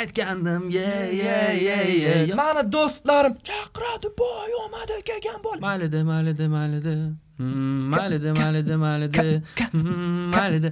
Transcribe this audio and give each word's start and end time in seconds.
aytgandim. 0.00 0.62
Ye 0.78 0.90
ye 1.22 1.38
ye 1.66 1.78
ye 2.04 2.34
mani 2.40 2.62
do'stlarim 2.72 3.34
chaqiradi 3.48 4.08
boy 4.20 4.50
omadi 4.64 4.96
kelgan 5.08 5.38
bo'l 5.44 5.58
maylida 5.66 6.00
maylida 6.10 6.46
maylida. 6.56 6.94
Maylida 7.94 8.30
maylida 8.40 8.76
maylida. 8.84 9.24
maylida. 10.36 10.70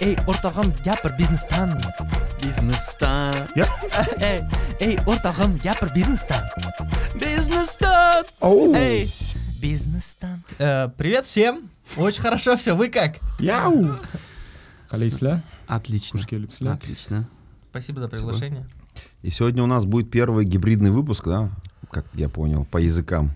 ey 0.00 0.16
o'rtog'im 0.26 0.68
gapir 0.84 1.12
biznesdan. 1.18 1.70
Biznesdan. 2.42 3.34
Ey 4.80 4.96
o'rtog'im 5.06 5.60
gapir 5.64 5.94
biznesdan. 5.94 6.44
Biznesdan. 7.20 8.24
Oh. 8.40 8.76
Ey 8.76 9.08
эй 9.64 9.72
бизнестан 9.72 10.42
Э, 10.58 10.90
привет 10.96 11.24
всем 11.24 11.70
очень 11.96 12.20
хорошо 12.20 12.56
все 12.56 12.76
вы 12.76 12.90
как 12.90 13.16
Яу! 13.38 13.96
Қалайсызlar? 14.90 15.40
отлично 15.66 16.20
отлично 16.72 17.28
спасибо 17.70 18.00
за 18.00 18.08
приглашение 18.08 18.66
И 19.22 19.30
сегодня 19.30 19.62
у 19.62 19.66
нас 19.66 19.86
будет 19.86 20.10
первый 20.10 20.44
гибридный 20.44 20.90
выпуск, 20.90 21.24
да, 21.24 21.50
как 21.90 22.04
я 22.12 22.28
понял, 22.28 22.66
по 22.70 22.76
языкам. 22.76 23.30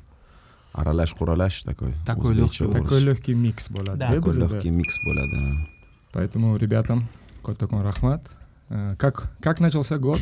Араляш-кураляш 0.75 1.63
такой. 1.65 1.95
Такой 2.07 2.35
узбечий 2.35 2.65
легкий. 2.65 2.79
Такой 2.81 3.01
легкий 3.01 3.35
микс 3.35 3.71
bo'ladi. 3.71 3.97
Да. 3.97 4.13
Такой 4.13 4.37
легкий 4.37 4.71
микс 4.71 4.95
более, 5.05 5.27
да. 5.33 5.67
Поэтому 6.13 6.57
ребятам 6.57 7.09
kattakon 7.43 7.83
rahmat. 7.83 8.21
Э, 8.69 8.95
Как 8.99 9.33
как 9.41 9.61
начался 9.61 9.99
год? 9.99 10.21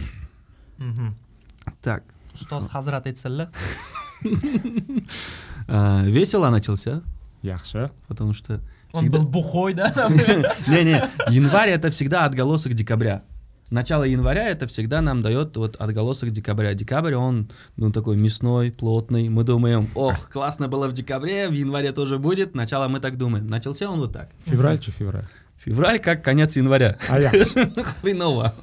Так 1.82 2.04
ustoz 2.36 2.68
hazrat 2.74 3.06
aytsinlar 3.06 3.48
а, 5.68 6.02
весело 6.04 6.50
начался 6.50 7.02
Yaxshi. 7.42 7.90
потому 8.08 8.32
что 8.32 8.60
он 8.92 9.10
был 9.10 9.22
бухой 9.22 9.74
да 9.74 9.92
Не-не, 10.68 11.02
январь 11.28 11.70
это 11.70 11.90
всегда 11.90 12.24
отголосок 12.24 12.74
декабря. 12.74 13.22
Начало 13.70 14.04
января 14.04 14.48
это 14.48 14.66
всегда 14.68 15.00
нам 15.00 15.22
дает 15.22 15.56
вот 15.56 15.76
отголосок 15.76 16.30
декабря. 16.30 16.72
Декабрь, 16.74 17.14
он, 17.14 17.50
ну, 17.76 17.90
такой 17.90 18.16
мясной, 18.16 18.70
плотный. 18.70 19.28
Мы 19.28 19.42
думаем, 19.42 19.88
ох, 19.96 20.28
классно 20.30 20.68
было 20.68 20.86
в 20.86 20.92
декабре, 20.92 21.48
в 21.48 21.52
январе 21.52 21.92
тоже 21.92 22.18
будет. 22.18 22.54
Начало 22.54 22.86
мы 22.86 23.00
так 23.00 23.18
думаем. 23.18 23.48
Начался 23.48 23.90
он 23.90 23.98
вот 23.98 24.12
так. 24.12 24.30
Fevral 24.46 24.78
чи 24.78 24.92
fevral? 24.92 25.24
Февраль 25.56 25.98
как 25.98 26.22
конец 26.22 26.56
января. 26.56 26.96
А 27.08 27.18
yaxshi. 27.18 27.82
Хреново. 28.00 28.54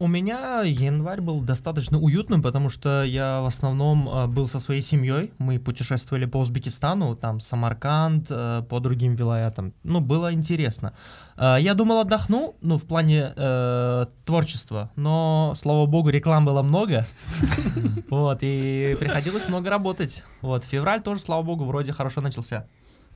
У 0.00 0.06
меня 0.06 0.62
январь 0.62 1.20
был 1.20 1.40
достаточно 1.40 1.98
уютным, 1.98 2.40
потому 2.40 2.68
что 2.68 3.02
я 3.02 3.40
в 3.40 3.46
основном 3.46 4.08
а, 4.08 4.26
был 4.28 4.46
со 4.46 4.60
своей 4.60 4.80
семьей. 4.80 5.32
Мы 5.38 5.58
путешествовали 5.58 6.24
по 6.24 6.36
Узбекистану, 6.36 7.16
там 7.16 7.40
Самарканд, 7.40 8.28
э, 8.30 8.62
по 8.68 8.78
другим 8.78 9.14
вилаятам. 9.14 9.74
Ну, 9.82 10.00
было 10.00 10.32
интересно. 10.32 10.92
А, 11.36 11.56
Я 11.56 11.74
думал, 11.74 11.98
отдохну, 11.98 12.54
ну, 12.60 12.78
в 12.78 12.84
плане 12.84 13.32
э, 13.34 14.06
творчества, 14.24 14.92
но, 14.94 15.54
слава 15.56 15.86
богу, 15.86 16.10
реклам 16.10 16.44
было 16.44 16.62
много. 16.62 17.04
Вот, 18.10 18.38
и 18.42 18.96
приходилось 18.98 19.48
много 19.48 19.68
работать. 19.68 20.24
Вот, 20.42 20.64
февраль 20.64 21.02
тоже, 21.02 21.20
слава 21.20 21.42
богу, 21.42 21.64
вроде 21.64 21.92
хорошо 21.92 22.20
начался. 22.20 22.66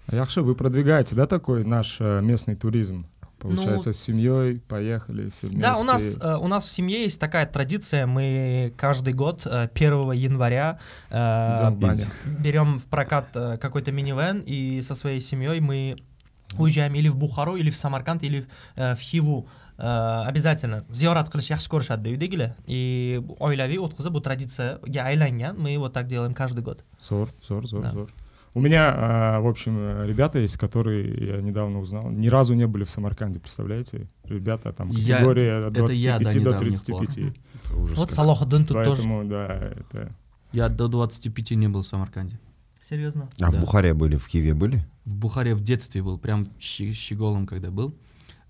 А 0.07 0.17
Yaxshi, 0.17 0.43
вы 0.43 0.55
продвигаете, 0.55 1.15
да, 1.15 1.27
такой 1.27 1.65
наш 1.65 1.99
э, 2.01 2.21
местный 2.21 2.57
туризм? 2.57 3.07
Получается, 3.43 3.93
с 3.93 3.99
семьей 4.01 4.61
поехали 4.69 5.29
все 5.31 5.47
вместе. 5.49 5.63
Да, 5.63 5.79
у 5.79 5.85
нас, 5.85 6.17
э, 6.21 6.37
у 6.37 6.49
нас 6.49 6.65
в 6.65 6.71
семье 6.71 7.03
есть 7.03 7.21
такая 7.21 7.47
традиция, 7.47 8.07
мы 8.07 8.73
каждый 8.77 9.13
год 9.13 9.43
э, 9.47 9.69
1 9.75 10.13
января 10.13 10.79
э, 11.11 11.71
в 11.71 11.79
баню. 11.79 12.07
берем 12.41 12.79
в 12.79 12.87
прокат 12.87 13.27
э, 13.35 13.59
какой-то 13.59 13.93
минивэн, 13.93 14.43
и 14.47 14.81
со 14.83 14.95
своей 14.95 15.21
семьей 15.21 15.61
мы 15.61 15.97
уезжаем 16.59 16.95
или 16.95 17.09
в 17.09 17.17
Бухару, 17.17 17.57
или 17.57 17.71
в 17.71 17.77
Самарканд, 17.77 18.23
или 18.23 18.47
э, 18.77 18.95
в 18.95 19.01
Хиву. 19.01 19.49
Э, 19.79 20.25
обязательно 20.27 20.85
ziyorat 20.91 21.31
qilish 21.33 21.49
yaxshi 21.51 21.69
ko'rishadi 21.73 22.13
uydagilar 22.13 22.51
и 22.67 23.23
oilaviy 23.41 23.81
o'tkazib 23.81 24.13
bu 24.15 24.21
traditsiyaga 24.21 25.07
aylangan 25.11 25.57
мы 25.57 25.79
вот 25.79 25.93
так 25.95 26.07
делаем 26.07 26.35
каждый 26.35 26.63
год 26.63 26.85
Зор, 26.99 27.31
зор, 27.43 27.67
зор, 27.67 27.83
Да. 27.83 27.91
У 28.55 28.61
меня, 28.61 28.93
а, 28.95 29.41
в 29.41 29.47
общем, 29.47 30.05
ребята 30.05 30.39
есть, 30.39 30.59
которые 30.59 31.37
я 31.37 31.41
недавно 31.41 31.81
узнал, 31.81 32.11
ни 32.11 32.29
разу 32.29 32.53
не 32.55 32.67
были 32.67 32.85
в 32.85 32.91
Самарканде, 32.91 33.41
представляете? 33.41 34.09
Ребята 34.25 34.73
там 34.73 34.91
Я- 34.91 35.17
категория 35.17 35.67
от 35.67 35.77
это 35.79 35.93
я 35.93 36.19
до 36.19 36.25
25 36.25 36.33
до 36.35 36.39
недавних 36.39 36.59
35. 36.61 37.19
Это 37.19 37.77
ужас 37.77 37.97
вот 37.97 38.09
как. 38.09 38.15
Салохаддин 38.15 38.67
тут 38.67 38.77
тоже 38.85 39.03
Поэтому, 39.03 39.25
да, 39.25 39.47
это... 39.47 40.15
Я 40.53 40.69
до 40.69 40.89
25 40.89 41.53
не 41.53 41.69
был 41.69 41.81
в 41.83 41.87
Самарканде. 41.87 42.39
серьезно 42.79 43.31
А 43.41 43.51
в 43.51 43.55
Да. 43.55 43.61
Бухаре 43.61 43.95
были, 43.95 44.17
в 44.17 44.27
Киеве 44.29 44.53
были? 44.53 44.85
В 45.07 45.15
Бухаре 45.17 45.55
в 45.55 45.63
детстве 45.63 46.03
был, 46.03 46.19
прям 46.19 46.47
щеголом, 46.59 47.47
когда 47.47 47.71
был. 47.71 47.95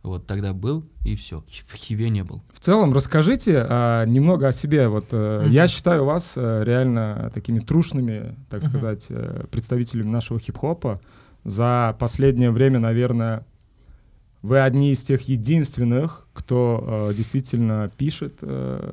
Вот 0.03 0.27
тогда 0.27 0.53
был, 0.53 0.85
и 1.05 1.15
все. 1.15 1.45
В 1.67 1.75
Хиве 1.77 2.11
не 2.11 2.25
был. 2.25 2.43
В 2.53 2.59
целом, 2.59 2.93
расскажите 2.93 3.65
а, 3.69 4.05
немного 4.05 4.49
о 4.49 4.53
себе. 4.53 4.89
Вот 4.89 5.07
э, 5.13 5.43
Мгм. 5.45 5.51
я 5.53 5.69
считаю 5.69 6.05
вас 6.05 6.35
э, 6.37 6.63
реально 6.65 7.31
такими 7.33 7.61
трушными, 7.61 8.35
так 8.51 8.63
Мгм. 8.63 8.69
сказать, 8.69 9.07
э, 9.11 9.45
представителями 9.51 10.09
нашего 10.09 10.41
хип-хопа. 10.41 11.01
За 11.45 11.97
последнее 12.01 12.51
время, 12.51 12.81
наверное, 12.81 13.47
вы 14.43 14.61
одни 14.61 14.91
из 14.91 15.05
тех 15.05 15.21
единственных, 15.29 16.27
кто 16.33 17.09
э, 17.11 17.15
действительно 17.15 17.89
пишет 17.97 18.39
э, 18.43 18.93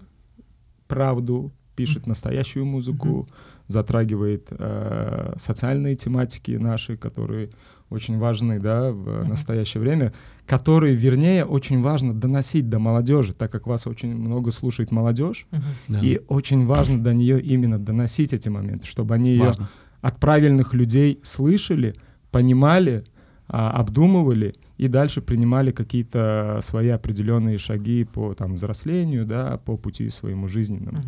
правду, 0.87 1.51
пишет 1.75 2.05
настоящую 2.05 2.65
музыку, 2.65 3.27
затрагивает 3.67 4.47
э, 4.51 5.33
социальные 5.37 5.95
тематики 5.95 6.51
наши, 6.51 6.97
которые 6.97 7.49
очень 7.89 8.17
важны, 8.17 8.59
да, 8.59 8.91
в 8.91 9.27
настоящее 9.27 9.81
время, 9.81 10.13
которые, 10.45 10.95
вернее, 10.95 11.45
очень 11.45 11.81
важно 11.81 12.13
доносить 12.13 12.69
до 12.69 12.79
молодежи, 12.79 13.33
так 13.33 13.51
как 13.51 13.67
вас 13.67 13.87
очень 13.87 14.15
много 14.15 14.51
слушает 14.51 14.91
молодежь. 14.91 15.47
Да. 15.87 15.99
и 15.99 16.19
очень 16.27 16.65
важно 16.65 17.01
до 17.01 17.13
нее 17.13 17.41
именно 17.41 17.79
доносить 17.79 18.33
эти 18.33 18.49
моменты, 18.49 18.85
чтобы 18.85 19.15
они 19.15 19.31
ее 19.31 19.53
от 20.01 20.19
правильных 20.19 20.73
людей 20.73 21.19
слышали, 21.23 21.95
понимали, 22.31 23.03
а, 23.47 23.71
обдумывали 23.71 24.55
и 24.77 24.87
дальше 24.87 25.21
принимали 25.21 25.71
какие-то 25.71 26.59
свои 26.61 26.89
определенные 26.89 27.57
шаги 27.57 28.05
по 28.05 28.35
там, 28.35 28.53
взрослению, 28.53 29.25
да, 29.25 29.57
по 29.65 29.75
пути 29.75 30.09
своему 30.09 30.47
жизненному. 30.47 30.99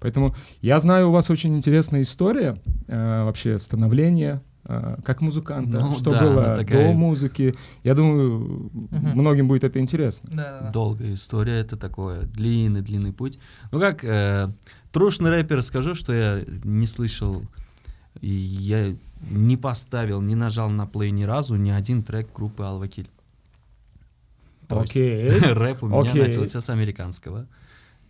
Поэтому 0.00 0.34
я 0.62 0.78
знаю, 0.78 1.08
у 1.08 1.12
вас 1.12 1.28
очень 1.28 1.56
интересная 1.56 2.02
история 2.02 2.56
э, 2.86 3.24
вообще 3.24 3.58
становления 3.58 4.42
как 5.04 5.22
музыканта, 5.22 5.80
Ну 5.80 5.94
что 5.94 6.10
да, 6.12 6.20
было 6.20 6.56
такая- 6.56 6.88
до 6.88 6.92
музыки. 6.94 7.54
Я 7.84 7.94
думаю, 7.94 8.70
многим 8.90 9.48
будет 9.48 9.64
это 9.64 9.80
интересно. 9.80 10.28
Да-да-да. 10.30 10.70
Долгая 10.70 11.14
история, 11.14 11.54
это 11.60 11.76
такое 11.76 12.22
длинный-длинный 12.22 13.12
путь. 13.14 13.38
Ну 13.72 13.80
как, 13.80 14.04
э, 14.04 14.48
трушный 14.92 15.30
рэпер, 15.30 15.62
скажу, 15.62 15.94
что 15.94 16.12
я 16.12 16.44
не 16.64 16.86
слышал, 16.86 17.42
и 18.20 18.28
я 18.30 18.94
не 19.30 19.56
поставил, 19.56 20.20
не 20.20 20.34
нажал 20.34 20.68
на 20.70 20.86
плей 20.86 21.10
ни 21.12 21.24
разу 21.24 21.56
ни 21.56 21.70
один 21.70 22.02
трек 22.02 22.28
группы 22.34 22.62
Алвакиль. 22.62 23.08
Окей. 24.68 25.30
рэп 25.40 25.82
у 25.82 25.86
меня 25.88 26.00
Окей. 26.10 26.26
начался 26.26 26.60
с 26.60 26.68
американского. 26.70 27.46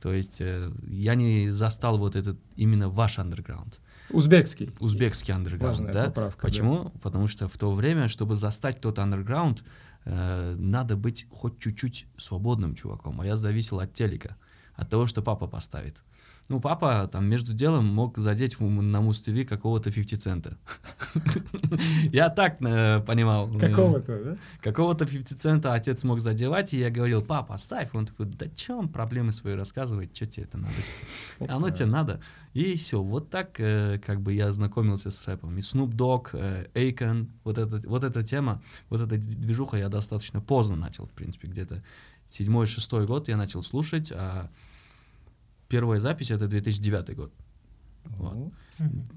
То 0.01 0.13
есть 0.13 0.41
э, 0.41 0.71
я 0.89 1.15
не 1.15 1.51
застал 1.51 1.99
вот 1.99 2.17
этот 2.17 2.37
именно 2.57 2.89
ваш 2.89 3.19
андерграунд, 3.19 3.81
Узбекский. 4.11 4.71
узбекский 4.81 5.35
андерграунд, 5.35 5.79
Важная 5.79 5.93
да? 5.93 6.05
поправка. 6.07 6.43
да. 6.43 6.49
Почему? 6.49 6.91
Потому 7.03 7.27
что 7.27 7.49
в 7.49 7.57
то 7.59 7.73
время, 7.73 8.09
чтобы 8.09 8.37
застать 8.37 8.81
тот 8.81 8.99
андерграунд, 8.99 9.65
э, 10.05 10.55
надо 10.59 10.97
быть 10.97 11.27
хоть 11.31 11.59
чуть-чуть 11.59 12.07
свободным 12.17 12.75
чуваком. 12.75 13.21
А 13.21 13.27
я 13.27 13.37
зависел 13.37 13.81
от 13.81 13.93
телека, 13.93 14.37
от 14.75 14.89
того, 14.89 15.07
что 15.07 15.23
папа 15.23 15.47
поставит. 15.47 16.03
Ну, 16.49 16.61
папа 16.61 17.07
там 17.13 17.27
между 17.27 17.53
делом 17.53 17.85
мог 17.87 18.17
задеть 18.17 18.59
на 18.59 19.01
Муз-ТВ 19.03 19.47
какого-то 19.47 19.93
50 19.93 20.23
цента. 20.23 20.57
Я 22.13 22.31
так 22.31 22.57
э, 22.63 23.01
понимал. 23.07 23.55
э, 23.55 23.59
Какого-то, 23.59 24.25
да? 24.25 24.37
Какого-то 24.63 25.05
50 25.07 25.39
цента 25.39 25.75
отец 25.75 26.05
мог 26.05 26.21
задевать, 26.21 26.73
и 26.73 26.79
я 26.79 26.91
говорил, 26.91 27.23
папа, 27.23 27.55
оставь. 27.55 27.91
Он 27.93 28.07
такой, 28.07 28.27
да 28.27 28.47
чё 28.49 28.79
он 28.79 28.89
проблемы 28.89 29.33
свои 29.33 29.55
рассказывает, 29.55 30.17
что 30.17 30.25
тебе 30.27 30.45
это 30.45 30.59
надо? 30.59 31.53
Оно 31.53 31.69
тебе 31.71 31.87
надо. 31.87 32.21
И 32.55 32.77
все, 32.77 33.03
вот 33.03 33.29
так 33.29 33.61
э, 33.61 34.01
как 34.05 34.23
бы 34.23 34.33
я 34.33 34.51
знакомился 34.53 35.11
с 35.11 35.27
рэпом. 35.27 35.57
И 35.59 35.61
Snoop 35.61 35.91
Dogg, 35.91 36.31
э, 36.33 36.67
Akon, 36.75 37.29
вот, 37.45 37.59
эта, 37.59 37.87
вот 37.87 38.05
эта 38.05 38.23
тема, 38.23 38.63
вот 38.89 39.01
эта 39.03 39.17
движуха 39.19 39.77
я 39.77 39.89
достаточно 39.91 40.41
поздно 40.41 40.77
начал, 40.77 41.05
в 41.05 41.13
принципе, 41.13 41.49
где-то 41.49 41.83
седьмой-шестой 42.27 43.07
год 43.07 43.29
я 43.29 43.37
начал 43.37 43.63
слушать, 43.63 44.13
а 44.13 44.51
первая 45.69 46.01
запись 46.01 46.31
это 46.31 46.49
2009 46.49 47.17
год. 47.17 47.33
Вот. 48.05 48.35
Ну, 48.35 48.53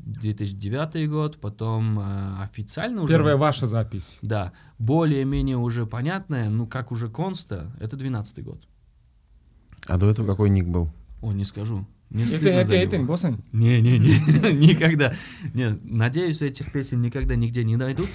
2009 0.06 1.10
год, 1.10 1.40
потом 1.40 2.00
э, 2.00 2.44
официально 2.44 3.04
уже... 3.04 3.14
Первая 3.14 3.38
ваша 3.38 3.68
запись. 3.68 4.20
Да, 4.22 4.52
более-менее 4.80 5.58
уже 5.58 5.86
понятное, 5.86 6.50
ну 6.50 6.68
как 6.68 6.92
уже 6.92 7.10
конста, 7.10 7.76
это 7.80 7.96
12 7.96 8.44
год. 8.44 8.68
А 9.88 9.98
до 9.98 10.10
этого 10.10 10.28
какой 10.28 10.50
ник 10.50 10.68
был? 10.68 10.92
О, 11.22 11.32
не 11.32 11.46
скажу. 11.46 11.88
Мне 12.10 12.26
Это, 12.26 13.00
боссан. 13.00 13.42
Не, 13.54 13.80
не, 13.80 13.98
не, 13.98 14.10
никогда. 14.68 15.14
Не, 15.54 15.80
надеюсь, 15.84 16.42
этих 16.42 16.72
песен 16.72 17.02
никогда 17.02 17.36
нигде 17.36 17.64
не 17.64 17.78
найдут. 17.78 18.10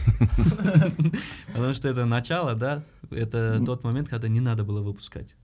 Потому 1.54 1.72
что 1.72 1.88
это 1.88 2.04
начало, 2.04 2.54
да, 2.54 2.82
это 3.10 3.62
тот 3.64 3.84
момент, 3.84 4.10
когда 4.10 4.28
не 4.28 4.40
надо 4.40 4.64
было 4.64 4.82
выпускать. 4.82 5.36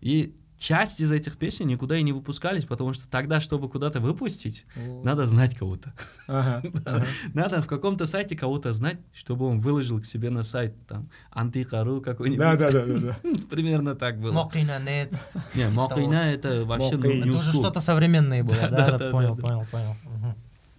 И 0.00 0.34
часть 0.60 1.00
из 1.00 1.10
этих 1.10 1.38
песен 1.38 1.66
никуда 1.66 1.96
и 1.96 2.02
не 2.02 2.12
выпускались, 2.12 2.66
потому 2.66 2.92
что 2.92 3.08
тогда, 3.08 3.40
чтобы 3.40 3.68
куда-то 3.70 3.98
выпустить, 3.98 4.66
надо 5.02 5.24
знать 5.24 5.56
кого-то. 5.56 5.94
Ага, 6.28 6.62
ага. 6.84 7.06
Надо 7.32 7.62
в 7.62 7.66
каком-то 7.66 8.04
сайте 8.06 8.36
кого-то 8.36 8.74
знать, 8.74 8.98
чтобы 9.12 9.46
он 9.46 9.58
выложил 9.58 10.00
к 10.00 10.04
себе 10.04 10.28
на 10.28 10.42
сайт 10.42 10.74
там 10.86 11.08
антихару 11.30 12.02
какой-нибудь. 12.02 12.38
Да, 12.38 12.56
да, 12.56 12.70
да, 12.70 12.84
да. 12.84 13.16
Примерно 13.50 13.94
так 13.94 14.20
было. 14.20 14.32
Мокина 14.32 14.78
нет. 14.84 15.14
Не, 15.54 15.68
Мокина 15.70 16.30
это 16.30 16.66
вообще 16.66 16.96
Это 16.96 17.32
уже 17.32 17.52
что-то 17.52 17.80
современное 17.80 18.44
было, 18.44 18.68
Да, 18.68 18.98
да, 18.98 19.10
понял, 19.10 19.36
понял, 19.36 19.66
понял. 19.70 19.96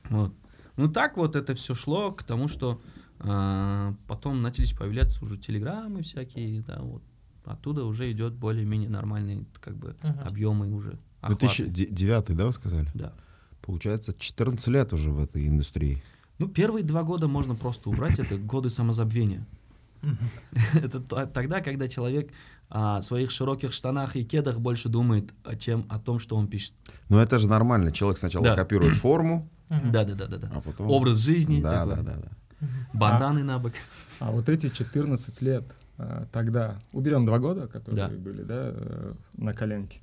Вот. 0.10 0.34
Ну 0.78 0.90
так 0.92 1.18
вот 1.18 1.36
это 1.36 1.56
все 1.56 1.74
шло 1.74 2.12
к 2.12 2.24
тому, 2.24 2.48
что 2.48 2.82
а, 3.20 3.96
потом 4.08 4.42
начались 4.42 4.74
появляться 4.74 5.24
уже 5.24 5.38
телеграммы 5.38 6.04
всякие, 6.04 6.62
да, 6.62 6.80
вот. 6.82 7.02
Оттуда 7.46 7.86
уже 7.86 8.12
идет 8.12 8.34
более-менее 8.34 8.90
нормальные 8.90 9.46
как 9.60 9.76
бы 9.76 9.96
Мгм. 10.04 10.20
объемы 10.28 10.72
уже. 10.74 10.98
охваты. 11.22 11.66
2009, 11.66 12.36
да, 12.36 12.46
вы 12.48 12.54
сказали? 12.54 12.88
Да. 12.96 13.14
Получается, 13.62 14.14
14 14.18 14.68
лет 14.70 14.92
уже 14.94 15.12
в 15.12 15.20
этой 15.20 15.48
индустрии. 15.48 16.02
Ну, 16.40 16.48
первые 16.48 16.84
два 16.84 17.04
года 17.04 17.28
можно 17.28 17.54
просто 17.56 17.90
убрать, 17.90 18.18
это 18.18 18.38
годы 18.38 18.70
самозабвения. 18.72 19.46
Это 20.74 21.00
то- 21.00 21.28
тогда, 21.28 21.62
когда 21.62 21.88
человек 21.88 22.32
о 22.70 23.02
своих 23.04 23.30
широких 23.32 23.72
штанах 23.74 24.16
и 24.16 24.24
кедах 24.24 24.60
больше 24.60 24.90
думает, 24.90 25.32
о 25.44 25.56
чем 25.56 25.86
о 25.90 26.00
том, 26.00 26.18
что 26.20 26.36
он 26.38 26.48
пишет. 26.48 26.74
Но 27.10 27.22
это 27.22 27.38
же 27.38 27.48
нормально. 27.48 27.92
Человек 27.92 28.18
сначала 28.18 28.46
Да. 28.46 28.56
копирует 28.56 28.96
форму. 28.96 29.48
Да, 29.70 30.04
да, 30.06 30.16
да, 30.16 30.28
да, 30.28 30.38
да. 30.38 30.52
а 30.56 30.62
потом... 30.62 30.90
Образ 30.90 31.18
жизни, 31.18 31.62
Да, 31.62 31.86
такой, 31.86 32.04
да, 32.04 32.14
да, 32.16 32.22
да. 32.22 32.68
банданы 32.94 33.44
на 33.44 33.60
бок. 33.60 33.74
А 34.20 34.32
вот 34.32 34.50
эти 34.50 34.70
14 34.70 35.42
лет 35.42 35.64
а, 35.70 35.74
тогда, 36.32 36.80
уберем 36.94 37.26
два 37.26 37.40
года, 37.40 37.68
которые 37.68 38.08
Да. 38.08 38.16
были, 38.16 38.44
да, 38.44 38.72
э, 38.74 39.14
на 39.38 39.54
коленке, 39.54 40.00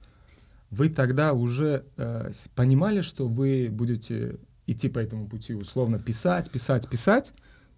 вы 0.70 0.88
тогда 0.90 1.32
уже 1.32 1.84
э, 1.96 2.30
понимали, 2.54 3.00
что 3.00 3.26
вы 3.28 3.68
будете 3.70 4.38
идти 4.66 4.88
по 4.88 4.98
этому 4.98 5.26
пути, 5.28 5.54
условно 5.54 5.98
писать, 5.98 6.50
писать, 6.50 6.88
писать, 6.88 7.34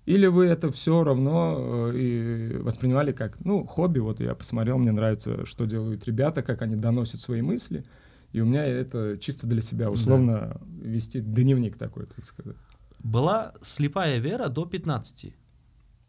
или 0.06 0.26
вы 0.26 0.46
это 0.46 0.72
все 0.72 1.04
равно 1.04 1.90
э, 1.92 1.96
и 1.96 2.56
воспринимали 2.58 3.12
как, 3.12 3.38
ну, 3.44 3.64
хобби, 3.64 4.00
вот 4.00 4.20
я 4.20 4.34
посмотрел, 4.34 4.78
мне 4.78 4.92
нравится, 4.92 5.46
что 5.46 5.66
делают 5.66 6.06
ребята, 6.06 6.42
как 6.42 6.62
они 6.62 6.74
доносят 6.76 7.20
свои 7.20 7.42
мысли, 7.42 7.84
и 8.32 8.40
у 8.40 8.46
меня 8.46 8.64
это 8.64 9.18
чисто 9.18 9.46
для 9.46 9.62
себя, 9.62 9.90
условно, 9.90 10.60
вести 10.82 11.20
дневник 11.20 11.76
такой, 11.76 12.06
так 12.06 12.24
сказать. 12.24 12.56
Была 12.98 13.54
слепая 13.60 14.18
вера 14.18 14.48
до 14.48 14.66
15. 14.66 15.34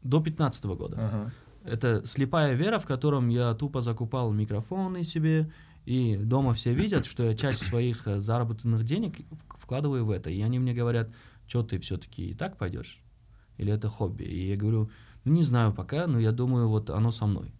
До 0.04 0.20
15 0.22 0.66
года. 0.66 0.98
Ага. 1.00 1.32
Это 1.64 2.06
слепая 2.06 2.54
вера, 2.54 2.80
в 2.80 2.86
котором 2.86 3.30
я 3.30 3.54
тупо 3.54 3.82
закупал 3.82 4.32
микрофоны 4.32 5.04
себе, 5.04 5.52
и 5.86 6.16
дома 6.16 6.54
все 6.54 6.74
видят, 6.74 7.06
что 7.06 7.24
я 7.24 7.36
часть 7.36 7.64
своих 7.64 8.08
э, 8.08 8.20
заработанных 8.20 8.84
денег 8.84 9.18
вкладываю 9.58 10.06
в 10.06 10.12
это. 10.12 10.30
И 10.30 10.42
они 10.42 10.60
мне 10.60 10.74
говорят, 10.74 11.10
что 11.48 11.64
ты 11.64 11.80
все-таки 11.80 12.32
и 12.32 12.34
так 12.34 12.58
пойдешь? 12.58 13.00
Или 13.58 13.74
это 13.74 13.90
хобби? 13.90 14.24
И 14.24 14.50
я 14.50 14.58
говорю, 14.58 14.90
ну 15.24 15.34
не 15.34 15.44
знаю 15.44 15.74
пока, 15.74 16.08
но 16.08 16.20
я 16.20 16.32
думаю, 16.32 16.68
вот 16.68 16.90
оно 16.90 17.12
со 17.12 17.26
мной. 17.26 17.54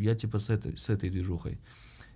Я 0.00 0.14
типа 0.14 0.38
с 0.38 0.50
этой, 0.50 0.76
с 0.76 0.88
этой 0.88 1.10
движухой. 1.10 1.58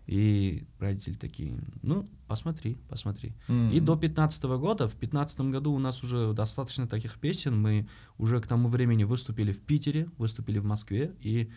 И 0.09 0.65
родители 0.79 1.13
такие, 1.15 1.55
ну, 1.83 2.09
посмотри, 2.27 2.79
посмотри. 2.89 3.35
И 3.73 3.79
до 3.79 3.95
15 3.95 4.43
года, 4.59 4.89
в 4.89 4.95
15 4.95 5.41
году 5.53 5.71
у 5.73 5.79
нас 5.79 6.03
уже 6.03 6.33
достаточно 6.33 6.87
таких 6.89 7.19
песен, 7.21 7.61
мы 7.61 7.87
уже 8.17 8.41
к 8.41 8.47
тому 8.47 8.69
времени 8.69 9.05
выступили 9.05 9.53
в 9.53 9.61
Питере, 9.61 10.09
выступили 10.17 10.59
в 10.61 10.65
Москве, 10.65 11.13
и 11.21 11.51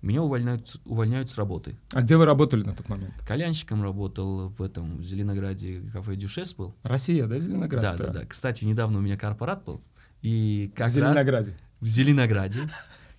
меня 0.00 0.22
увольняют, 0.22 0.66
с- 0.66 0.80
увольняют 0.86 1.28
с 1.28 1.36
работы. 1.36 1.76
А 1.92 2.00
где 2.00 2.16
вы 2.16 2.24
работали 2.24 2.62
на 2.64 2.74
тот 2.74 2.88
момент? 2.88 3.12
Кальянщиком 3.28 3.82
работал 3.82 4.48
в 4.48 4.62
этом, 4.62 4.96
в 4.96 5.02
Зеленограде, 5.02 5.82
кафе 5.92 6.16
Дюшес 6.16 6.54
был. 6.54 6.74
Россия, 6.82 7.26
да, 7.26 7.38
Зеленоград? 7.38 7.82
Да, 7.82 7.96
да, 7.98 8.12
да. 8.14 8.24
Кстати, 8.26 8.64
недавно 8.64 9.00
у 9.00 9.02
меня 9.02 9.18
корпорат 9.18 9.62
был, 9.66 9.82
и 10.22 10.70
В 10.72 10.76
как 10.78 10.80
раз 10.86 10.92
Зеленограде. 10.94 11.54
в 11.80 11.86
Зеленограде, 11.86 12.60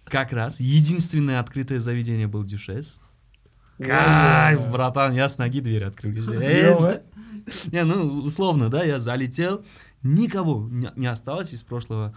как 0.06 0.34
раз 0.34 0.60
единственное 0.60 1.40
открытое 1.40 1.80
заведение 1.80 2.26
был 2.28 2.44
Дюшес. 2.44 3.00
Кайф, 3.82 4.70
братан, 4.72 5.14
я 5.14 5.28
с 5.28 5.38
ноги 5.38 5.60
дверь 5.60 5.86
открыл. 5.86 6.14
Не, 7.72 7.84
ну, 7.84 8.20
условно, 8.24 8.70
да, 8.70 8.84
я 8.84 9.00
залетел, 9.00 9.66
никого 10.04 10.70
не, 10.70 11.08
осталось 11.08 11.54
из 11.54 11.64
прошлого, 11.64 12.16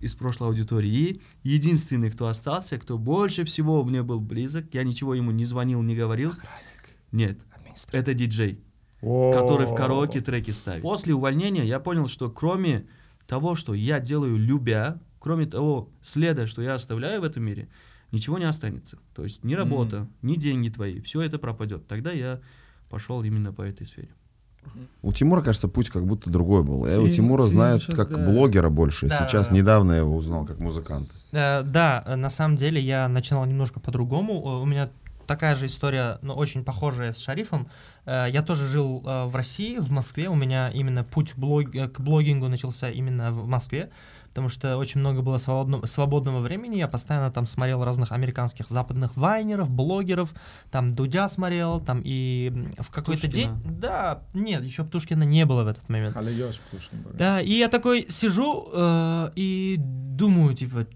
из 0.00 0.14
прошлой 0.14 0.48
аудитории. 0.48 0.90
И 0.90 1.20
единственный, 1.42 2.10
кто 2.10 2.28
остался, 2.28 2.78
кто 2.78 2.98
больше 2.98 3.44
всего 3.44 3.82
мне 3.84 4.02
был 4.02 4.20
близок, 4.20 4.66
я 4.72 4.84
ничего 4.84 5.14
ему 5.14 5.30
не 5.30 5.44
звонил, 5.44 5.82
не 5.82 5.96
говорил. 5.96 6.32
Нет, 7.12 7.40
это 7.92 8.12
диджей, 8.12 8.60
который 9.00 9.66
в 9.66 9.74
караоке 9.74 10.20
треки 10.20 10.50
ставит. 10.50 10.82
После 10.82 11.14
увольнения 11.14 11.64
я 11.64 11.80
понял, 11.80 12.08
что 12.08 12.30
кроме 12.30 12.86
того, 13.26 13.54
что 13.54 13.74
я 13.74 14.00
делаю 14.00 14.36
любя, 14.36 15.00
кроме 15.18 15.46
того 15.46 15.90
следа, 16.02 16.46
что 16.46 16.62
я 16.62 16.74
оставляю 16.74 17.22
в 17.22 17.24
этом 17.24 17.44
мире, 17.44 17.68
ничего 18.12 18.38
не 18.38 18.44
останется. 18.44 18.98
То 19.14 19.24
есть 19.24 19.44
ни 19.44 19.54
работа, 19.54 20.06
ни 20.22 20.36
деньги 20.36 20.68
твои, 20.68 21.00
все 21.00 21.22
это 21.22 21.38
пропадет. 21.38 21.86
Тогда 21.86 22.10
я 22.12 22.40
пошел 22.90 23.22
именно 23.22 23.52
по 23.52 23.62
этой 23.62 23.86
сфере. 23.86 24.08
У 25.02 25.12
Тимура, 25.12 25.40
кажется, 25.40 25.68
путь 25.68 25.88
как 25.88 26.04
будто 26.06 26.28
другой 26.30 26.62
был. 26.62 26.86
Я 26.86 27.00
у 27.00 27.04
Тим- 27.06 27.14
Тимура 27.16 27.42
Тим 27.42 27.50
знают 27.50 27.82
щас, 27.82 27.94
как 27.96 28.10
да. 28.10 28.18
блогера 28.18 28.68
больше. 28.68 29.08
Да, 29.08 29.16
Сейчас 29.26 29.48
да, 29.48 29.54
да. 29.54 29.60
недавно 29.60 29.92
я 29.92 29.98
его 29.98 30.14
узнал 30.14 30.44
как 30.44 30.58
музыканта. 30.58 31.14
Э, 31.32 31.62
Да, 31.62 32.02
э, 32.06 32.16
на 32.16 32.28
самом 32.30 32.56
деле 32.56 32.80
я 32.80 33.08
начинал 33.08 33.46
немножко 33.46 33.80
по-другому. 33.80 34.32
Э, 34.34 34.62
У 34.62 34.66
меня 34.66 34.90
такая 35.26 35.54
же 35.54 35.66
история, 35.66 36.18
но 36.22 36.34
очень 36.34 36.64
похожая 36.64 37.12
с 37.12 37.18
Шарифом. 37.18 37.68
Э, 38.04 38.26
Я 38.30 38.42
тоже 38.42 38.66
жил 38.66 39.02
э, 39.06 39.24
в 39.26 39.34
России, 39.36 39.78
в 39.78 39.90
Москве. 39.90 40.28
У 40.28 40.34
меня 40.34 40.70
именно 40.70 41.02
путь 41.02 41.34
блог- 41.36 41.88
к 41.88 42.00
блогингу 42.00 42.48
начался 42.48 42.90
именно 42.90 43.30
в 43.32 43.46
Москве, 43.46 43.88
потому 44.28 44.48
что 44.48 44.76
очень 44.76 45.00
много 45.00 45.22
было 45.22 45.36
свободно- 45.36 45.86
свободного 45.86 46.38
времени. 46.38 46.76
Я 46.76 46.88
постоянно 46.88 47.30
там 47.30 47.46
смотрел 47.46 47.84
разных 47.84 48.12
американских 48.12 48.68
западных 48.68 49.16
вайнеров, 49.16 49.70
блогеров, 49.70 50.34
там 50.70 50.94
Дудя 50.94 51.28
смотрел, 51.28 51.80
там 51.80 52.02
и 52.04 52.52
в 52.78 52.90
какой-то 52.90 53.26
день... 53.28 53.50
Да, 53.64 54.22
нет, 54.34 54.62
еще 54.64 54.84
Птушкина 54.84 55.24
не 55.24 55.44
было 55.44 55.64
в 55.64 55.68
этот 55.68 55.88
момент. 55.88 56.14
Блин. 56.92 57.16
Да, 57.18 57.40
и 57.40 57.52
я 57.52 57.68
такой 57.68 58.06
сижу 58.08 58.68
э, 58.72 59.30
и 59.34 59.76
думаю, 59.78 60.54
типа, 60.54 60.86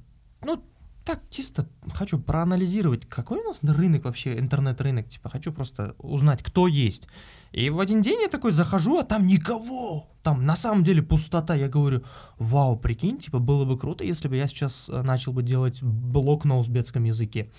ну, 0.45 0.63
так 1.05 1.21
чисто 1.31 1.69
хочу 1.93 2.19
проанализировать, 2.19 3.07
какой 3.07 3.39
у 3.39 3.45
нас 3.45 3.63
рынок 3.63 4.05
вообще, 4.05 4.39
интернет-рынок, 4.39 5.09
типа, 5.09 5.31
хочу 5.31 5.53
просто 5.53 5.95
узнать, 5.99 6.43
кто 6.43 6.67
есть. 6.69 7.09
И 7.53 7.71
в 7.71 7.81
один 7.81 8.03
день 8.03 8.23
я 8.23 8.29
такой 8.29 8.53
захожу, 8.53 8.99
а 8.99 9.03
там 9.03 9.27
никого, 9.27 10.09
там 10.23 10.47
на 10.47 10.57
самом 10.57 10.85
деле 10.85 11.03
пустота. 11.03 11.55
Я 11.55 11.69
говорю, 11.69 12.03
вау, 12.39 12.77
прикинь, 12.77 13.19
типа, 13.19 13.41
было 13.41 13.65
бы 13.65 13.79
круто, 13.79 14.05
если 14.05 14.29
бы 14.29 14.37
я 14.37 14.47
сейчас 14.47 14.89
э, 14.89 15.03
начал 15.03 15.33
бы 15.33 15.43
делать 15.43 15.83
блог 15.83 16.45
на 16.45 16.59
узбекском 16.59 17.05
языке. 17.05 17.51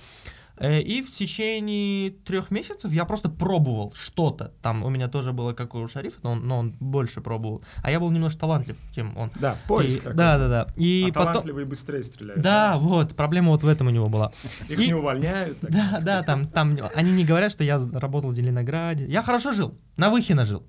Э, 0.57 0.79
И 0.81 1.01
в 1.01 1.09
течение 1.09 2.11
трех 2.11 2.51
месяцев 2.51 2.91
я 2.91 3.05
просто 3.05 3.29
пробовал 3.29 3.91
что-то. 3.95 4.53
Там 4.61 4.83
у 4.83 4.89
меня 4.89 5.07
тоже 5.07 5.33
было, 5.33 5.53
как 5.53 5.73
у 5.75 5.87
Шарифа, 5.87 6.19
но 6.23 6.31
он, 6.33 6.47
но 6.47 6.57
он 6.59 6.71
больше 6.79 7.21
пробовал. 7.21 7.63
А 7.81 7.89
я 7.91 7.99
был 7.99 8.11
немножко 8.11 8.41
талантлив, 8.41 8.77
чем 8.95 9.17
он. 9.17 9.31
Да, 9.39 9.57
поиск. 9.67 10.05
И- 10.05 10.13
да, 10.13 10.37
да, 10.37 10.47
да. 10.47 10.67
И 10.75 11.05
а 11.09 11.13
потом... 11.13 11.27
талантливые 11.33 11.65
быстрее 11.65 12.03
стреляют. 12.03 12.41
Да, 12.41 12.77
вот, 12.77 13.15
проблема 13.15 13.49
вот 13.49 13.63
в 13.63 13.67
этом 13.67 13.87
у 13.87 13.89
него 13.89 14.09
была. 14.09 14.31
Их 14.69 14.79
И- 14.79 14.87
не 14.87 14.93
увольняют. 14.93 15.59
так 15.59 15.71
Да, 15.71 15.85
сказать. 15.87 16.05
да, 16.05 16.23
там, 16.23 16.47
там 16.47 16.77
они 16.95 17.11
не 17.11 17.25
говорят, 17.25 17.51
что 17.51 17.63
я 17.63 17.79
работал 17.93 18.29
в 18.29 18.35
Зеленограде. 18.35 19.05
Я 19.07 19.21
хорошо 19.23 19.53
жил, 19.53 19.77
на 19.97 20.09
Выхино 20.09 20.45
жил. 20.45 20.63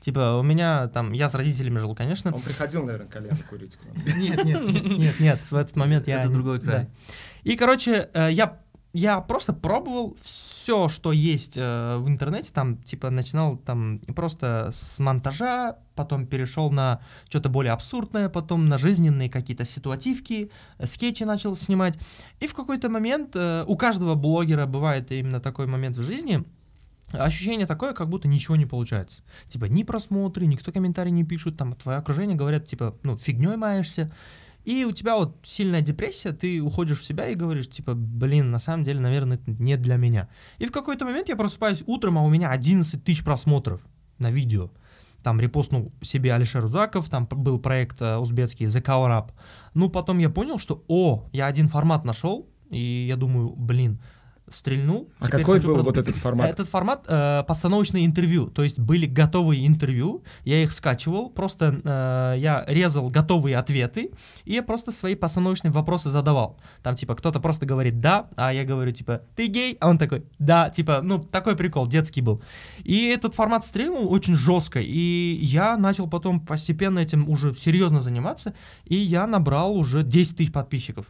Типа, 0.00 0.38
у 0.38 0.42
меня 0.42 0.88
там, 0.88 1.12
я 1.12 1.28
с 1.28 1.34
родителями 1.34 1.78
жил, 1.78 1.94
конечно. 1.94 2.32
Он 2.34 2.40
приходил, 2.40 2.84
наверное, 2.86 3.06
колено 3.08 3.36
курить 3.50 3.76
к 3.76 3.84
вам. 3.84 3.94
Нет, 4.18 4.44
нет, 4.44 4.72
нет, 4.98 5.20
нет, 5.20 5.40
в 5.50 5.54
этот 5.54 5.76
момент 5.76 6.08
я... 6.08 6.20
Это 6.20 6.30
другой 6.30 6.58
край. 6.58 6.84
да. 6.84 6.88
И, 7.42 7.54
короче, 7.54 8.08
э, 8.14 8.30
я, 8.32 8.58
я 8.92 9.20
просто 9.20 9.52
пробовал 9.52 10.16
все, 10.20 10.88
что 10.88 11.12
есть 11.12 11.56
э, 11.56 11.96
в 11.98 12.08
интернете, 12.08 12.52
там, 12.52 12.76
типа, 12.78 13.10
начинал 13.10 13.56
там 13.56 14.00
просто 14.16 14.70
с 14.72 14.98
монтажа, 14.98 15.76
потом 15.94 16.26
перешел 16.26 16.70
на 16.70 17.00
что-то 17.28 17.48
более 17.48 17.72
абсурдное, 17.72 18.28
потом 18.28 18.66
на 18.66 18.78
жизненные 18.78 19.30
какие-то 19.30 19.64
ситуативки, 19.64 20.50
э, 20.78 20.86
скетчи 20.86 21.22
начал 21.22 21.54
снимать. 21.54 21.98
И 22.40 22.48
в 22.48 22.54
какой-то 22.54 22.88
момент 22.88 23.36
э, 23.36 23.64
у 23.66 23.76
каждого 23.76 24.16
блогера 24.16 24.66
бывает 24.66 25.12
именно 25.12 25.40
такой 25.40 25.66
момент 25.66 25.96
в 25.96 26.02
жизни, 26.02 26.44
ощущение 27.12 27.66
такое, 27.66 27.92
как 27.92 28.08
будто 28.08 28.26
ничего 28.26 28.56
не 28.56 28.66
получается. 28.66 29.22
Типа, 29.48 29.66
ни 29.66 29.84
просмотры, 29.84 30.46
никто 30.46 30.72
комментарий 30.72 31.12
не 31.12 31.24
пишет, 31.24 31.56
там, 31.56 31.74
твое 31.74 31.98
окружение 31.98 32.36
говорят, 32.36 32.66
типа, 32.66 32.94
ну, 33.02 33.16
фигней 33.16 33.56
маешься. 33.56 34.10
И 34.64 34.84
у 34.84 34.92
тебя 34.92 35.16
вот 35.16 35.38
сильная 35.42 35.80
депрессия, 35.80 36.32
ты 36.32 36.60
уходишь 36.60 37.00
в 37.00 37.04
себя 37.04 37.28
и 37.28 37.34
говоришь, 37.34 37.68
типа, 37.68 37.94
блин, 37.94 38.50
на 38.50 38.58
самом 38.58 38.84
деле, 38.84 39.00
наверное, 39.00 39.38
это 39.38 39.50
не 39.50 39.76
для 39.76 39.96
меня. 39.96 40.28
И 40.58 40.66
в 40.66 40.72
какой-то 40.72 41.04
момент 41.04 41.28
я 41.28 41.36
просыпаюсь 41.36 41.82
утром, 41.86 42.18
а 42.18 42.22
у 42.22 42.28
меня 42.28 42.50
11 42.50 43.02
тысяч 43.02 43.24
просмотров 43.24 43.80
на 44.18 44.30
видео. 44.30 44.70
там 45.22 45.40
репостнул 45.40 45.92
себе 46.02 46.32
Алишер 46.34 46.64
Узаков, 46.64 47.08
там 47.08 47.26
был 47.26 47.58
проект 47.58 48.00
э, 48.00 48.16
узбекский 48.16 48.66
The 48.66 48.82
Cover 48.82 49.10
Up. 49.10 49.30
Ну, 49.74 49.88
потом 49.90 50.18
я 50.18 50.30
понял, 50.30 50.58
что, 50.58 50.84
о, 50.88 51.28
я 51.32 51.46
один 51.46 51.68
формат 51.68 52.04
нашел, 52.04 52.48
и 52.70 53.06
я 53.08 53.16
думаю, 53.16 53.50
блин, 53.50 54.00
стрельнул. 54.52 55.10
А 55.18 55.26
теперь 55.26 55.40
какой 55.40 55.60
был 55.60 55.76
продол- 55.76 55.84
вот 55.84 55.96
этот 55.98 56.16
формат? 56.16 56.50
Этот 56.50 56.68
формат 56.68 57.04
э, 57.08 57.44
постановочное 57.46 58.04
интервью, 58.04 58.46
то 58.46 58.62
есть 58.62 58.78
были 58.78 59.06
готовые 59.06 59.66
интервью, 59.66 60.22
я 60.44 60.62
их 60.62 60.72
скачивал, 60.72 61.30
просто 61.30 61.80
э, 61.82 62.34
я 62.38 62.64
резал 62.68 63.08
готовые 63.08 63.56
ответы, 63.56 64.10
и 64.44 64.52
я 64.54 64.62
просто 64.62 64.92
свои 64.92 65.14
постановочные 65.14 65.70
вопросы 65.72 66.10
задавал. 66.10 66.58
Там 66.82 66.94
типа 66.94 67.14
кто-то 67.14 67.40
просто 67.40 67.66
говорит 67.66 68.00
«да», 68.00 68.28
а 68.36 68.52
я 68.52 68.64
говорю 68.64 68.92
типа 68.92 69.20
«ты 69.36 69.46
гей?», 69.46 69.76
а 69.80 69.88
он 69.88 69.98
такой 69.98 70.24
«да», 70.38 70.70
типа, 70.70 71.00
ну 71.02 71.18
такой 71.18 71.56
прикол, 71.56 71.86
детский 71.86 72.20
был. 72.20 72.42
И 72.82 73.06
этот 73.06 73.34
формат 73.34 73.64
стрельнул 73.64 74.12
очень 74.12 74.34
жестко, 74.34 74.80
и 74.80 75.38
я 75.40 75.76
начал 75.76 76.08
потом 76.08 76.40
постепенно 76.40 76.98
этим 76.98 77.28
уже 77.28 77.54
серьезно 77.54 78.00
заниматься, 78.00 78.54
и 78.84 78.96
я 78.96 79.26
набрал 79.26 79.76
уже 79.76 80.02
10 80.02 80.36
тысяч 80.36 80.52
подписчиков 80.52 81.06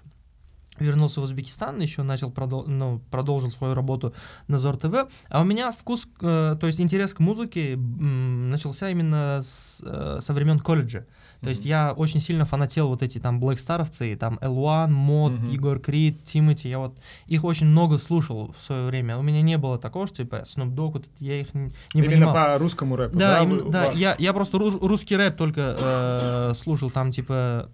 вернулся 0.80 1.20
в 1.20 1.24
Узбекистан, 1.24 1.80
еще 1.80 2.02
начал 2.02 2.30
продол- 2.30 2.66
ну, 2.66 3.00
продолжил 3.10 3.50
свою 3.50 3.74
работу 3.74 4.12
на 4.48 4.58
Зор 4.58 4.76
ТВ. 4.76 5.08
А 5.28 5.40
у 5.40 5.44
меня 5.44 5.70
вкус, 5.72 6.08
э, 6.20 6.56
то 6.60 6.66
есть 6.66 6.80
интерес 6.80 7.14
к 7.14 7.20
музыке 7.20 7.74
м, 7.74 8.50
начался 8.50 8.90
именно 8.90 9.40
с, 9.42 9.82
э, 9.84 10.18
со 10.20 10.32
времен 10.32 10.58
колледжа. 10.58 11.06
То 11.42 11.48
есть 11.48 11.64
я 11.64 11.92
очень 11.96 12.20
сильно 12.20 12.44
фанател 12.44 12.88
вот 12.88 13.02
эти 13.02 13.18
там 13.18 13.42
Black 13.42 13.56
Старовцы, 13.56 14.14
там 14.14 14.38
L1, 14.42 14.88
Мод, 14.90 15.32
Мгм. 15.32 15.44
Егор 15.50 15.78
Крид, 15.78 16.22
Тимати, 16.22 16.68
я 16.68 16.78
вот 16.78 16.98
их 17.28 17.44
очень 17.44 17.66
много 17.66 17.96
слушал 17.96 18.54
в 18.58 18.62
свое 18.62 18.84
время. 18.86 19.16
У 19.16 19.22
меня 19.22 19.40
не 19.40 19.56
было 19.56 19.78
такого, 19.78 20.06
что 20.06 20.18
типа 20.18 20.42
Snoop 20.44 20.74
Dogg, 20.74 20.92
вот 20.92 21.06
я 21.18 21.40
их 21.40 21.54
не, 21.54 21.72
не 21.94 22.02
Именно 22.02 22.10
понимал. 22.26 22.34
по 22.34 22.58
русскому 22.58 22.94
рэпу, 22.96 23.18
Да, 23.18 23.38
да? 23.38 23.42
именно- 23.44 23.70
да, 23.70 23.86
вас? 23.86 23.96
я, 23.96 24.16
я 24.18 24.34
просто 24.34 24.58
рус- 24.58 24.78
русский 24.82 25.16
рэп 25.16 25.34
только 25.38 25.76
э, 25.80 26.52
слушал, 26.58 26.90
там 26.90 27.10
типа 27.10 27.70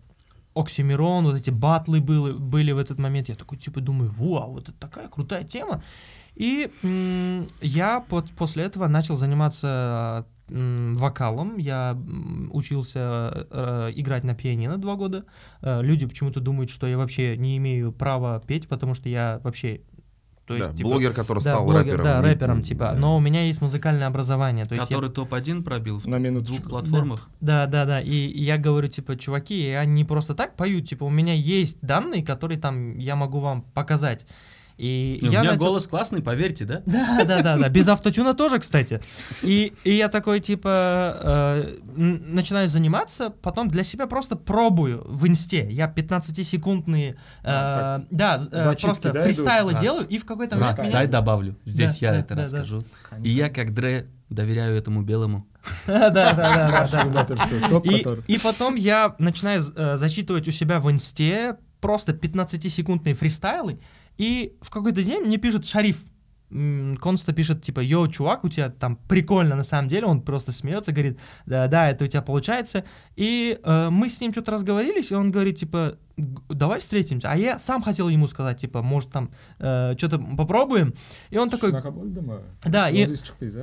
Оксимирон, 0.57 1.25
вот 1.25 1.37
эти 1.37 1.51
батлы 1.51 2.01
были, 2.01 2.33
были 2.33 2.73
в 2.73 2.79
этот 2.79 2.99
момент. 2.99 3.29
Я 3.29 3.35
такой 3.35 3.59
типа 3.59 3.81
думаю, 3.81 4.11
вау, 4.17 4.53
вот 4.53 4.69
это 4.69 4.79
такая 4.79 5.09
крутая 5.09 5.45
тема. 5.45 5.83
И 6.35 6.71
м, 6.83 7.47
я 7.61 8.01
под- 8.01 8.31
после 8.33 8.65
этого 8.65 8.89
начал 8.89 9.17
заниматься 9.17 10.25
вокалом. 10.49 11.57
Я 11.59 11.97
учился 12.53 13.47
э, 13.51 13.93
играть 13.97 14.25
на 14.25 14.35
пианино 14.35 14.77
два 14.79 14.95
года. 14.95 15.25
Э, 15.61 15.83
люди 15.83 16.07
почему-то 16.07 16.41
думают, 16.41 16.71
что 16.71 16.87
я 16.87 16.97
вообще 16.97 17.37
не 17.37 17.57
имею 17.57 17.93
права 17.93 18.41
петь, 18.47 18.69
потому 18.69 18.95
что 18.95 19.09
я 19.09 19.41
вообще... 19.43 19.81
То 20.47 20.57
Да, 20.57 20.67
есть, 20.67 20.77
типа, 20.77 20.89
блогер, 20.91 21.13
который 21.13 21.43
да, 21.43 21.51
стал 21.53 21.65
блогер, 21.65 21.83
рэпером. 21.85 22.05
Да, 22.05 22.21
не- 22.21 22.29
рэпером, 22.29 22.63
типа. 22.63 22.93
да. 22.93 22.99
Но 23.01 23.17
у 23.17 23.21
меня 23.21 23.47
есть 23.47 23.61
музыкальное 23.61 24.07
образование. 24.07 24.65
То 24.65 24.75
есть 24.77 24.89
я 24.91 24.97
Который 24.97 25.11
топ-1 25.11 25.63
пробил 25.65 25.99
в 25.99 26.07
На 26.07 26.19
минуточку. 26.19 26.57
двух 26.69 26.71
платформах. 26.71 27.29
да, 27.41 27.67
да, 27.67 27.85
да. 27.85 28.01
И 28.01 28.15
я 28.41 28.57
говорю, 28.57 28.87
типа, 28.89 29.17
чуваки, 29.17 29.61
я 29.71 29.85
не 29.85 30.05
просто 30.05 30.35
так 30.37 30.55
пою, 30.55 30.81
типа, 30.83 31.03
у 31.05 31.11
меня 31.11 31.35
есть 31.35 31.79
данные, 31.83 32.23
которые 32.25 32.59
там 32.61 32.97
я 32.99 33.17
могу 33.17 33.41
вам 33.41 33.63
показать. 33.63 34.27
И 34.79 35.19
У 35.23 35.27
я 35.27 35.41
меня 35.41 35.53
начал- 35.53 35.65
голос 35.67 35.87
классный, 35.87 36.21
поверьте, 36.23 36.67
да? 36.67 36.83
Да, 36.85 37.25
да, 37.25 37.43
да, 37.43 37.57
да. 37.57 37.69
Без 37.71 37.89
автотюна 37.89 38.35
тоже, 38.35 38.59
кстати. 38.59 39.01
И, 39.43 39.73
и 39.85 39.93
я 39.95 40.09
такой, 40.09 40.41
типа, 40.41 41.17
э, 41.23 41.79
начинаю 41.97 42.69
заниматься, 42.69 43.31
потом 43.31 43.69
для 43.71 43.83
себя 43.85 44.07
просто 44.07 44.37
пробую 44.37 45.03
в 45.07 45.27
инсте. 45.27 45.67
Я 45.71 45.87
15-секундные, 45.89 47.13
э, 47.13 47.15
А, 47.45 47.99
так, 48.01 48.07
да, 48.11 48.39
э, 48.53 48.75
просто 48.83 49.13
да, 49.13 49.23
фристайлы 49.23 49.73
идут? 49.73 49.81
А. 49.81 49.83
делаю, 49.83 50.07
и 50.07 50.19
в 50.19 50.27
какой-то 50.27 50.57
А, 50.57 50.59
момент 50.59 50.77
Фристайл. 50.77 50.89
меня... 50.91 50.99
дай 50.99 51.07
добавлю. 51.09 51.57
Здесь 51.65 51.99
Да, 52.01 52.07
я 52.07 52.13
да, 52.13 52.19
это 52.19 52.29
да, 52.29 52.35
да. 52.35 52.43
расскажу. 52.43 52.85
И 53.23 53.31
я, 53.31 53.49
как 53.49 53.73
Дре, 53.73 54.09
доверяю 54.29 54.77
этому 54.77 55.03
белому. 55.03 55.47
Да, 55.87 56.11
да, 56.11 56.33
да, 56.33 56.87
да, 56.93 57.05
да. 57.15 57.27
Да, 57.27 57.79
И, 57.85 58.35
и 58.35 58.39
потом 58.39 58.75
я 58.75 59.15
начинаю 59.19 59.63
э, 59.75 59.97
зачитывать 59.97 60.47
у 60.49 60.51
себя 60.51 60.81
в 60.81 60.91
инсте 60.91 61.57
просто 61.81 62.13
15-секундные 62.13 63.15
фристайлы, 63.15 63.79
и 64.19 64.57
в 64.61 64.71
какой-то 64.71 65.03
день 65.03 65.23
мне 65.25 65.39
пишет 65.39 65.65
Шариф. 65.67 66.05
Конста 67.01 67.33
пишет, 67.33 67.63
типа, 67.63 67.81
йоу, 67.81 68.07
чувак, 68.07 68.45
у 68.45 68.49
тебя 68.49 68.71
там 68.71 68.97
прикольно 69.09 69.57
на 69.57 69.65
самом 69.65 69.89
деле, 69.89 70.07
он 70.07 70.23
просто 70.23 70.53
смеется, 70.53 70.93
говорит, 70.93 71.19
да, 71.45 71.67
да, 71.67 71.91
это 71.91 72.05
у 72.05 72.09
тебя 72.09 72.23
получается. 72.23 72.85
И 73.17 73.59
э, 73.61 73.89
мы 73.91 74.09
с 74.09 74.21
ним 74.21 74.31
что-то 74.31 74.53
разговорились, 74.53 75.11
и 75.11 75.15
он 75.15 75.33
говорит, 75.33 75.57
типа, 75.57 75.79
«Г- 75.89 75.99
давай 76.49 76.81
встретимся. 76.81 77.29
А 77.31 77.37
я 77.37 77.59
сам 77.59 77.83
хотел 77.83 78.09
ему 78.09 78.27
сказать, 78.29 78.57
типа, 78.59 78.83
может 78.83 79.11
там 79.11 79.31
что-то 79.59 80.19
попробуем. 80.37 80.95
И 81.31 81.39
он 81.39 81.51
такой? 81.51 81.73
Да, 82.65 82.89
и- 82.89 83.07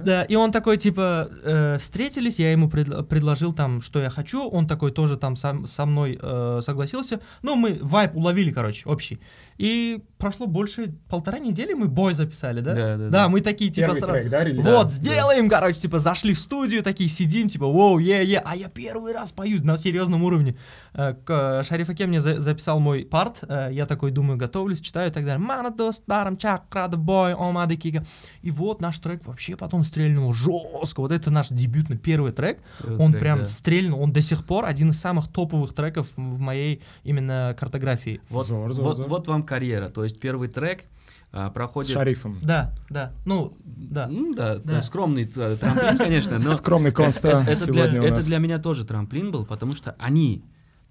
да, 0.06 0.24
и 0.24 0.36
он 0.36 0.52
такой, 0.52 0.78
типа, 0.78 1.30
э, 1.44 1.78
встретились, 1.80 2.40
я 2.40 2.52
ему 2.52 2.68
предл- 2.68 3.04
предложил 3.04 3.54
там, 3.54 3.82
что 3.82 4.00
я 4.02 4.10
хочу, 4.10 4.48
он 4.48 4.68
такой 4.68 4.92
тоже 4.92 5.18
там 5.18 5.36
сам, 5.36 5.66
со 5.68 5.86
мной 5.86 6.20
э, 6.22 6.60
согласился. 6.64 7.20
Ну, 7.42 7.56
мы 7.56 7.78
вайп 7.82 8.16
уловили, 8.16 8.52
короче, 8.52 8.84
общий. 8.88 9.20
И 9.58 10.00
прошло 10.18 10.48
больше 10.48 10.96
полтора 11.10 11.38
недели, 11.40 11.74
мы 11.74 11.88
бой 11.88 12.14
записали, 12.16 12.62
да? 12.62 12.74
Да, 12.74 12.98
да, 12.98 12.98
Да, 12.98 13.10
да. 13.10 13.30
мы 13.30 13.42
такие, 13.42 13.70
типа, 13.72 13.88
Первый 13.94 14.02
сра- 14.02 14.08
трек, 14.20 14.30
да, 14.30 14.44
релиз? 14.44 14.66
вот, 14.66 14.84
Да. 14.84 14.90
сделаем, 14.90 15.48
короче, 15.50 15.80
типа, 15.82 16.00
зашли 16.00 16.34
в 16.34 16.40
студию, 16.40 16.82
такие 16.84 17.10
сидим, 17.10 17.50
типа, 17.50 17.68
воу, 17.68 18.00
е, 18.00 18.24
е, 18.26 18.42
а 18.44 18.56
я 18.56 18.68
первый 18.70 19.14
раз 19.14 19.32
пою 19.32 19.64
на 19.64 19.78
серьезном 19.78 20.24
уровне. 20.24 20.56
Э, 20.94 21.14
к- 21.14 21.60
э, 21.62 21.64
Шариф 21.64 21.90
Аке 21.90 22.08
мне 22.08 22.20
за- 22.20 22.42
записал 22.44 22.80
мой 22.80 23.06
парт, 23.06 23.44
э, 23.48 23.70
я 23.72 23.86
такой 23.86 24.12
думаю, 24.12 24.38
готовлюсь, 24.38 24.80
читаю 24.82 25.10
и 25.10 25.14
так 25.14 25.26
далее. 25.26 25.40
Мана 25.40 25.72
достаром, 25.72 26.38
чакрада 26.38 26.98
бой, 26.98 27.34
омады 27.34 27.76
кига. 27.76 28.06
И 28.42 28.52
вот 28.52 28.82
наш 28.82 29.00
трек 29.00 29.26
вообще 29.26 29.56
потом 29.56 29.84
стрельнул 29.84 30.34
жестко. 30.34 31.02
Вот 31.02 31.12
это 31.12 31.32
наш 31.32 31.50
дебютный 31.50 31.98
первый 31.98 32.32
трек. 32.32 32.60
Он 33.00 33.12
Трек, 33.12 33.22
прям 33.22 33.40
да. 33.40 33.46
стрельнул, 33.46 34.02
он 34.02 34.12
до 34.12 34.22
сих 34.22 34.46
пор 34.46 34.66
один 34.66 34.92
из 34.92 35.00
самых 35.00 35.28
топовых 35.28 35.74
треков 35.74 36.08
в 36.16 36.40
моей 36.40 36.82
именно 37.04 37.56
картографии. 37.60 38.22
Вот, 38.30 38.46
Зор, 38.46 38.74
зор, 38.74 38.86
вот, 38.86 38.98
зор. 38.98 39.08
вот 39.08 39.28
вам 39.28 39.44
карьера. 39.44 39.90
То 39.90 40.04
есть 40.04 40.20
первый 40.20 40.48
трек 40.50 40.86
а, 41.32 41.50
С 41.50 41.54
проходит... 41.54 41.92
Шарифом. 41.92 42.40
Да, 42.44 42.74
да, 42.90 43.12
ну, 43.26 43.54
да. 43.66 44.06
М, 44.06 44.34
да, 44.36 44.58
Да. 44.58 44.82
скромный 44.84 45.24
э, 45.24 45.56
трамплин, 45.56 45.98
конечно, 45.98 46.38
но 46.40 46.54
Скромный 46.54 46.92
Конста 46.92 47.30
это, 47.30 47.52
это 47.52 47.56
сегодня 47.66 47.90
для, 47.90 48.02
у 48.02 48.04
это 48.06 48.22
для 48.22 48.38
меня 48.38 48.60
тоже 48.60 48.86
трамплин 48.86 49.32
был, 49.32 49.46
потому 49.46 49.74
что 49.74 49.96
они 49.98 50.44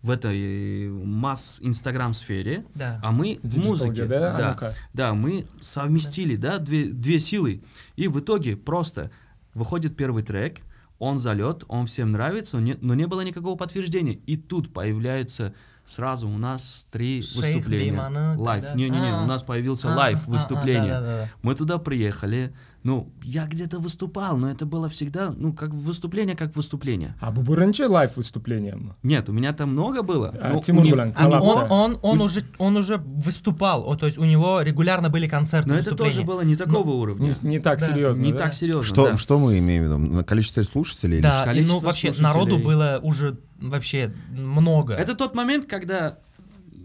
в 0.03 0.11
этой 0.11 0.87
э, 0.87 0.89
масс-инстаграм-сфере, 0.91 2.65
Да. 2.75 3.01
а 3.05 3.13
мы 3.13 3.39
в 3.43 3.59
музыке. 3.59 4.05
да? 4.05 4.35
А 4.35 4.39
Да, 4.39 4.49
ну-ка. 4.51 4.75
да, 4.93 5.15
мы 5.15 5.47
совместили, 5.61 6.37
да, 6.37 6.59
две, 6.59 6.87
две 6.87 7.19
силы. 7.19 7.63
И 7.97 8.09
в 8.09 8.19
итоге 8.21 8.57
просто 8.57 9.11
выходит 9.55 9.97
первый 9.97 10.23
трек, 10.23 10.61
он 10.99 11.19
залет, 11.19 11.65
он 11.69 11.87
всем 11.87 12.13
нравится, 12.13 12.57
но 12.59 12.63
не, 12.63 12.75
но 12.81 12.95
не 12.95 13.07
было 13.07 13.23
никакого 13.23 13.57
подтверждения. 13.57 14.15
И 14.15 14.37
тут 14.37 14.73
появляются 14.73 15.55
сразу 15.85 16.29
у 16.29 16.39
нас 16.39 16.87
три 16.91 17.23
Шейх 17.23 17.37
выступления. 17.57 17.91
Беймана, 17.93 18.37
Лайв. 18.39 18.75
Не-не-не, 18.75 19.15
А. 19.17 19.23
у 19.23 19.27
нас 19.27 19.43
появился 19.43 19.93
А, 19.93 19.97
лайв 19.97 20.21
а, 20.21 20.25
а, 20.27 20.31
выступление. 20.31 21.29
Мы 21.43 21.55
туда 21.57 21.79
приехали 21.79 22.55
Ну, 22.84 23.12
я 23.24 23.46
где-то 23.48 23.80
выступал, 23.80 24.38
но 24.38 24.50
это 24.50 24.66
было 24.66 24.88
всегда, 24.88 25.34
ну, 25.38 25.52
как 25.52 25.74
выступление, 25.74 26.36
как 26.38 26.56
выступление. 26.56 27.16
А 27.20 27.32
бұл 27.34 27.44
бірінші 27.44 27.86
лайв 27.90 28.12
выступлением? 28.18 28.94
Нет, 29.04 29.28
у 29.30 29.34
меня 29.34 29.52
там 29.54 29.72
много 29.72 30.04
было. 30.04 30.34
А, 30.42 30.54
но 30.54 30.60
Тимур 30.62 30.84
у 30.84 30.86
не- 30.86 30.92
Булан, 30.92 31.08
они- 31.16 31.32
коллаб, 31.32 31.44
Он, 31.44 31.60
да. 31.60 31.76
он, 31.76 32.00
он, 32.02 32.22
уже, 32.22 32.44
он 32.60 32.78
уже 32.78 32.98
выступал, 32.98 33.84
о, 33.90 33.96
то 33.96 34.06
есть 34.06 34.18
у 34.18 34.24
него 34.26 34.62
регулярно 34.62 35.10
были 35.10 35.28
концерты, 35.28 35.70
Но 35.70 35.76
это 35.76 35.90
выступления. 35.90 36.16
тоже 36.16 36.28
было 36.28 36.42
не 36.46 36.56
такого 36.56 36.92
уровня. 36.92 37.32
Не, 37.42 37.50
не 37.50 37.60
так 37.60 37.80
Да. 37.80 37.86
серьезно, 37.88 38.24
не 38.24 38.32
да? 38.32 38.38
так 38.38 38.54
серьезно. 38.54 38.84
Что, 38.84 39.12
да. 39.12 39.18
что 39.18 39.40
мы 39.40 39.58
имеем 39.60 39.84
в 39.84 39.86
виду? 39.88 39.98
На 39.98 40.24
Количество 40.24 40.64
слушателей? 40.64 41.16
или 41.18 41.24
Да, 41.24 41.44
и, 41.44 41.46
ну 41.46 41.46
количество 41.54 41.86
вообще 41.86 42.14
слушателей. 42.14 42.24
народу 42.28 42.58
было 42.60 43.00
уже 43.04 43.38
вообще 43.60 44.14
много. 44.32 44.94
Это 44.94 45.14
тот 45.16 45.36
момент, 45.36 45.66
когда 45.66 46.20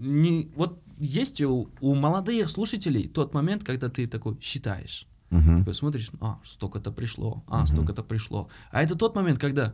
не 0.01 0.51
вот 0.57 0.81
есть 0.99 1.41
у, 1.43 1.69
у 1.81 1.95
молодых 1.95 2.49
слушателей 2.51 3.09
тот 3.09 3.35
момент, 3.35 3.63
когда 3.65 3.89
ты 3.89 4.07
такой 4.07 4.37
считаешь. 4.41 5.07
Мгм. 5.30 5.66
Ты 5.66 5.74
смотришь, 5.74 6.10
а, 6.22 6.38
столько-то 6.44 6.92
пришло, 6.92 7.44
а, 7.48 7.66
столько-то 7.68 8.04
пришло. 8.04 8.48
А 8.72 8.82
это 8.84 8.96
тот 8.96 9.16
момент, 9.16 9.40
когда 9.40 9.74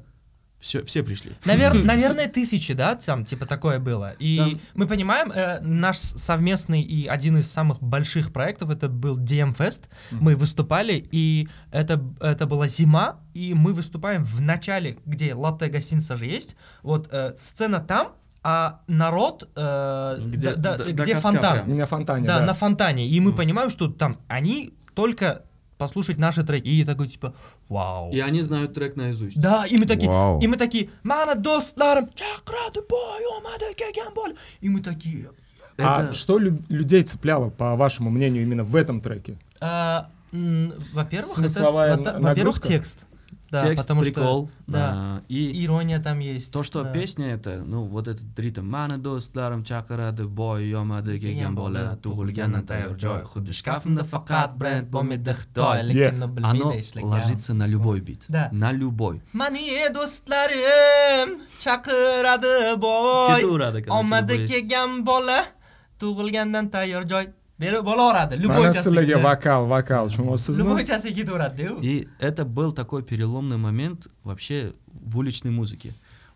все, 0.60 0.82
все 0.86 1.04
пришли. 1.04 1.34
Навер- 1.44 1.84
наверное, 1.84 2.28
тысячи, 2.30 2.74
да, 2.74 2.96
там, 2.96 3.26
типа, 3.26 3.46
такое 3.46 3.80
было. 3.80 4.16
И 4.18 4.38
Да. 4.38 4.60
мы 4.76 4.88
понимаем, 4.88 5.30
э, 5.32 5.60
наш 5.60 5.98
совместный 5.98 6.82
и 6.82 7.06
один 7.06 7.38
из 7.38 7.52
самых 7.52 7.84
больших 7.84 8.32
проектов, 8.32 8.70
это 8.70 8.88
был 8.88 9.18
DM 9.18 9.54
Fest. 9.56 9.84
Мы 10.12 10.36
выступали, 10.36 11.04
и 11.12 11.50
это, 11.72 12.02
это 12.22 12.48
была 12.48 12.68
зима, 12.68 13.20
и 13.34 13.54
мы 13.54 13.74
выступаем 13.74 14.24
в 14.24 14.40
начале, 14.42 14.98
где 15.06 15.34
латте 15.34 15.68
гостиница 15.68 16.16
же 16.16 16.26
есть. 16.28 16.56
Вот 16.82 17.10
э, 17.12 17.34
сцена 17.36 17.80
там, 17.82 18.14
а 18.42 18.82
народ, 18.88 19.50
э, 19.56 20.16
Где- 20.28 20.56
да- 20.56 20.78
да, 20.78 20.78
до 20.78 20.84
где 20.94 21.14
катка 21.14 21.20
фонтан. 21.20 21.54
прям. 21.54 21.70
Не 21.70 21.78
на 21.80 21.86
фонтане, 21.86 22.26
Да, 22.28 22.40
да. 22.40 22.46
на 22.46 22.54
фонтане. 22.54 23.08
И 23.08 23.20
мы 23.20 23.34
понимаем, 23.34 23.70
что 23.70 23.88
там 23.90 24.16
они 24.30 24.74
только 24.96 25.44
послушать 25.78 26.18
наши 26.18 26.44
треки. 26.44 26.68
И 26.68 26.86
такой, 26.86 27.08
типа, 27.08 27.34
вау. 27.68 28.12
И 28.12 28.20
они 28.20 28.42
знают 28.42 28.74
трек 28.74 28.96
наизусть. 28.96 29.40
Да, 29.40 29.66
и 29.66 29.78
мы 29.78 29.86
такие, 29.86 30.10
Вау. 30.10 30.40
и 30.40 30.48
мы 30.48 30.56
такие, 30.56 30.90
мана 31.04 31.36
достларым, 31.36 32.10
чакрады 32.14 32.82
бой, 32.88 33.22
омада 33.38 33.66
кегемболь. 33.76 34.36
И 34.62 34.70
мы 34.70 34.82
такие, 34.82 35.30
А 35.78 36.04
Это- 36.06 36.14
что 36.14 36.38
лю- 36.38 36.62
людей 36.70 37.02
цепляло, 37.02 37.50
по 37.50 37.76
вашему 37.76 38.12
мнению, 38.12 38.44
именно 38.44 38.64
в 38.64 38.76
этом 38.76 39.02
треке? 39.02 39.38
а, 39.60 40.08
м, 40.32 40.74
во-первых, 40.94 41.32
это, 41.40 41.50
Смысловая 41.50 41.92
во- 41.98 42.04
во-первых, 42.04 42.24
нагрузка? 42.24 42.68
текст. 42.68 43.00
Да, 43.54 43.68
текст, 43.68 43.86
потому 43.86 44.02
прикол. 44.02 44.48
что 44.48 44.72
да, 44.72 44.92
а, 44.94 45.22
и 45.28 45.66
ирония 45.66 46.02
там 46.02 46.20
есть. 46.20 46.52
то, 46.52 46.64
что 46.64 46.84
да. 46.84 46.92
песня 46.92 47.28
это, 47.34 47.64
ну, 47.66 47.84
вот 47.86 48.08
этот 48.08 48.38
ритм. 48.40 48.70
Мана 48.70 48.98
достларым 48.98 49.64
чакырады, 49.64 50.28
бой, 50.28 50.68
йомады, 50.68 51.20
кеген 51.20 51.56
бола, 51.56 52.00
тугулгенна 52.02 52.64
тайр 52.64 52.94
джой. 52.94 53.24
Худы 53.24 53.54
шкафында 53.54 54.04
факат 54.04 54.58
бренд, 54.58 54.90
бомидых 54.90 55.46
той. 55.54 55.84
Lekin 55.84 56.24
uni 56.24 56.36
bilmaydi 56.36 56.84
Оно 56.96 57.10
ложится 57.10 57.54
на 57.54 57.68
любой 57.68 58.00
бит. 58.02 58.26
Да. 58.28 58.50
На 58.52 58.72
любой. 58.72 59.22
Mani 59.34 59.70
do'stlarim 59.94 61.42
chaqiradi 61.60 62.80
boy. 62.80 63.42
Ketaveradi, 63.42 63.82
короче, 63.84 64.00
Omadi 64.00 64.34
любой. 64.34 64.48
kelgan 64.48 65.06
bola 65.06 65.46
berib 67.64 67.84
bo'laveradi. 67.90 68.34
Любойchasiga. 68.44 68.84
sizlarga 68.84 69.18
vokal 69.28 69.62
vokal 69.76 70.04
tushunayapsizmi 70.10 70.60
Любойchasiga 70.62 71.14
ketaveradi-ku. 71.20 71.80
И 71.82 72.08
это 72.20 72.46
был 72.46 72.72
такой 72.72 73.02
переломный 73.04 73.58
момент 73.58 74.08
вообще 74.24 74.74
в 74.88 75.18
уличной 75.18 75.52
музыке. 75.52 75.94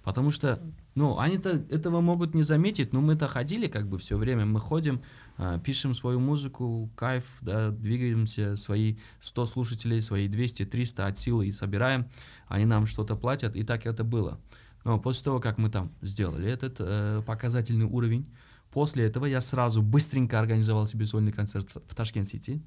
Потому 0.08 0.32
что, 0.32 0.58
ну, 0.96 1.20
они-то 1.20 1.50
этого 1.70 2.00
могут 2.00 2.34
не 2.34 2.44
заметить, 2.44 2.94
но 2.94 3.02
мы-то 3.02 3.28
ходили 3.28 3.68
как 3.68 3.90
бы 3.90 3.98
все 3.98 4.16
время. 4.16 4.46
Мы 4.46 4.62
ходим, 4.62 5.02
а, 5.38 5.60
пишем 5.60 5.94
свою 5.94 6.22
музыку, 6.22 6.90
кайф, 6.96 7.26
да, 7.42 7.72
двигаемся, 7.72 8.56
свои 8.56 8.96
100 9.20 9.46
слушателей, 9.48 10.02
свои 10.02 10.30
200, 10.30 10.66
300 10.66 11.08
от 11.08 11.18
силы 11.18 11.48
и 11.48 11.52
собираем. 11.52 12.06
Они 12.48 12.64
нам 12.64 12.86
что-то 12.86 13.18
платят, 13.18 13.58
и 13.58 13.64
так 13.64 13.86
это 13.86 14.06
было. 14.06 14.40
Но 14.86 14.98
после 14.98 15.26
того, 15.26 15.42
как 15.42 15.58
мы 15.58 15.70
там 15.70 15.92
сделали 16.02 16.50
этот 16.50 16.78
э, 16.80 17.22
показательный 17.28 17.86
уровень, 17.86 18.26
после 18.72 19.06
этого 19.06 19.26
я 19.26 19.42
сразу 19.42 19.82
быстренько 19.82 20.40
организовал 20.40 20.88
себе 20.88 21.06
сольный 21.06 21.32
концерт 21.32 21.70
в- 21.74 21.96
Ташкент-Сити, 21.96 22.62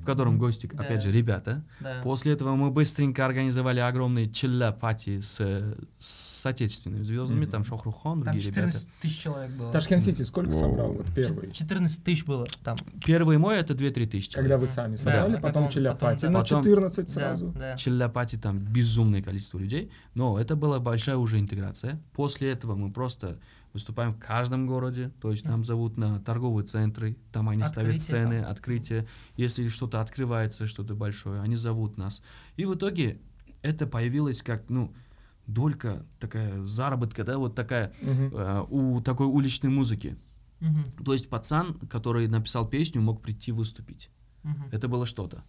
в 0.00 0.06
котором 0.06 0.38
гости, 0.38 0.66
Да. 0.72 0.82
опять 0.82 1.02
же, 1.02 1.12
ребята. 1.12 1.62
Да. 1.80 2.00
После 2.02 2.32
этого 2.32 2.54
мы 2.56 2.70
быстренько 2.70 3.26
организовали 3.26 3.80
огромный 3.80 4.30
чилля 4.32 4.72
пати 4.72 5.20
с, 5.20 5.42
с 5.98 6.46
отечественными 6.46 7.02
звездами, 7.02 7.40
Мгм. 7.42 7.50
там 7.50 7.64
Шохрухон, 7.64 8.22
Там 8.22 8.32
другие 8.32 8.46
ребята. 8.50 8.68
14 8.70 8.88
тысяч 9.02 9.18
человек 9.20 9.50
было. 9.50 9.70
Ташкент 9.70 10.02
Сити 10.02 10.22
сколько 10.22 10.48
Воу. 10.52 10.58
собрал 10.58 10.92
вот 10.92 11.06
первый 11.14 11.52
14 11.52 12.02
тысяч 12.02 12.24
было 12.24 12.46
там. 12.64 12.78
Первый 13.04 13.36
мой 13.36 13.58
это 13.58 13.74
2-3 13.74 14.06
тысячи. 14.06 14.32
когда 14.32 14.56
вы 14.56 14.66
сами 14.66 14.92
Да, 14.92 14.96
собрали 15.02 15.20
потом- 15.34 15.40
потом 15.42 15.52
потом, 15.64 15.68
Челяпати 15.74 16.22
да. 16.22 16.30
на 16.30 16.38
Потом- 16.40 16.64
14 16.64 17.10
сразу 17.10 17.48
Да, 17.48 17.58
да. 17.58 17.76
Челляпати 17.76 18.36
там 18.36 18.58
безумное 18.60 19.20
количество 19.22 19.58
людей, 19.58 19.90
но 20.14 20.38
это 20.40 20.56
была 20.56 20.80
большая 20.80 21.18
уже 21.18 21.38
интеграция. 21.38 22.00
После 22.14 22.50
этого 22.52 22.74
мы 22.74 22.90
просто 22.90 23.38
выступаем 23.78 24.12
в 24.12 24.18
каждом 24.18 24.66
городе, 24.66 25.10
то 25.20 25.30
есть 25.30 25.44
нам 25.44 25.64
зовут 25.64 25.96
на 25.96 26.20
торговые 26.20 26.66
центры, 26.66 27.16
там 27.32 27.48
они 27.48 27.62
ставят 27.64 27.94
Открытие 27.96 28.22
цены, 28.24 28.42
там. 28.42 28.50
открытие. 28.50 29.08
Если 29.36 29.68
что-то 29.68 30.00
открывается, 30.00 30.66
что-то 30.66 30.94
большое, 30.94 31.40
они 31.40 31.56
зовут 31.56 31.96
нас. 31.96 32.22
И 32.56 32.64
в 32.64 32.74
итоге 32.74 33.20
это 33.62 33.86
появилось 33.86 34.42
как, 34.42 34.68
ну, 34.68 34.92
долька 35.46 36.04
такая 36.20 36.62
заработка, 36.64 37.24
да, 37.24 37.38
вот 37.38 37.54
такая 37.54 37.92
Мгм. 38.02 38.30
э, 38.36 38.64
у 38.68 39.00
такой 39.00 39.26
уличной 39.26 39.70
музыки. 39.70 40.16
Мгм, 40.60 40.84
То 41.04 41.12
есть 41.12 41.28
пацан, 41.30 41.74
который 41.88 42.26
написал 42.28 42.68
песню, 42.68 43.00
мог 43.00 43.22
прийти 43.22 43.52
выступить. 43.52 44.10
мгм. 44.42 44.68
Это 44.72 44.88
было 44.88 45.06
что-то. 45.06 45.42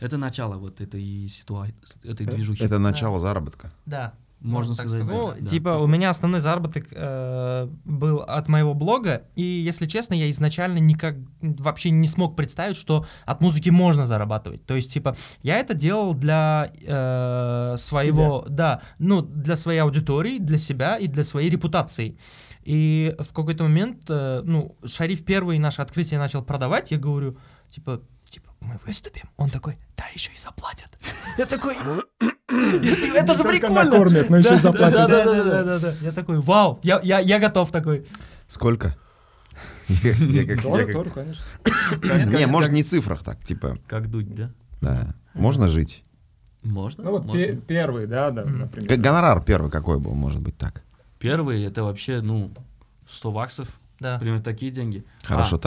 Это 0.00 0.16
начало 0.18 0.56
вот 0.58 0.80
этой 0.80 1.28
ситуации, 1.28 1.76
этой 2.02 2.26
Э, 2.26 2.34
движухи. 2.34 2.62
Это 2.64 2.78
начало 2.78 3.18
заработка. 3.18 3.72
Да. 3.86 4.14
Можно 4.40 4.74
так 4.74 4.88
сказать, 4.88 5.08
Ну, 5.08 5.28
да, 5.30 5.36
да. 5.40 5.46
типа, 5.46 5.68
у 5.70 5.86
меня 5.86 6.10
основной 6.10 6.40
заработок 6.40 6.86
э, 6.92 7.68
был 7.84 8.20
от 8.20 8.48
моего 8.48 8.74
блога, 8.74 9.22
и, 9.34 9.42
если 9.42 9.86
честно, 9.86 10.14
я 10.14 10.28
изначально 10.30 10.78
никак 10.78 11.16
вообще 11.40 11.90
не 11.90 12.06
смог 12.06 12.36
представить, 12.36 12.76
что 12.76 13.06
от 13.24 13.40
музыки 13.40 13.70
можно 13.70 14.06
зарабатывать. 14.06 14.64
То 14.66 14.74
есть, 14.76 14.92
типа, 14.92 15.16
я 15.42 15.58
это 15.58 15.74
делал 15.74 16.14
для 16.14 16.70
э, 16.82 17.74
своего, 17.78 18.44
да, 18.48 18.82
ну, 18.98 19.22
для 19.22 19.56
своей 19.56 19.80
аудитории, 19.80 20.38
для 20.38 20.58
себя 20.58 20.96
и 20.98 21.06
для 21.08 21.24
своей 21.24 21.50
репутации. 21.50 22.18
И 22.62 23.14
в 23.18 23.32
какой-то 23.32 23.64
момент, 23.64 24.04
э, 24.08 24.42
ну, 24.44 24.76
Шариф 24.84 25.24
первый 25.24 25.58
наше 25.58 25.82
открытие 25.82 26.18
начал 26.20 26.42
продавать, 26.42 26.90
я 26.90 26.98
говорю, 26.98 27.38
типа, 27.70 28.02
типа, 28.28 28.50
мы 28.60 28.78
выступим. 28.84 29.30
Он 29.36 29.48
такой, 29.48 29.78
да, 29.96 30.04
еще 30.14 30.30
и 30.32 30.36
заплатят. 30.36 30.98
Я 31.38 31.46
такой, 31.46 31.74
это 32.48 33.34
же 33.34 33.44
прикольно. 33.44 33.84
накормят, 33.84 34.30
но 34.30 34.36
еще 34.38 34.56
заплатят. 34.58 35.08
Да, 35.08 35.24
да, 35.24 35.24
да, 35.24 35.44
да, 35.44 35.64
да, 35.64 35.78
да. 35.78 35.94
Я 36.00 36.12
такой, 36.12 36.40
вау, 36.40 36.78
я, 36.82 37.00
я, 37.02 37.18
я 37.18 37.38
готов 37.38 37.70
такой. 37.72 38.06
Сколько? 38.46 38.94
Как- 39.88 40.62
тоже, 40.62 41.10
конечно. 41.10 41.44
Не, 42.36 42.46
может 42.46 42.72
не 42.72 42.82
в 42.82 42.86
цифрах 42.88 43.22
так, 43.22 43.42
типа, 43.42 43.78
Как 43.86 44.10
дуть, 44.10 44.34
да? 44.34 44.50
да. 44.80 45.14
Можно 45.34 45.68
жить. 45.68 46.02
Можно. 46.62 47.04
Ну 47.04 47.18
вот 47.18 47.66
первый, 47.66 48.06
да, 48.06 48.30
да, 48.30 48.44
например. 48.44 48.88
Как 48.88 49.00
гонорар 49.00 49.42
первый 49.42 49.70
какой 49.70 49.98
был, 49.98 50.14
может 50.14 50.40
быть 50.40 50.56
так. 50.58 50.82
Первый 51.18 51.62
это 51.64 51.84
вообще, 51.84 52.20
ну, 52.20 52.50
100 53.06 53.32
баксов, 53.32 53.68
Да. 54.00 54.14
например, 54.14 54.40
такие 54.40 54.70
деньги. 54.70 55.04
Хорошо, 55.22 55.56
А, 55.56 55.58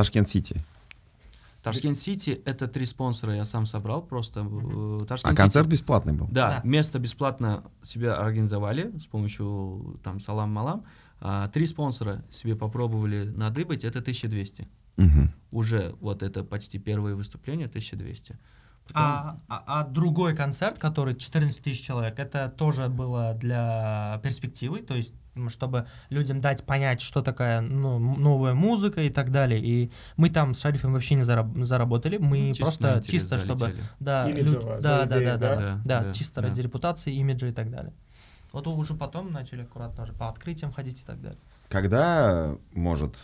Ташкент-Сити. 1.64 2.36
Ташкент-Сити 2.36 2.42
это 2.46 2.68
три 2.68 2.86
спонсора 2.86 3.36
я 3.36 3.46
сам 3.46 3.66
собрал 3.66 4.02
просто. 4.02 4.42
э, 4.42 4.98
А 5.02 5.06
Ташкент-Сити- 5.06 5.36
концерт 5.38 5.68
бесплатный 5.68 6.14
был? 6.14 6.28
Да, 6.32 6.48
Да. 6.48 6.62
место 6.64 7.00
бесплатно 7.00 7.64
себе 7.82 8.12
организовали 8.14 8.98
с 8.98 9.08
помощью 9.08 10.00
там 10.04 10.20
салам-малам. 10.20 10.84
А, 11.22 11.50
три 11.50 11.68
спонсора 11.68 12.24
себе 12.32 12.56
попробовали 12.56 13.26
надыбать, 13.26 13.84
это 13.84 14.02
1200. 14.02 14.68
Мгм. 14.98 15.34
Уже 15.52 15.96
вот 16.00 16.24
это 16.24 16.44
почти 16.44 16.80
первое 16.80 17.16
выступление 17.16 17.68
1200. 17.68 18.38
Потом- 18.88 19.02
А, 19.04 19.38
а- 19.48 19.64
а 19.82 19.84
другой 19.88 20.36
концерт, 20.36 20.80
который 20.80 21.16
14 21.16 21.62
тысяч 21.62 21.86
человек, 21.86 22.18
это 22.20 22.50
тоже 22.50 22.88
было 22.90 23.34
для 23.36 24.20
перспективы, 24.24 24.80
то 24.80 24.96
есть 24.96 25.14
чтобы 25.48 25.88
людям 26.10 26.42
дать 26.42 26.66
понять, 26.66 27.00
что 27.00 27.22
такая 27.22 27.62
ну, 27.62 27.98
новая 28.00 28.54
музыка 28.54 29.02
и 29.02 29.10
так 29.10 29.32
далее. 29.32 29.62
И 29.64 29.92
мы 30.18 30.30
там 30.30 30.54
с 30.54 30.60
Шарифом 30.60 30.92
вообще 30.92 31.16
не 31.16 31.22
зараб- 31.22 31.64
заработали, 31.64 32.18
мы 32.18 32.48
чисто 32.48 32.64
просто 32.64 33.04
чисто, 33.10 33.38
чтобы 33.38 33.60
залетели. 33.60 33.84
да, 34.02 34.30
Имиджево, 34.30 34.74
люд- 34.74 34.82
за 34.82 34.88
да, 34.90 35.06
да, 35.06 35.16
идею, 35.18 35.26
да, 35.26 35.38
да, 35.38 35.38
да? 35.38 35.56
да, 35.56 35.62
Да, 35.62 35.82
да, 36.02 36.04
да, 36.08 36.14
чисто 36.14 36.42
да. 36.42 36.48
ради 36.50 36.62
репутации, 36.62 37.14
имиджа 37.14 37.48
и 37.48 37.54
так 37.54 37.72
далее. 37.72 37.94
Вот 38.52 38.66
уже 38.68 38.96
потом 38.96 39.32
начали 39.32 39.62
аккуратно 39.62 40.04
уже 40.04 40.14
по 40.14 40.28
открытиям 40.28 40.72
ходить 40.74 41.02
и 41.02 41.06
так 41.06 41.22
далее. 41.22 41.40
Когда 41.70 42.56
может 42.74 43.16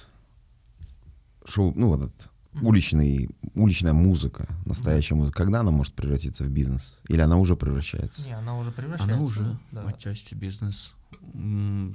шоу, 1.46 1.74
ну 1.76 1.88
вот 1.90 2.02
этот. 2.04 2.30
Уличный, 2.62 3.30
уличная 3.54 3.94
музыка, 3.94 4.48
настоящая 4.66 5.16
музыка, 5.16 5.38
когда 5.44 5.62
она 5.62 5.72
может 5.72 5.94
превратиться 5.94 6.44
в 6.44 6.50
бизнес? 6.50 7.00
Или 7.08 7.22
она 7.22 7.38
уже 7.38 7.56
превращается? 7.56 8.26
Не, 8.26 8.34
она 8.34 8.58
уже 8.58 8.72
превращается. 8.72 9.16
Она 9.16 9.24
уже 9.24 9.58
да. 9.72 9.88
отчасти 9.88 10.34
бизнес. 10.34 10.94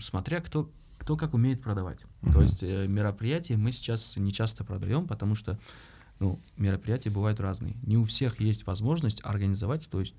Смотря 0.00 0.40
кто, 0.40 0.70
кто 0.98 1.16
как 1.16 1.34
умеет 1.34 1.62
продавать. 1.62 2.00
То 2.22 2.28
Мгм. 2.28 2.40
есть 2.42 2.62
э, 2.62 2.86
мероприятия 2.86 3.56
мы 3.56 3.72
сейчас 3.72 4.16
не 4.16 4.32
часто 4.32 4.64
продаем, 4.64 5.06
потому 5.06 5.34
что 5.34 5.58
ну, 6.18 6.38
мероприятия 6.56 7.10
бывают 7.10 7.40
разные. 7.40 7.76
Не 7.82 7.96
у 7.96 8.04
всех 8.04 8.40
есть 8.40 8.66
возможность 8.66 9.20
организовать, 9.24 9.88
то 9.90 10.00
есть 10.00 10.14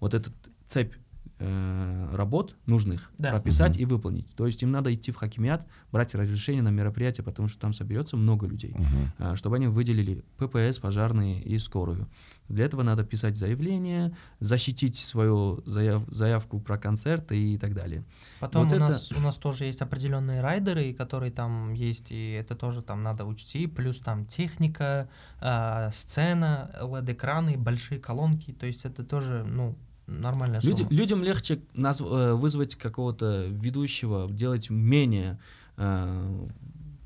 вот 0.00 0.14
этот 0.14 0.34
цепь 0.66 0.94
э, 1.40 2.10
работ 2.14 2.56
нужных 2.66 3.10
Да. 3.18 3.30
прописать 3.30 3.74
Мгм. 3.76 3.82
и 3.82 3.84
выполнить. 3.86 4.26
То 4.34 4.46
есть 4.46 4.62
им 4.62 4.70
надо 4.70 4.92
идти 4.92 5.12
в 5.12 5.16
хакимиат, 5.16 5.66
брать 5.92 6.14
разрешение 6.14 6.62
на 6.62 6.70
мероприятие, 6.70 7.24
потому 7.24 7.48
что 7.48 7.60
там 7.60 7.72
соберется 7.72 8.16
много 8.16 8.46
людей. 8.46 8.74
Мгм. 8.76 8.86
А, 9.18 9.36
чтобы 9.36 9.56
они 9.56 9.66
выделили 9.68 10.24
ППС, 10.36 10.78
пожарные 10.78 11.40
и 11.40 11.58
скорую. 11.58 12.08
Для 12.48 12.64
этого 12.64 12.82
надо 12.82 13.04
писать 13.04 13.36
заявление, 13.36 14.12
защитить 14.40 14.96
свою 14.96 15.62
заяв- 15.66 16.10
заявку 16.10 16.60
про 16.60 16.78
концерт 16.78 17.30
и 17.32 17.58
так 17.58 17.74
далее. 17.74 18.04
Потом 18.40 18.64
Вот 18.64 18.72
у, 18.72 18.76
это- 18.76 18.84
нас, 18.86 19.12
у 19.12 19.20
нас 19.20 19.36
тоже 19.36 19.64
есть 19.64 19.82
определенные 19.82 20.40
райдеры, 20.40 20.92
которые 20.94 21.30
там 21.30 21.72
есть, 21.74 22.10
и 22.10 22.30
это 22.32 22.54
тоже 22.56 22.82
там 22.82 23.02
надо 23.02 23.24
учти. 23.26 23.66
Плюс 23.66 24.00
там 24.00 24.24
техника, 24.24 25.08
а, 25.40 25.90
сцена, 25.92 26.70
LED-экраны, 26.80 27.56
большие 27.58 28.00
колонки. 28.00 28.52
То 28.52 28.66
есть 28.66 28.84
это 28.86 29.04
тоже, 29.04 29.44
ну, 29.44 29.76
нормальная 30.08 30.60
сумма. 30.60 30.76
Люди- 30.78 30.94
людям 30.94 31.22
легче 31.22 31.60
наз- 31.74 32.02
э, 32.04 32.34
вызвать 32.34 32.74
какого-то 32.74 33.46
ведущего, 33.48 34.28
делать 34.30 34.70
менее... 34.70 35.38
э, 35.76 36.46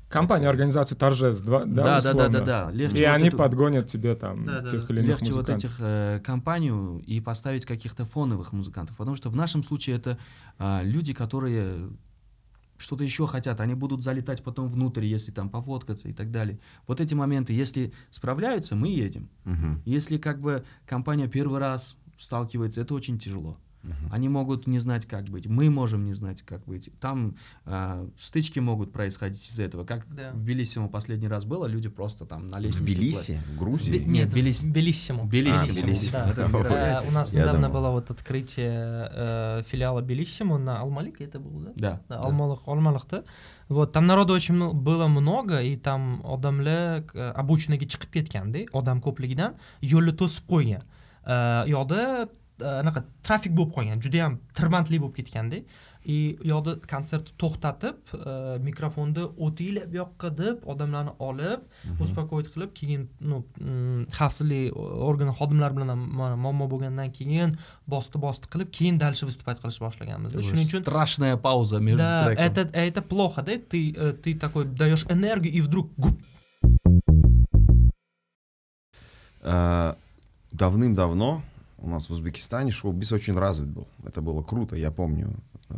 Компания 0.09 0.47
организации 0.47 0.93
торжеств, 0.93 1.43
да, 1.43 1.65
да, 1.65 1.99
да, 1.99 2.01
да, 2.01 2.13
да, 2.13 2.29
да, 2.29 2.41
да. 2.45 2.71
Легче 2.71 2.97
И 2.97 3.05
вот 3.07 3.15
они 3.15 3.27
эту- 3.29 3.37
подгонят 3.37 3.87
тебе 3.87 4.13
там 4.13 4.45
Да, 4.45 4.59
да, 4.61 4.67
тех 4.67 4.87
да. 4.87 4.93
или 4.93 4.99
иных 5.01 5.09
легче 5.21 5.31
вот 5.33 5.37
музыкантов. 5.47 5.71
этих 5.71 5.77
э, 5.79 6.21
компанию 6.23 7.01
и 7.07 7.19
поставить 7.19 7.65
каких-то 7.65 8.05
фоновых 8.05 8.53
музыкантов, 8.53 8.95
потому 8.95 9.15
что 9.15 9.31
в 9.31 9.35
нашем 9.35 9.63
случае 9.63 9.95
это 9.95 10.19
а, 10.59 10.81
люди, 10.83 11.13
которые 11.13 11.89
что-то 12.77 13.03
еще 13.03 13.25
хотят, 13.25 13.59
они 13.59 13.73
будут 13.73 14.03
залетать 14.03 14.43
потом 14.43 14.67
внутрь, 14.67 15.03
если 15.05 15.31
там 15.31 15.49
пофоткаться 15.49 16.07
и 16.07 16.13
так 16.13 16.29
далее. 16.29 16.59
Вот 16.85 17.01
эти 17.01 17.15
моменты, 17.15 17.53
если 17.53 17.91
справляются, 18.11 18.75
мы 18.75 18.89
едем. 18.89 19.29
Мгм. 19.45 19.81
Если 19.85 20.17
как 20.17 20.39
бы 20.41 20.63
компания 20.85 21.27
первый 21.27 21.59
раз 21.59 21.95
сталкивается, 22.23 22.81
это 22.81 22.93
очень 22.95 23.19
тяжело. 23.19 23.57
Они 24.11 24.29
могут 24.29 24.65
не 24.65 24.79
знать, 24.79 25.05
как 25.05 25.25
быть. 25.25 25.45
Мы 25.45 25.69
можем 25.69 26.05
не 26.05 26.13
знать, 26.13 26.41
как 26.41 26.63
быть. 26.63 26.89
Там 27.01 27.35
а, 27.65 28.07
стычки 28.17 28.59
могут 28.59 28.93
происходить 28.93 29.45
из-за 29.45 29.63
этого. 29.63 29.83
Как 29.83 30.05
Да. 30.15 30.31
в 30.31 30.41
Белиссимо 30.41 30.87
последний 30.87 31.27
раз 31.27 31.43
было, 31.43 31.65
люди 31.65 31.89
просто 31.89 32.25
там 32.25 32.47
на 32.47 32.59
В 32.59 32.61
лестнице... 32.61 32.83
Тбилиси, 32.85 33.41
в 33.53 33.59
Грузии. 33.59 33.91
Бе- 33.91 34.05
Нет, 34.05 34.29
Белис- 34.33 34.65
Белиссимо. 34.65 35.25
Белиссимо. 35.25 35.79
А, 35.81 35.85
Белиссимо. 35.85 36.33
Да. 36.33 36.47
Э. 37.03 37.07
У 37.09 37.11
нас 37.11 37.33
Я 37.33 37.41
недавно 37.41 37.67
думал. 37.67 37.81
было 37.81 37.89
вот 37.91 38.09
открытие 38.09 39.09
э, 39.11 39.63
филиала 39.67 40.01
Белиссимо 40.01 40.57
на 40.57 40.79
Алмалике, 40.79 41.25
это 41.25 41.39
было, 41.41 41.59
да? 41.65 41.71
Да. 41.75 42.01
Да, 42.07 42.21
да. 42.21 42.27
Алмалық, 42.29 42.59
Алмалықта. 42.67 43.25
Вот, 43.67 43.91
там 43.91 44.07
народу 44.07 44.33
очень 44.33 44.55
мно- 44.55 44.71
было 44.73 45.09
много, 45.09 45.61
и 45.61 45.75
там 45.75 46.21
odamlar 46.23 47.03
э, 47.13 47.31
обочинаga 47.35 47.85
chiqib 47.85 48.11
ketganda, 48.13 48.65
odam 48.71 49.01
ko'pligidan 49.01 49.55
yo'lni 49.81 50.13
to'sib 50.15 50.43
qo'ygan. 50.47 50.83
Э, 51.25 51.63
u 51.67 51.71
yoqda 51.71 52.27
э, 52.59 52.67
anaqa 52.81 53.05
trafik 53.23 53.55
bo'lib 53.55 53.73
qolgan, 53.75 54.03
juda 54.03 54.27
ham 54.27 54.37
tirbandli 54.57 54.99
bo'lib 54.99 55.15
ketganda. 55.19 55.63
И 56.03 56.35
u 56.43 56.49
yoqda 56.49 56.73
konsertni 56.83 57.31
to'xtatib, 57.39 57.95
э, 58.11 58.57
mikrofonni 58.59 59.23
o'tinglar 59.45 59.85
bu 59.91 60.01
yoqqa 60.01 60.31
deb 60.35 60.65
odamlarni 60.67 61.13
olib, 61.23 61.63
uspokоить 62.03 62.49
qilib, 62.51 62.73
keyin 62.75 63.05
ну, 63.21 63.45
mm, 63.55 64.09
xavfsizlik 64.17 64.75
organi 64.75 65.31
xodimlari 65.39 65.77
bilan 65.77 65.93
ham 65.93 66.03
mana 66.19 66.35
muammo 66.35 66.67
bo'lgandan 66.73 67.13
keyin 67.15 67.55
bosti-bosti 67.87 68.51
qilib, 68.51 68.73
keyin 68.77 68.99
дальше 68.99 69.25
выступать 69.29 69.63
qilish 69.63 69.79
boshlaganmiz. 69.79 70.35
Shuning 70.35 70.67
uchun 70.67 70.83
Страшная 70.83 71.37
пауза 71.37 71.79
между 71.79 72.03
да, 72.03 72.25
треком. 72.25 72.43
это, 72.43 72.61
это 72.73 73.01
плохо, 73.01 73.41
да? 73.41 73.53
Ты, 73.57 73.93
э, 73.95 74.11
ты 74.11 74.35
такой 74.35 74.65
даешь 74.65 75.05
энергию, 75.05 75.53
и 75.53 75.61
вдруг 75.61 75.89
гуп. 75.95 76.19
Давным-давно 80.53 81.41
у 81.79 81.89
нас 81.89 82.09
в 82.09 82.11
Узбекистане 82.13 82.71
шоу-биз 82.71 83.11
очень 83.11 83.37
развит 83.37 83.69
был. 83.69 83.87
Это 84.05 84.21
было 84.21 84.41
круто, 84.43 84.75
я 84.75 84.91
помню. 84.91 85.33
э, 85.69 85.75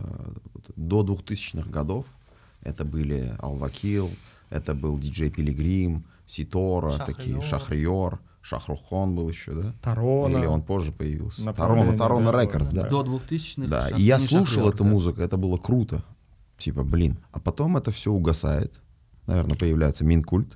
До 0.76 1.04
2000-х 1.04 1.70
годов 1.70 2.06
это 2.62 2.84
были 2.84 3.34
Алвакил, 3.40 4.10
это 4.50 4.74
был 4.76 4.98
диджей 5.00 5.30
Пилигрим, 5.30 6.04
Ситора, 6.28 6.92
Шахриор. 6.92 7.16
такие, 7.16 7.42
Шахриор, 7.42 8.20
Шахрухон 8.42 9.16
был 9.16 9.30
еще, 9.30 9.54
да? 9.54 9.74
Тарона. 9.82 10.38
Или 10.38 10.46
он 10.46 10.62
позже 10.62 10.92
появился. 10.92 11.46
Направление, 11.46 11.98
Тарона, 11.98 12.26
Тарона 12.26 12.32
да, 12.32 12.44
Рекордс, 12.44 12.70
да. 12.72 12.90
До 12.90 13.02
2000-х. 13.04 13.68
Да, 13.68 13.90
и 13.90 14.02
я 14.02 14.20
слушал 14.20 14.46
Шахриор, 14.46 14.74
эту 14.74 14.84
да. 14.84 14.90
музыку, 14.90 15.22
это 15.22 15.38
было 15.38 15.58
круто. 15.58 16.04
Типа, 16.58 16.84
блин. 16.84 17.18
А 17.32 17.40
потом 17.40 17.78
это 17.78 17.92
все 17.92 18.12
угасает. 18.12 18.74
Наверное, 19.26 19.58
появляется 19.58 20.04
Минкульт. 20.06 20.54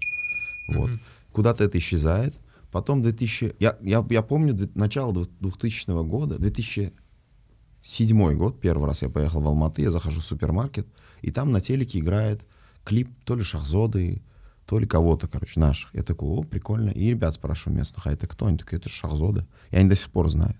Вот. 0.69 0.91
Куда-то 1.31 1.63
это 1.63 1.77
исчезает. 1.77 2.35
Потом 2.71 3.01
2000... 3.01 3.55
Я, 3.59 3.77
я, 3.81 4.05
я 4.09 4.21
помню 4.21 4.57
начало 4.75 5.13
двух- 5.13 5.29
2000 5.39 6.03
года, 6.07 6.37
2007 6.37 8.33
год, 8.35 8.59
первый 8.59 8.87
раз 8.87 9.01
я 9.01 9.09
поехал 9.09 9.41
в 9.41 9.47
Алматы, 9.47 9.81
я 9.81 9.91
захожу 9.91 10.21
в 10.21 10.25
супермаркет, 10.25 10.87
и 11.21 11.31
там 11.31 11.51
на 11.51 11.61
телеке 11.61 11.99
играет 11.99 12.45
клип 12.83 13.09
то 13.25 13.35
ли 13.35 13.43
Шахзоды, 13.43 14.21
то 14.65 14.77
ли 14.77 14.85
кого-то, 14.85 15.27
короче, 15.27 15.59
наших. 15.59 15.93
Я 15.95 16.03
такой, 16.03 16.29
о, 16.29 16.43
прикольно. 16.43 16.91
И 16.91 17.09
ребят 17.09 17.33
спрашиваю 17.33 17.77
местных, 17.77 18.05
а 18.05 18.11
это 18.11 18.27
кто? 18.27 18.45
Они 18.45 18.57
такие, 18.57 18.77
это 18.77 18.87
же 18.87 18.95
Шахзода. 18.95 19.47
И 19.71 19.75
они 19.75 19.89
до 19.89 19.95
сих 19.95 20.11
пор 20.11 20.29
знают. 20.29 20.57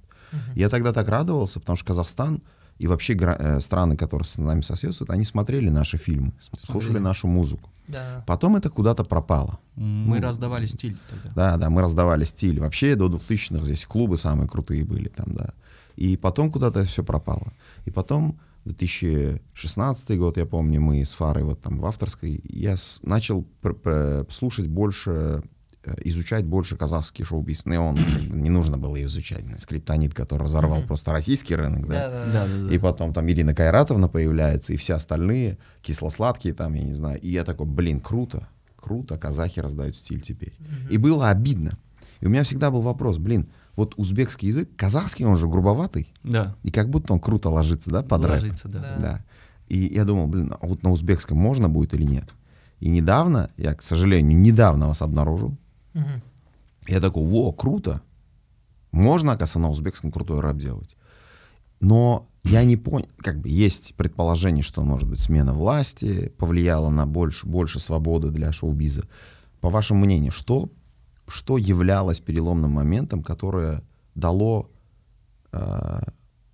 Я 0.56 0.70
тогда 0.70 0.94
так 0.94 1.08
радовался, 1.08 1.60
потому 1.60 1.76
что 1.76 1.88
Казахстан 1.88 2.42
и 2.78 2.88
вообще 2.88 3.14
э, 3.16 3.60
страны, 3.60 3.98
которые 3.98 4.26
с 4.26 4.38
нами 4.38 4.62
соседствуют, 4.62 5.10
они 5.12 5.26
смотрели 5.26 5.70
наши 5.70 5.98
фильмы, 5.98 6.34
слушали 6.66 6.98
нашу 7.00 7.28
музыку. 7.28 7.70
Да. 7.90 8.24
Потом 8.28 8.56
это 8.56 8.70
куда-то 8.70 9.04
пропало. 9.04 9.60
Мы 9.76 10.20
раздавали 10.22 10.66
стиль 10.68 10.98
тогда. 11.10 11.30
Да, 11.36 11.58
да, 11.58 11.70
мы 11.70 11.82
раздавали 11.82 12.24
стиль. 12.26 12.60
Вообще 12.60 12.96
до 12.96 13.08
2000-х 13.08 13.66
здесь 13.66 13.86
клубы 13.86 14.16
самые 14.18 14.48
крутые 14.48 14.86
были 14.86 15.08
там, 15.10 15.34
да. 15.34 15.54
И 15.96 16.16
потом 16.18 16.52
куда-то 16.52 16.84
все 16.86 17.04
пропало. 17.04 17.52
И 17.86 17.92
потом 17.92 18.40
2016 18.66 20.18
год, 20.18 20.38
я 20.38 20.46
помню, 20.46 20.82
мы 20.82 21.04
с 21.04 21.14
Фарой 21.14 21.44
вот 21.44 21.62
там 21.62 21.80
в 21.80 21.86
авторской, 21.86 22.42
я 22.50 22.78
с- 22.78 23.00
начал 23.04 23.44
пр- 23.62 23.74
пр- 23.74 24.26
слушать 24.30 24.68
больше, 24.68 25.42
изучать 26.04 26.46
больше 26.46 26.76
казахский 26.78 27.24
шоу-биз. 27.26 27.66
Ну, 27.66 27.74
и 27.74 27.78
он 27.78 28.00
не 28.30 28.50
нужно 28.50 28.78
было 28.78 29.02
изучать. 29.06 29.44
Скриптонит, 29.60 30.14
который 30.14 30.44
разорвал 30.44 30.82
просто 30.84 31.12
российский 31.12 31.56
рынок, 31.56 31.88
да. 31.88 32.10
Да, 32.10 32.26
да, 32.34 32.46
Да. 32.68 32.74
И 32.74 32.78
потом 32.78 33.14
там 33.14 33.30
Ирина 33.30 33.54
Кайратовна 33.54 34.08
появляется, 34.08 34.74
и 34.74 34.78
все 34.78 34.94
остальные, 34.96 35.58
кисло-сладкие 35.82 36.54
там, 36.54 36.74
я 36.74 36.84
не 36.84 36.94
знаю. 36.94 37.20
И 37.22 37.30
я 37.30 37.44
такой, 37.44 37.66
блин, 37.66 38.00
круто, 38.00 38.48
круто, 38.76 39.18
казахи 39.18 39.60
раздают 39.60 39.96
стиль 39.96 40.22
теперь. 40.22 40.54
И 40.90 40.98
было 40.98 41.30
обидно. 41.30 41.72
И 42.22 42.26
у 42.26 42.30
меня 42.30 42.44
всегда 42.44 42.70
был 42.72 42.82
вопрос, 42.82 43.18
блин, 43.18 43.48
вот 43.76 43.94
узбекский 43.98 44.50
язык, 44.50 44.70
казахский, 44.76 45.26
он 45.26 45.38
же 45.38 45.48
грубоватый, 45.48 46.14
Да. 46.24 46.54
и 46.64 46.72
как 46.72 46.90
будто 46.90 47.14
он 47.14 47.20
круто 47.20 47.50
ложится, 47.50 47.90
да, 47.92 48.04
под. 48.04 48.26
Ложится, 48.26 48.68
да. 48.68 48.80
Да. 48.80 48.98
Да. 49.00 49.26
И 49.70 49.78
я 49.94 50.04
думал, 50.04 50.28
блин, 50.28 50.54
а 50.60 50.68
вот 50.68 50.84
на 50.84 50.92
узбекском 50.92 51.38
можно 51.38 51.70
будет 51.70 51.94
или 51.94 52.04
нет? 52.04 52.26
И 52.82 52.90
недавно, 52.90 53.52
я, 53.58 53.74
к 53.76 53.82
сожалению, 53.82 54.38
недавно 54.38 54.88
вас 54.88 55.02
обнаружил, 55.02 55.58
Мгм. 55.94 56.22
я 56.88 57.00
такой, 57.00 57.26
во, 57.26 57.52
круто. 57.52 58.02
Можно, 58.92 59.34
оказывается, 59.34 59.60
на 59.60 59.70
узбекском 59.70 60.12
крутой 60.12 60.40
рэп 60.42 60.58
делать. 60.58 60.96
Но 61.80 62.28
я 62.44 62.64
не 62.64 62.78
понял, 62.78 63.08
как 63.18 63.40
бы 63.40 63.50
есть 63.50 63.96
предположение, 63.96 64.64
что, 64.64 64.82
может 64.84 65.08
быть, 65.10 65.20
смена 65.20 65.54
власти 65.54 66.34
повлияла 66.38 66.90
на 66.90 67.06
больше, 67.06 67.48
больше 67.48 67.80
свободы 67.80 68.32
для 68.32 68.52
шоу-биза. 68.52 69.08
По 69.62 69.70
вашему 69.70 70.06
мнению, 70.06 70.32
что, 70.32 70.70
что 71.28 71.58
являлось 71.58 72.22
переломным 72.22 72.72
моментом, 72.72 73.24
которое 73.24 73.84
дало 74.16 74.70
э, 75.52 76.00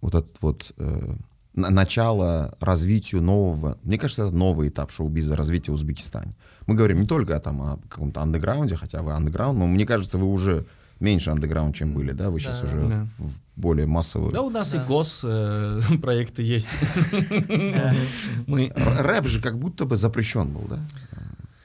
вот 0.02 0.16
этот 0.16 0.42
вот 0.42 0.74
э, 0.78 1.16
начало 1.56 2.56
развитию 2.60 3.22
нового, 3.22 3.78
мне 3.84 3.98
кажется, 3.98 4.24
это 4.28 4.36
новый 4.36 4.70
этап 4.70 4.92
шоу-биза, 4.92 5.36
развития 5.36 5.72
в 5.72 5.76
Узбекистане. 5.76 6.34
Мы 6.68 6.76
говорим 6.76 7.00
не 7.00 7.08
только 7.08 7.40
там 7.40 7.62
о 7.62 7.78
каком-то 7.90 8.22
андеграунде, 8.22 8.76
хотя 8.76 9.02
вы 9.02 9.14
андеграунд, 9.14 9.60
но 9.60 9.68
мне 9.68 9.86
кажется, 9.86 10.18
вы 10.18 10.26
уже 10.26 10.66
меньше 11.00 11.30
андеграунд, 11.30 11.76
чем 11.76 11.94
были, 11.94 12.12
да? 12.12 12.30
Вы 12.30 12.40
сейчас 12.40 12.62
Да. 12.62 12.68
уже 12.68 12.88
Да. 12.88 13.08
в 13.18 13.32
более 13.56 13.86
массовую. 13.88 14.32
Да, 14.32 14.42
у 14.42 14.50
нас 14.50 14.72
Да. 14.72 14.82
и 14.82 14.86
гос 14.86 15.22
э, 15.24 15.82
есть. 16.38 16.68
Мы 18.48 18.72
Рэп 18.76 19.28
же 19.28 19.42
как 19.42 19.58
будто 19.60 19.86
бы 19.86 19.98
запрещен 19.98 20.50
был, 20.52 20.64
да? 20.70 20.80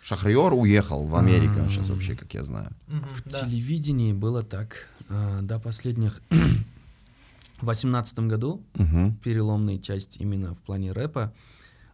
Шахриор 0.03 0.55
уехал 0.55 1.05
в 1.05 1.15
Америку, 1.15 1.55
сейчас 1.69 1.89
вообще, 1.91 2.15
как 2.17 2.35
я 2.35 2.43
знаю. 2.43 2.69
В 2.89 3.23
телевидении 3.31 4.13
было 4.13 4.43
так 4.43 4.89
э, 5.09 5.39
до 5.43 5.59
последних 5.61 6.21
в 7.61 7.67
восемнадцатом 7.67 8.29
году 8.29 8.63
Мгм. 8.75 9.17
переломная 9.25 9.79
часть 9.79 10.17
именно 10.21 10.55
в 10.55 10.63
плане 10.63 10.93
рэпа. 10.93 11.33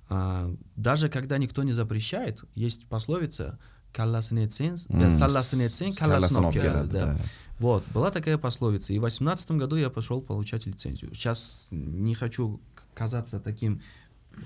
А, 0.09 0.55
даже 0.77 1.09
когда 1.09 1.39
никто 1.39 1.63
не 1.65 1.73
запрещает, 1.73 2.41
есть 2.55 2.87
пословица 2.87 3.59
«Калласыне 3.93 4.47
цен, 4.49 4.75
э, 4.89 5.11
салласыне 5.11 5.69
цен, 5.69 5.93
калласын 5.95 6.29
Калласын 6.37 6.45
об 6.45 6.53
келеді», 6.53 6.69
келеді, 6.69 6.93
да. 6.93 7.15
да. 7.15 7.21
Вот, 7.59 7.85
была 7.95 8.11
такая 8.11 8.37
пословица. 8.39 8.93
И 8.93 8.99
в 8.99 9.03
восемнадцатом 9.03 9.59
году 9.59 9.77
я 9.77 9.89
пошел 9.91 10.21
получать 10.21 10.67
лицензию. 10.67 11.15
Сейчас 11.15 11.69
не 11.71 12.15
хочу 12.15 12.61
казаться 12.95 13.41
таким 13.41 13.81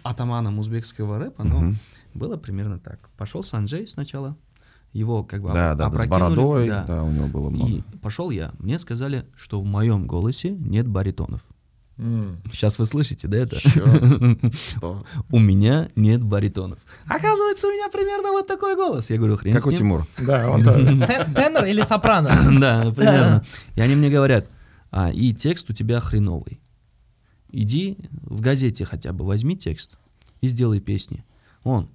атаманом 0.05 0.59
узбекского 0.61 1.19
рэпа, 1.19 1.43
но 1.45 1.61
Мгм. 1.61 1.79
было 2.15 2.37
примерно 2.37 2.79
так. 2.79 3.01
Пошел 3.17 3.43
Санджей 3.43 3.89
сначала, 3.89 4.37
его 4.93 5.23
как 5.25 5.43
бы 5.43 5.49
Да, 5.49 5.75
да, 5.75 5.91
с 5.93 6.07
бородой, 6.07 6.69
да. 6.69 6.85
да, 6.85 7.05
у 7.05 7.11
него 7.11 7.29
было 7.29 7.51
много. 7.51 7.71
И 7.71 7.83
пошел 8.03 8.31
я. 8.31 8.53
Мне 8.59 8.79
сказали, 8.79 9.25
что 9.37 9.61
в 9.61 9.65
моем 9.65 10.07
голосе 10.07 10.51
нет 10.51 10.87
баритонов. 10.89 11.43
М. 11.97 12.41
Сейчас 12.51 12.79
вы 12.79 12.87
слышите, 12.87 13.29
да, 13.29 13.37
это? 13.39 13.59
Что? 13.61 15.05
У 15.31 15.39
меня 15.39 15.91
нет 15.97 16.25
баритонов. 16.25 16.79
Оказывается, 17.07 17.67
у 17.69 17.71
меня 17.71 17.91
примерно 17.91 18.31
вот 18.31 18.47
такой 18.47 18.75
голос. 18.75 19.11
Я 19.11 19.19
говорю, 19.19 19.37
хрен 19.37 19.55
Как 19.55 19.67
у. 19.67 19.73
Тимура. 19.73 20.07
Да, 20.19 20.51
он 20.51 20.65
тоже. 20.65 20.87
Тен- 21.07 21.35
Тенор 21.35 21.65
или 21.67 21.83
сопрано? 21.83 22.31
Да, 22.59 22.91
примерно. 22.91 23.45
И 23.77 23.81
они 23.83 23.95
мне 23.97 24.09
говорят, 24.09 24.47
а, 24.91 25.11
и 25.13 25.33
текст 25.35 25.69
у 25.71 25.73
тебя 25.75 26.01
хреновый. 26.01 26.59
Иди 27.53 27.99
в 28.23 28.41
газете 28.41 28.85
хотя 28.85 29.13
бы 29.13 29.27
возьми 29.27 29.57
текст 29.57 29.99
и 30.41 30.47
сделай 30.47 30.81
песни. 30.81 31.25
Он, 31.65 31.89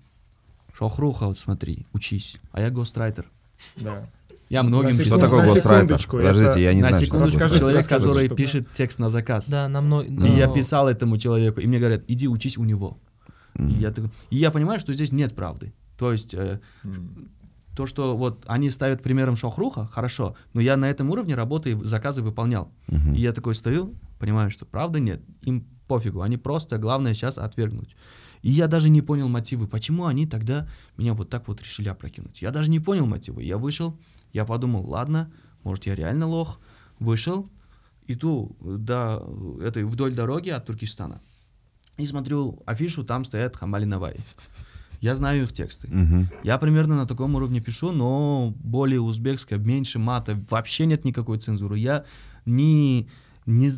Шохруха, 0.78 1.28
вот 1.28 1.40
смотри, 1.40 1.86
учись. 1.94 2.38
А 2.52 2.62
я 2.62 2.70
гострайтер. 2.70 3.26
Да. 3.78 4.08
Я 4.50 4.62
многим 4.64 4.92
Что 4.92 5.04
секунду- 5.04 5.22
такое 5.22 5.46
гострайтер? 5.46 6.00
Подождите, 6.08 6.50
это- 6.50 6.60
я 6.60 6.74
не 6.74 6.82
на 6.82 6.90
знаю, 6.90 7.04
что 7.04 7.06
секундочку, 7.06 7.40
такое 7.40 7.60
человек, 7.60 7.88
который 7.88 8.26
что- 8.28 8.36
пишет 8.36 8.68
текст 8.74 9.00
на 9.00 9.10
заказ. 9.10 9.50
Да, 9.50 9.68
на 9.70 9.82
мной. 9.82 10.08
И 10.08 10.38
я 10.38 10.48
писал 10.48 10.88
этому 10.88 11.18
человеку, 11.18 11.62
и 11.62 11.68
мне 11.68 11.80
говорят, 11.80 12.04
иди 12.08 12.28
учись 12.28 12.58
у 12.58 12.64
него. 12.66 12.98
И, 13.58 13.64
я 13.80 13.92
такой- 13.92 14.12
и 14.30 14.36
я 14.36 14.52
понимаю, 14.52 14.80
что 14.80 14.94
здесь 14.94 15.12
нет 15.14 15.34
правды. 15.34 15.74
То 15.98 16.12
есть 16.12 16.34
э, 16.34 16.60
М. 16.84 17.30
то, 17.76 17.86
что 17.86 18.18
вот 18.18 18.44
они 18.48 18.70
ставят 18.70 19.02
примером 19.02 19.38
Шохруха, 19.38 19.88
хорошо, 19.88 20.36
но 20.54 20.60
я 20.62 20.76
на 20.76 20.90
этом 20.90 21.10
уровне 21.10 21.36
работы 21.36 21.72
и 21.72 21.84
заказы 21.86 22.22
выполнял. 22.22 22.70
Мгм. 22.88 23.14
И 23.14 23.20
я 23.22 23.32
такой 23.32 23.56
стою, 23.56 23.96
понимаю, 24.20 24.52
что 24.52 24.66
правда 24.66 25.00
нет, 25.00 25.22
им 25.44 25.66
пофигу, 25.88 26.22
они 26.22 26.36
просто, 26.38 26.78
главное 26.78 27.14
сейчас 27.14 27.38
отвергнуть. 27.38 27.96
И 28.46 28.52
я 28.52 28.68
даже 28.68 28.90
не 28.90 29.02
понял 29.02 29.28
мотивы, 29.28 29.68
почему 29.68 30.06
они 30.06 30.28
тогда 30.28 30.68
меня 30.98 31.16
вот 31.16 31.32
так 31.32 31.48
вот 31.48 31.64
решили 31.64 31.90
опрокинуть. 31.90 32.44
Я 32.44 32.52
даже 32.52 32.70
не 32.70 32.80
понял 32.80 33.08
мотивы. 33.08 33.42
Я 33.42 33.58
вышел, 33.58 33.98
я 34.34 34.46
подумал, 34.46 34.88
ладно, 34.88 35.32
может 35.64 35.88
я 35.88 35.96
реально 35.96 36.28
лох. 36.28 36.60
Вышел, 37.00 37.50
иду 38.06 38.56
до 38.62 39.28
этой 39.64 39.84
вдоль 39.84 40.14
дороги 40.14 40.50
от 40.50 40.64
Туркестана 40.64 41.22
и 41.98 42.06
смотрю 42.06 42.62
афишу, 42.68 43.04
там 43.04 43.26
стоят 43.26 43.56
Хамали 43.56 43.86
Навай. 43.86 44.16
Я 45.02 45.16
знаю 45.16 45.42
их 45.42 45.52
тексты. 45.52 45.88
Мгм. 45.88 46.30
Я 46.44 46.60
примерно 46.60 46.98
на 46.98 47.08
таком 47.08 47.34
уровне 47.34 47.62
пишу, 47.62 47.92
но 47.92 48.54
более 48.60 49.02
узбекское, 49.02 49.58
меньше 49.58 49.98
мата, 49.98 50.40
вообще 50.52 50.86
нет 50.86 51.04
никакой 51.04 51.40
цензуры. 51.40 51.80
Я 51.80 52.06
не, 52.46 53.10
не 53.48 53.72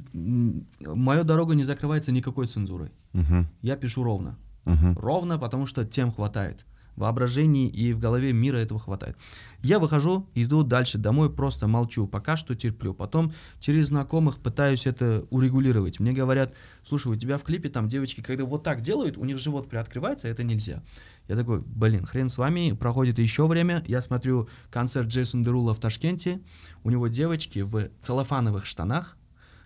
мою 0.82 1.23
дорогу 1.23 1.53
не 1.53 1.63
закрывается 1.63 2.12
никакой 2.12 2.47
цензурой. 2.47 2.91
Мгм. 3.13 3.47
Я 3.62 3.77
пишу 3.77 4.03
ровно. 4.03 4.38
Мгм. 4.67 4.97
Ровно, 4.97 5.38
потому 5.38 5.65
что 5.65 5.86
тем 5.86 6.12
хватает. 6.12 6.65
Воображений 6.97 7.67
и 7.67 7.93
в 7.93 7.99
голове 7.99 8.34
мира 8.34 8.58
этого 8.58 8.80
хватает. 8.80 9.15
Я 9.62 9.77
выхожу, 9.77 10.27
иду 10.34 10.63
дальше 10.63 10.97
домой, 10.97 11.32
просто 11.32 11.67
молчу, 11.67 12.08
пока 12.08 12.38
что 12.38 12.56
терплю. 12.56 12.95
Потом 12.95 13.32
через 13.60 13.89
знакомых 13.89 14.39
пытаюсь 14.39 14.88
это 14.88 15.23
урегулировать. 15.30 15.99
Мне 15.99 16.12
говорят, 16.12 16.56
слушай, 16.84 17.12
у 17.12 17.15
тебя 17.15 17.38
в 17.38 17.43
клипе 17.43 17.69
там 17.69 17.88
девочки, 17.88 18.21
когда 18.21 18.45
вот 18.45 18.63
так 18.63 18.82
делают, 18.82 19.15
у 19.17 19.25
них 19.25 19.38
живот 19.38 19.69
приоткрывается, 19.69 20.27
это 20.27 20.43
нельзя. 20.43 20.82
Я 21.27 21.36
такой, 21.36 21.62
блин, 21.62 22.03
хрен 22.03 22.30
с 22.30 22.38
вами, 22.39 22.71
проходит 22.71 23.19
еще 23.19 23.45
время, 23.45 23.84
я 23.86 24.01
смотрю 24.01 24.49
концерт 24.71 25.08
Джейсон 25.08 25.43
Дерула 25.43 25.75
в 25.75 25.80
Ташкенте, 25.80 26.41
у 26.84 26.89
него 26.89 27.10
девочки 27.10 27.60
в 27.60 27.89
целлофановых 27.99 28.65
штанах 28.65 29.17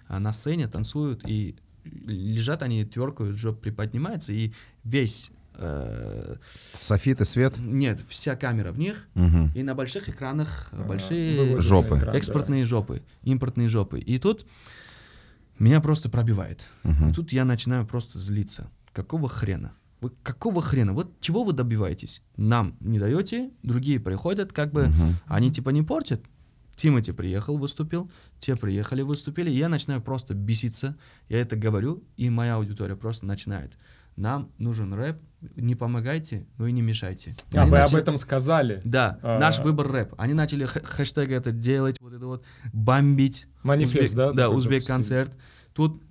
а, 0.10 0.20
на 0.20 0.34
сцене 0.34 0.68
танцуют, 0.68 1.22
и 1.26 1.56
лежат 1.86 2.62
они, 2.62 2.84
тверкают, 2.86 3.38
жоп 3.38 3.62
приподнимается, 3.62 4.34
и 4.34 4.52
весь 4.84 5.32
э, 5.56 6.36
Софит 6.54 7.22
и 7.22 7.26
свет. 7.26 7.56
нет, 7.60 8.02
вся 8.10 8.36
камера 8.36 8.72
в 8.72 8.80
них, 8.80 9.08
Мгм. 9.14 9.52
и 9.54 9.64
на 9.64 9.76
больших 9.76 10.10
экранах 10.10 10.70
А, 10.72 10.84
большие 10.84 11.56
на 11.56 11.62
Жопы. 11.62 11.98
экран, 11.98 12.12
да. 12.14 12.18
экспортные 12.18 12.66
жопы, 12.66 13.04
импортные 13.24 13.70
жопы. 13.70 14.00
И 14.00 14.18
тут 14.18 14.46
меня 15.60 15.80
просто 15.82 16.10
пробивает. 16.10 16.68
Мгм. 16.84 17.10
И 17.10 17.14
тут 17.14 17.32
я 17.32 17.46
начинаю 17.46 17.86
просто 17.86 18.18
злиться. 18.18 18.70
Какого 18.94 19.30
хрена? 19.30 19.74
Вы 20.00 20.12
какого 20.24 20.62
хрена? 20.64 20.94
Вот 20.94 21.20
чего 21.20 21.44
вы 21.44 21.54
добиваетесь? 21.54 22.22
Нам 22.38 22.76
не 22.80 22.98
даете, 22.98 23.52
другие 23.62 24.00
приходят, 24.00 24.52
как 24.52 24.72
бы 24.72 24.88
Мгм. 24.88 25.16
они 25.28 25.52
типа 25.52 25.70
не 25.70 25.84
портят. 25.84 26.22
Тимати 26.76 27.12
приехал, 27.12 27.58
выступил, 27.60 28.10
те 28.40 28.56
приехали, 28.56 29.04
выступили, 29.04 29.52
и 29.52 29.58
я 29.58 29.70
начинаю 29.70 30.02
просто 30.02 30.34
беситься. 30.34 30.98
Я 31.30 31.40
это 31.42 31.56
говорю, 31.56 32.04
и 32.18 32.32
моя 32.32 32.56
аудитория 32.56 32.96
просто 32.96 33.28
начинает. 33.28 33.74
Нам 34.16 34.52
нужен 34.58 34.94
рэп, 34.94 35.18
не 35.56 35.76
помогайте, 35.76 36.46
но 36.58 36.68
и 36.68 36.72
не 36.72 36.82
мешайте. 36.82 37.36
А 37.54 37.62
Они 37.62 37.72
вы 37.72 37.78
об 37.78 37.84
начали- 37.86 38.02
этом 38.02 38.18
сказали? 38.18 38.82
да, 38.84 39.18
А. 39.24 39.40
наш 39.40 39.60
выбор 39.60 39.92
рэп. 39.92 40.14
Они 40.18 40.34
начали 40.34 40.66
хэ- 40.68 40.86
хэштег 40.86 41.32
это 41.32 41.52
делать, 41.52 41.98
вот 42.00 42.14
это 42.14 42.26
вот 42.26 42.44
бомбить. 42.74 43.48
Манифест, 43.64 44.14
Узбек- 44.14 44.18
да? 44.18 44.32
Да, 44.34 44.44
такой 44.44 44.58
узбек 44.58 44.84
запустили? 44.84 44.94
концерт. 44.96 45.38
Тут 45.74 46.02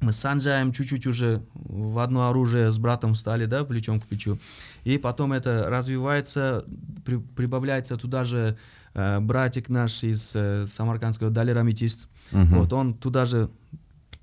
мы 0.00 0.12
с 0.12 0.16
Санджаем 0.18 0.72
чуть-чуть 0.72 1.06
уже 1.06 1.42
в 1.54 1.98
одно 1.98 2.28
оружие 2.28 2.70
с 2.70 2.78
братом 2.78 3.14
стали, 3.14 3.46
да, 3.46 3.64
плечом 3.64 4.00
к 4.00 4.06
плечу. 4.06 4.38
И 4.84 4.98
потом 4.98 5.32
это 5.32 5.68
развивается, 5.68 6.64
при- 7.04 7.16
прибавляется 7.18 7.96
туда 7.96 8.24
же 8.24 8.56
э, 8.94 9.20
братик 9.20 9.68
наш 9.68 10.02
из 10.04 10.34
э, 10.34 10.66
Самаркандского, 10.66 11.30
Далер 11.30 11.58
Аметист. 11.58 12.08
Мгм. 12.32 12.58
Вот 12.58 12.72
он 12.72 12.94
туда 12.94 13.24
же 13.24 13.48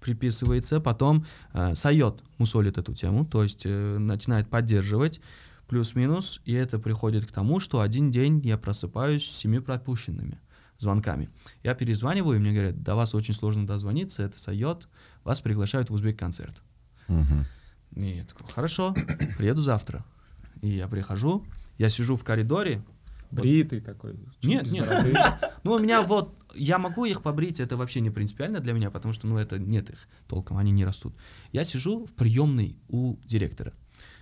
приписывается, 0.08 0.80
потом 0.80 1.26
э, 1.54 1.76
Сайот 1.76 2.24
мусолит 2.38 2.78
эту 2.78 2.94
тему, 2.94 3.26
то 3.26 3.44
есть 3.44 3.64
э, 3.66 3.98
начинает 3.98 4.50
поддерживать 4.50 5.20
плюс-минус, 5.68 6.42
и 6.46 6.54
это 6.54 6.80
приходит 6.80 7.26
к 7.26 7.32
тому, 7.34 7.60
что 7.60 7.82
один 7.82 8.10
день 8.10 8.40
я 8.46 8.58
просыпаюсь 8.58 9.26
с 9.26 9.36
семи 9.36 9.60
пропущенными 9.60 10.40
звонками. 10.80 11.30
Я 11.62 11.76
перезваниваю, 11.76 12.38
и 12.38 12.40
мне 12.40 12.54
говорят, 12.54 12.82
до 12.84 12.96
вас 12.96 13.16
очень 13.16 13.34
сложно 13.34 13.68
дозвониться, 13.68 14.24
это 14.24 14.40
Сайот, 14.40 14.88
вас 15.26 15.42
приглашают 15.42 15.90
в 15.90 15.94
узбек-концерт. 15.94 16.62
Мгм. 17.10 17.46
И 17.98 18.18
я 18.18 18.24
такой, 18.24 18.48
хорошо, 18.50 18.96
приеду 19.38 19.62
завтра. 19.62 20.06
И 20.62 20.70
я 20.70 20.88
прихожу, 20.88 21.46
я 21.78 21.90
сижу 21.90 22.16
в 22.16 22.24
коридоре, 22.24 22.82
Бритый 23.30 23.82
такой. 23.82 24.16
Нет, 24.42 24.72
нет. 24.72 24.88
ну, 25.64 25.74
у 25.74 25.80
меня 25.80 26.02
вот, 26.02 26.34
я 26.58 26.78
могу 26.80 27.06
их 27.06 27.22
побрить, 27.22 27.60
это 27.60 27.78
вообще 27.78 28.02
не 28.02 28.10
принципиально 28.10 28.60
для 28.60 28.74
меня, 28.74 28.92
потому 28.92 29.14
что, 29.14 29.28
ну, 29.28 29.38
это 29.38 29.60
нет 29.60 29.90
их 29.90 30.08
толком, 30.28 30.58
они 30.58 30.72
не 30.72 30.86
растут. 30.86 31.16
Я 31.52 31.64
сижу 31.64 32.06
в 32.06 32.14
приемной 32.14 32.78
у 32.88 33.18
директора. 33.26 33.74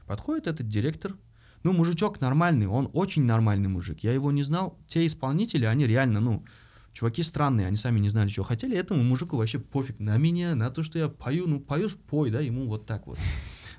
Подходит 0.05 0.47
этот 0.47 0.67
директор, 0.67 1.15
ну, 1.63 1.73
мужичок 1.73 2.21
нормальный, 2.21 2.67
он 2.67 2.89
очень 2.93 3.23
нормальный 3.23 3.67
мужик. 3.67 4.01
Я 4.01 4.13
его 4.13 4.31
не 4.31 4.43
знал. 4.43 4.77
Те 4.87 5.05
исполнители, 5.07 5.65
они 5.65 5.87
реально, 5.87 6.19
ну, 6.19 6.45
чуваки 6.93 7.23
странные, 7.23 7.65
они 7.67 7.75
сами 7.75 7.99
не 7.99 8.09
знали, 8.09 8.29
чего 8.29 8.45
хотели. 8.45 8.77
Этому 8.77 9.03
мужику 9.03 9.37
вообще 9.37 9.57
пофиг 9.57 9.99
на 9.99 10.17
меня, 10.17 10.53
на 10.53 10.69
то, 10.69 10.83
что 10.83 10.99
я 10.99 11.09
пою. 11.09 11.47
Ну, 11.47 11.59
поешь, 11.59 11.97
пой, 11.97 12.29
да, 12.29 12.39
ему 12.39 12.67
вот 12.67 12.85
так 12.85 13.07
вот. 13.07 13.17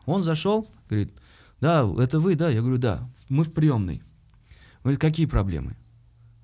Он 0.05 0.21
зашел, 0.21 0.69
говорит, 0.89 1.15
да, 1.61 1.89
это 1.99 2.19
вы, 2.19 2.35
да? 2.35 2.51
Я 2.51 2.61
говорю, 2.61 2.79
да, 2.79 3.09
мы 3.29 3.45
в 3.45 3.53
приемной. 3.53 4.03
Он 4.79 4.83
говорит, 4.83 5.01
какие 5.01 5.27
проблемы? 5.27 5.77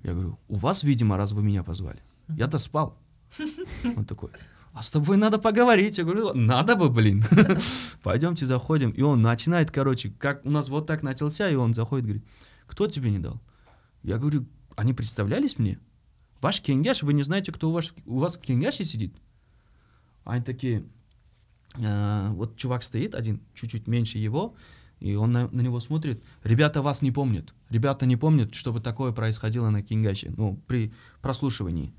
Я 0.02 0.12
говорю, 0.12 0.38
у 0.48 0.56
вас, 0.56 0.82
видимо, 0.82 1.16
раз 1.16 1.32
вы 1.32 1.42
меня 1.42 1.62
позвали. 1.62 2.02
Я-то 2.28 2.58
спал. 2.58 2.98
Он 3.96 4.04
такой, 4.04 4.30
а 4.72 4.82
с 4.82 4.90
тобой 4.90 5.16
надо 5.16 5.38
поговорить. 5.38 5.98
Я 5.98 6.04
говорю, 6.04 6.32
надо 6.34 6.76
бы, 6.76 6.88
блин. 6.88 7.24
Пойдемте 8.02 8.46
заходим. 8.46 8.90
И 8.90 9.02
он 9.02 9.20
начинает, 9.20 9.70
короче, 9.70 10.10
как 10.10 10.44
у 10.46 10.50
нас 10.50 10.68
вот 10.68 10.86
так 10.86 11.02
начался, 11.02 11.48
и 11.50 11.54
он 11.54 11.74
заходит, 11.74 12.06
говорит, 12.06 12.24
кто 12.66 12.86
тебе 12.86 13.10
не 13.10 13.18
дал? 13.18 13.40
Я 14.02 14.16
говорю, 14.16 14.46
они 14.76 14.94
представлялись 14.94 15.58
мне? 15.58 15.78
Ваш 16.40 16.62
кенгяш, 16.62 17.02
вы 17.02 17.12
не 17.12 17.22
знаете, 17.22 17.52
кто 17.52 17.68
у 17.68 17.72
вас, 17.72 17.92
у 18.06 18.18
вас 18.18 18.36
в 18.36 18.40
кенгяше 18.40 18.84
сидит? 18.84 19.14
Они 20.24 20.42
такие, 20.42 20.84
«А, 21.74 22.30
вот 22.32 22.56
чувак 22.56 22.82
стоит 22.82 23.14
один, 23.14 23.40
чуть-чуть 23.54 23.86
меньше 23.86 24.18
его, 24.18 24.54
и 25.02 25.14
он 25.16 25.32
на, 25.32 25.48
на 25.48 25.60
него 25.60 25.80
смотрит. 25.80 26.22
Ребята 26.44 26.80
вас 26.80 27.02
не 27.02 27.10
помнят. 27.10 27.52
Ребята 27.70 28.06
не 28.06 28.16
помнят, 28.16 28.54
чтобы 28.54 28.80
такое 28.80 29.12
происходило 29.12 29.68
на 29.68 29.82
Кингаше, 29.82 30.32
ну, 30.36 30.62
при 30.68 30.94
прослушивании. 31.20 31.92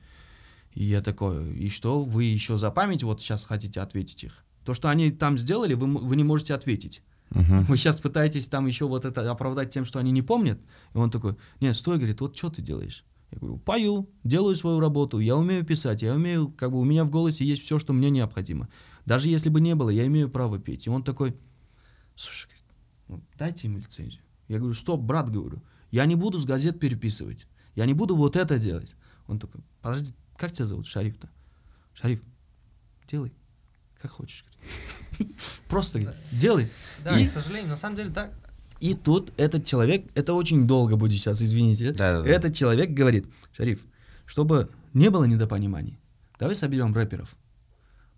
И 0.73 0.85
я 0.85 1.01
такой, 1.01 1.53
и 1.53 1.69
что, 1.69 2.01
вы 2.01 2.23
еще 2.23 2.57
за 2.57 2.71
память 2.71 3.03
вот 3.03 3.21
сейчас 3.21 3.45
хотите 3.45 3.81
ответить 3.81 4.23
их? 4.23 4.45
То, 4.63 4.73
что 4.73 4.89
они 4.89 5.11
там 5.11 5.37
сделали, 5.37 5.73
вы, 5.73 5.85
вы 5.85 6.15
не 6.15 6.23
можете 6.23 6.53
ответить. 6.53 7.03
Мгм. 7.31 7.65
Вы 7.65 7.75
сейчас 7.77 7.99
пытаетесь 7.99 8.47
там 8.47 8.67
еще 8.67 8.87
вот 8.87 9.03
это 9.03 9.29
оправдать 9.29 9.69
тем, 9.69 9.83
что 9.83 9.99
они 9.99 10.11
не 10.11 10.21
помнят. 10.21 10.59
И 10.93 10.97
он 10.97 11.11
такой, 11.11 11.35
не, 11.59 11.73
стой, 11.73 11.97
говорит, 11.97 12.21
вот 12.21 12.37
что 12.37 12.49
ты 12.49 12.61
делаешь? 12.61 13.03
Я 13.31 13.39
говорю, 13.39 13.57
пою, 13.57 14.09
делаю 14.23 14.55
свою 14.55 14.79
работу, 14.79 15.19
я 15.19 15.35
умею 15.35 15.65
писать, 15.65 16.03
я 16.03 16.13
умею, 16.13 16.53
как 16.55 16.71
бы 16.71 16.79
у 16.79 16.85
меня 16.85 17.03
в 17.03 17.11
голосе 17.11 17.43
есть 17.43 17.63
все, 17.63 17.79
что 17.79 17.91
мне 17.91 18.09
необходимо. 18.11 18.69
Даже 19.05 19.27
если 19.27 19.49
бы 19.49 19.59
не 19.59 19.75
было, 19.75 19.89
я 19.89 20.05
имею 20.07 20.29
право 20.29 20.57
петь. 20.57 20.85
И 20.85 20.89
он 20.89 21.03
такой, 21.03 21.35
слушай, 22.15 22.52
дайте 23.38 23.67
ему 23.67 23.78
лицензию. 23.80 24.21
Я 24.47 24.58
говорю, 24.60 24.73
стоп, 24.73 25.02
брат, 25.02 25.30
говорю, 25.30 25.62
я 25.91 26.06
не 26.06 26.15
буду 26.15 26.38
с 26.39 26.45
газет 26.45 26.80
переписывать, 26.80 27.47
я 27.76 27.86
не 27.86 27.93
буду 27.93 28.15
вот 28.15 28.36
это 28.36 28.58
делать. 28.60 28.95
Он 29.28 29.39
такой, 29.39 29.62
подожди, 29.82 30.13
как 30.38 30.52
тебя 30.52 30.65
зовут? 30.65 30.88
Шариф-то. 30.88 31.30
Шариф, 31.93 32.21
делай, 33.08 33.34
как 34.02 34.12
хочешь. 34.12 34.45
Просто 35.67 35.99
говорит, 35.99 36.19
делай. 36.32 36.67
Да, 37.04 37.17
И- 37.19 37.28
к 37.28 37.32
сожалению, 37.32 37.69
на 37.69 37.78
самом 37.78 37.95
деле 37.95 38.10
так. 38.10 38.32
И 38.80 38.95
тут 38.95 39.32
этот 39.38 39.65
человек, 39.65 40.06
это 40.13 40.34
очень 40.34 40.67
долго 40.67 40.97
будет 40.97 41.13
сейчас, 41.13 41.41
извините. 41.41 41.93
Этот 42.28 42.54
человек 42.54 42.89
говорит, 42.91 43.26
Шариф, 43.54 43.86
чтобы 44.26 44.69
не 44.93 45.10
было 45.10 45.23
недопониманий, 45.23 45.99
давай 46.38 46.56
соберем 46.56 46.93
рэперов. 46.93 47.36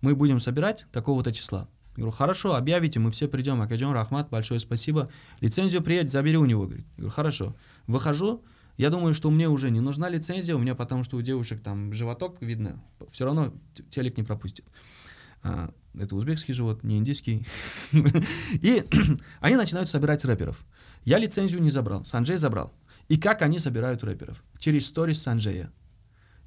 Мы 0.01 0.15
будем 0.15 0.39
собирать 0.39 0.87
такого-то 0.91 1.31
числа. 1.31 1.69
Я 1.95 2.01
говорю, 2.01 2.11
хорошо, 2.11 2.55
объявите, 2.55 2.99
мы 2.99 3.11
все 3.11 3.27
придем. 3.27 3.61
Академ 3.61 3.93
Рахмат, 3.93 4.29
большое 4.29 4.59
спасибо. 4.59 5.09
Лицензию 5.39 5.81
приедь, 5.81 6.11
забери 6.11 6.37
у 6.37 6.45
него. 6.45 6.63
Я 6.63 6.83
говорю, 6.97 7.09
хорошо. 7.09 7.55
Выхожу, 7.87 8.43
я 8.77 8.89
думаю, 8.89 9.13
что 9.13 9.31
мне 9.31 9.47
уже 9.47 9.71
не 9.71 9.79
нужна 9.79 10.09
лицензия, 10.09 10.55
у 10.55 10.59
меня 10.59 10.75
потому 10.75 11.03
что 11.03 11.15
у 11.15 11.21
девушек 11.21 11.61
там 11.61 11.93
животок 11.93 12.41
видно, 12.41 12.83
все 13.09 13.25
равно 13.25 13.53
телек 13.89 14.17
не 14.17 14.23
пропустит. 14.23 14.65
А, 15.41 15.71
это 15.97 16.15
узбекский 16.15 16.53
живот, 16.53 16.83
не 16.83 16.97
индийский. 16.97 17.45
И 18.53 18.83
они 19.39 19.55
начинают 19.55 19.89
собирать 19.89 20.25
рэперов. 20.25 20.65
Я 21.05 21.19
лицензию 21.19 21.61
не 21.61 21.69
забрал, 21.69 22.03
Санджей 22.03 22.37
забрал. 22.37 22.73
И 23.07 23.17
как 23.17 23.41
они 23.41 23.59
собирают 23.59 24.03
рэперов? 24.03 24.43
Через 24.57 24.87
сторис 24.87 25.21
Санджея. 25.21 25.71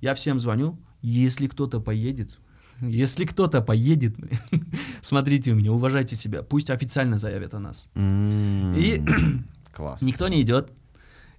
Я 0.00 0.14
всем 0.14 0.38
звоню, 0.38 0.78
если 1.00 1.46
кто-то 1.46 1.80
поедет, 1.80 2.38
если 2.80 3.24
кто-то 3.24 3.60
поедет, 3.60 4.16
смотрите 5.00 5.52
у 5.52 5.54
меня, 5.54 5.72
уважайте 5.72 6.16
себя, 6.16 6.42
пусть 6.42 6.70
официально 6.70 7.18
заявят 7.18 7.54
о 7.54 7.58
нас. 7.58 7.90
И 7.96 9.02
Класс. 9.78 10.02
Никто 10.02 10.26
не 10.26 10.42
идет. 10.42 10.72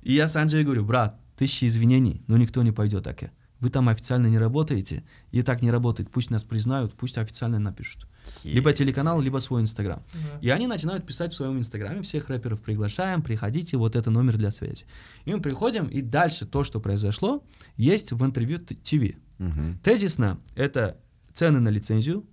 И 0.01 0.13
я 0.13 0.29
Санджей 0.29 0.63
говорю, 0.63 0.85
брат, 0.85 1.19
тысячи 1.35 1.65
извинений, 1.65 2.23
но 2.27 2.37
никто 2.37 2.63
не 2.63 2.71
пойдет 2.71 3.03
так. 3.03 3.31
Вы 3.59 3.69
там 3.69 3.89
официально 3.89 4.27
не 4.27 4.39
работаете, 4.39 5.03
и 5.31 5.41
так 5.41 5.61
не 5.61 5.69
работает. 5.69 6.09
Пусть 6.09 6.29
нас 6.29 6.45
признают, 6.45 6.93
пусть 6.93 7.17
официально 7.17 7.59
напишут. 7.59 8.07
Либо 8.45 8.71
телеканал, 8.71 9.19
либо 9.19 9.39
свой 9.39 9.61
инстаграм. 9.61 10.01
И 10.39 10.49
они 10.49 10.67
начинают 10.67 11.05
писать 11.05 11.33
в 11.33 11.35
своем 11.35 11.57
инстаграме, 11.57 12.01
всех 12.01 12.29
рэперов 12.29 12.61
приглашаем, 12.61 13.21
приходите, 13.21 13.75
вот 13.75 13.97
это 13.97 14.09
номер 14.09 14.37
для 14.37 14.51
связи. 14.51 14.85
И 15.25 15.33
мы 15.33 15.41
приходим, 15.41 15.87
и 15.87 16.01
дальше 16.01 16.45
то, 16.45 16.63
что 16.63 16.79
произошло, 16.79 17.43
есть 17.75 18.13
в 18.13 18.25
интервью 18.25 18.59
ТВ. 18.59 19.17
Мгм. 19.39 19.79
Тезисно, 19.83 20.39
это 20.55 20.97
цены 21.39 21.59
на 21.59 21.69
лицензию. 21.69 22.23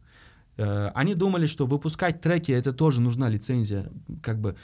Э, 0.58 0.90
Они 0.94 1.14
думали, 1.14 1.46
что 1.46 1.66
выпускать 1.66 2.20
треки 2.20 2.52
это 2.52 2.72
тоже 2.72 3.00
нужна 3.00 3.28
лицензия. 3.28 3.90
Как 4.22 4.40
бы 4.40 4.56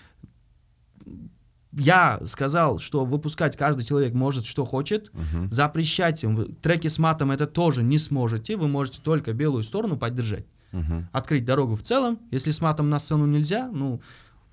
я 1.72 2.20
сказал, 2.24 2.78
что 2.78 3.05
выпускать 3.05 3.57
каждый 3.57 3.85
человек 3.85 4.14
может, 4.14 4.44
что 4.44 4.64
хочет. 4.64 5.11
Мгм. 5.14 5.50
Запрещать 5.52 6.24
им 6.24 6.55
треки 6.57 6.88
с 6.88 6.98
матом 6.98 7.31
это 7.31 7.46
тоже 7.46 7.83
не 7.83 7.98
сможете. 7.98 8.57
Вы 8.57 8.68
можете 8.68 9.00
только 9.02 9.33
белую 9.33 9.62
сторону 9.62 9.96
поддержать. 9.96 10.46
Мгм. 10.72 11.09
Открыть 11.12 11.44
дорогу 11.44 11.74
в 11.76 11.83
целом. 11.83 12.18
Если 12.31 12.50
с 12.50 12.61
матом 12.61 12.90
на 12.90 12.98
сцену 12.98 13.26
нельзя, 13.26 13.70
ну, 13.72 14.00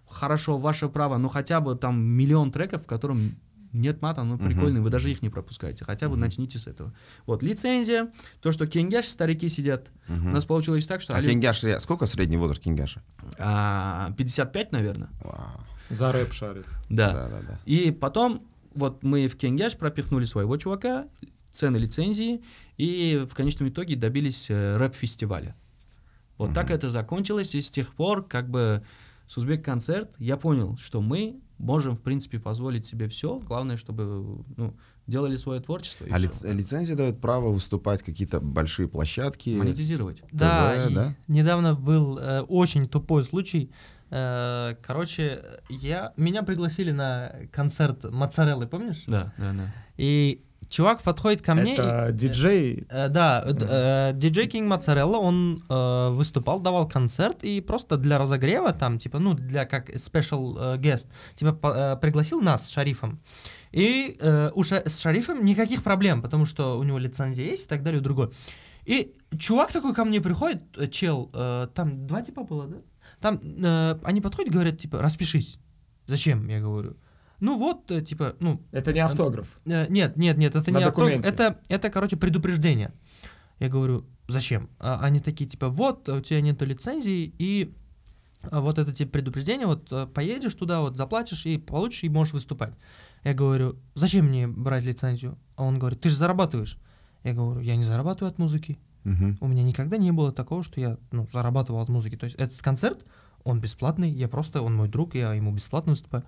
хорошо, 0.08 0.58
ваше 0.58 0.88
право. 0.88 1.18
Но 1.18 1.30
хотя 1.30 1.60
бы 1.60 1.76
там 1.76 2.00
миллион 2.02 2.52
треков, 2.52 2.84
в 2.84 2.88
котором 2.88 3.36
нет 3.74 4.02
мата, 4.02 4.24
ну, 4.24 4.38
прикольные, 4.38 4.82
вы 4.82 4.90
даже 4.90 5.10
их 5.12 5.22
не 5.22 5.30
пропускаете. 5.30 5.86
Хотя 5.86 6.10
бы 6.10 6.18
начните 6.18 6.60
с 6.60 6.68
этого. 6.68 6.94
Вот, 7.26 7.44
лицензия. 7.44 8.12
То, 8.42 8.52
что 8.52 8.68
кенгяш, 8.68 9.08
старики 9.08 9.50
сидят. 9.50 9.92
У 10.08 10.14
нас 10.14 10.46
получилось 10.46 10.88
так, 10.88 11.02
что... 11.02 11.16
А 11.16 11.22
Кенгяш, 11.22 11.64
сколько 11.82 12.06
средний 12.06 12.38
возраст 12.38 12.62
Кенгяша? 12.62 13.04
а, 13.38 14.12
55, 14.18 14.72
наверное. 14.72 15.10
Вау. 15.22 15.64
За 15.90 16.12
рэп 16.12 16.34
шарит. 16.34 16.66
Да. 16.90 17.14
Да, 17.14 17.30
да, 17.30 17.40
да. 17.48 17.60
И 17.66 17.92
потом 17.92 18.48
вот 18.76 19.04
мы 19.04 19.28
в 19.28 19.36
Кенгяш 19.36 19.76
пропихнули 19.76 20.26
своего 20.26 20.58
чувака, 20.58 21.08
цены 21.52 21.78
лицензии, 21.78 22.42
и 22.78 23.26
в 23.30 23.34
конечном 23.34 23.70
итоге 23.70 23.96
добились 23.96 24.50
э, 24.50 24.78
рэп-фестиваля. 24.78 25.56
Вот 26.38 26.54
так 26.54 26.72
это 26.72 26.90
закончилось, 26.90 27.54
и 27.54 27.62
с 27.62 27.70
тех 27.70 27.94
пор 27.94 28.26
как 28.26 28.50
бы 28.50 28.84
с 29.28 29.38
Узбек-концерт 29.38 30.16
я 30.20 30.38
понял, 30.38 30.78
что 30.78 31.02
мы 31.02 31.42
можем, 31.60 31.96
в 31.96 32.02
принципе, 32.02 32.40
позволить 32.40 32.86
себе 32.86 33.08
все. 33.08 33.38
Главное, 33.40 33.78
чтобы 33.78 34.44
ну, 34.58 34.74
делали 35.06 35.38
свое 35.38 35.60
творчество 35.62 36.08
А 36.10 36.18
лиц- 36.18 36.44
лицензия 36.44 36.96
дает 36.96 37.22
право 37.22 37.50
выступать 37.52 38.02
какие-то 38.02 38.40
большие 38.40 38.88
площадки. 38.88 39.52
монетизировать. 39.52 40.24
Да, 40.32 40.74
ТВ, 40.88 40.92
и 40.92 40.96
да? 40.96 41.16
недавно 41.28 41.76
был 41.76 42.18
э, 42.18 42.42
очень 42.42 42.88
тупой 42.88 43.24
случай. 43.24 43.72
Э, 44.10 44.76
короче, 44.82 45.44
я, 45.70 46.14
меня 46.18 46.42
пригласили 46.44 46.92
на 46.92 47.34
концерт 47.52 48.06
Моцареллы, 48.12 48.66
помнишь? 48.68 49.04
Да, 49.08 49.34
да, 49.38 49.54
да. 49.54 49.74
И 49.98 50.44
чувак 50.70 51.02
подходит 51.02 51.42
ко 51.42 51.54
мне. 51.56 51.72
и- 51.72 51.78
Это 51.80 52.12
диджей. 52.14 52.86
Э, 52.90 53.10
да, 53.10 53.44
э, 53.46 53.54
э, 53.60 54.14
диджей 54.14 54.48
Кинг 54.48 54.70
Моцарелла, 54.70 55.18
он 55.18 55.64
э, 55.70 56.10
выступал, 56.12 56.60
давал 56.60 56.88
концерт 56.88 57.44
и 57.44 57.62
просто 57.62 57.98
для 57.98 58.18
разогрева 58.18 58.72
там, 58.74 58.98
типа, 59.00 59.20
ну, 59.20 59.34
для 59.34 59.66
как 59.66 59.90
special 59.90 60.56
э, 60.58 60.78
guest, 60.78 61.08
типа, 61.36 61.54
по- 61.54 61.74
э, 61.76 61.98
пригласил 61.98 62.42
нас 62.42 62.68
с 62.68 62.70
Шарифом. 62.70 63.20
И 63.72 64.18
э, 64.22 64.52
у 64.56 64.64
Ша- 64.64 64.84
с 64.86 65.00
Шарифом 65.02 65.44
никаких 65.46 65.84
проблем, 65.84 66.22
потому 66.22 66.46
что 66.46 66.78
у 66.80 66.84
него 66.84 67.00
лицензия 67.00 67.46
есть 67.46 67.66
и 67.66 67.70
так 67.70 67.82
далее, 67.84 68.00
и 68.00 68.04
другое. 68.04 68.30
И 68.86 69.14
чувак 69.38 69.72
такой 69.72 69.94
ко 69.94 70.06
мне 70.06 70.20
приходит, 70.22 70.62
э, 70.78 70.88
чел, 70.88 71.30
э, 71.34 71.68
там 71.74 72.08
два 72.08 72.22
типа 72.22 72.44
было, 72.44 72.68
да? 72.68 72.78
Там 73.22 73.40
э, 73.44 74.00
они 74.04 74.22
подходят, 74.22 74.54
говорят, 74.54 74.78
типа, 74.78 74.98
распишись. 75.02 75.60
Зачем? 76.08 76.48
Я 76.50 76.60
говорю. 76.62 76.96
Ну 77.40 77.58
вот, 77.58 77.90
э, 77.92 78.02
типа, 78.02 78.36
ну, 78.40 78.62
Это 78.72 78.92
не 78.94 79.00
автограф. 79.00 79.60
Э, 79.66 79.88
Нет, 79.90 80.18
нет, 80.18 80.38
нет, 80.38 80.56
это 80.56 80.72
На 80.72 80.80
не 80.80 80.84
автограф, 80.84 81.22
документе. 81.22 81.30
это, 81.30 81.60
это, 81.70 81.90
короче, 81.90 82.18
предупреждение. 82.18 82.94
Я 83.60 83.70
говорю, 83.70 84.06
зачем? 84.28 84.70
А 84.80 85.00
они 85.02 85.20
такие, 85.20 85.50
типа, 85.50 85.70
вот, 85.70 86.08
у 86.10 86.22
тебя 86.22 86.42
нету 86.42 86.66
лицензии, 86.66 87.34
и 87.38 87.74
а, 88.42 88.62
вот 88.62 88.80
это 88.80 88.94
типа 88.94 89.12
предупреждение, 89.12 89.68
вот 89.68 89.92
э, 89.92 90.08
поедешь 90.08 90.56
туда, 90.56 90.82
вот 90.82 90.96
заплатишь 90.98 91.46
и 91.46 91.58
получишь, 91.58 92.04
и 92.04 92.10
можешь 92.10 92.34
выступать. 92.34 92.74
Я 93.24 93.34
говорю, 93.34 93.78
зачем 93.96 94.28
мне 94.28 94.48
брать 94.48 94.86
лицензию? 94.86 95.38
А 95.56 95.64
он 95.64 95.78
говорит, 95.78 96.00
ты 96.00 96.10
же 96.10 96.16
зарабатываешь. 96.16 96.78
Я 97.24 97.34
говорю, 97.34 97.60
я 97.60 97.76
не 97.76 97.84
зарабатываю 97.84 98.32
от 98.32 98.38
музыки. 98.38 98.80
Мгм. 99.04 99.38
У 99.42 99.48
меня 99.48 99.64
никогда 99.64 99.98
не 99.98 100.12
было 100.12 100.32
такого, 100.32 100.64
что 100.64 100.80
я 100.80 100.98
ну, 101.12 101.28
зарабатывал 101.32 101.82
от 101.82 101.90
музыки. 101.90 102.16
То 102.16 102.26
есть 102.26 102.38
этот 102.38 102.62
концерт, 102.62 103.06
он 103.44 103.60
бесплатный, 103.60 104.10
я 104.10 104.30
просто, 104.30 104.62
он 104.62 104.76
мой 104.76 104.88
друг, 104.88 105.16
я 105.16 105.34
ему 105.34 105.52
бесплатно 105.52 105.92
выступаю. 105.92 106.24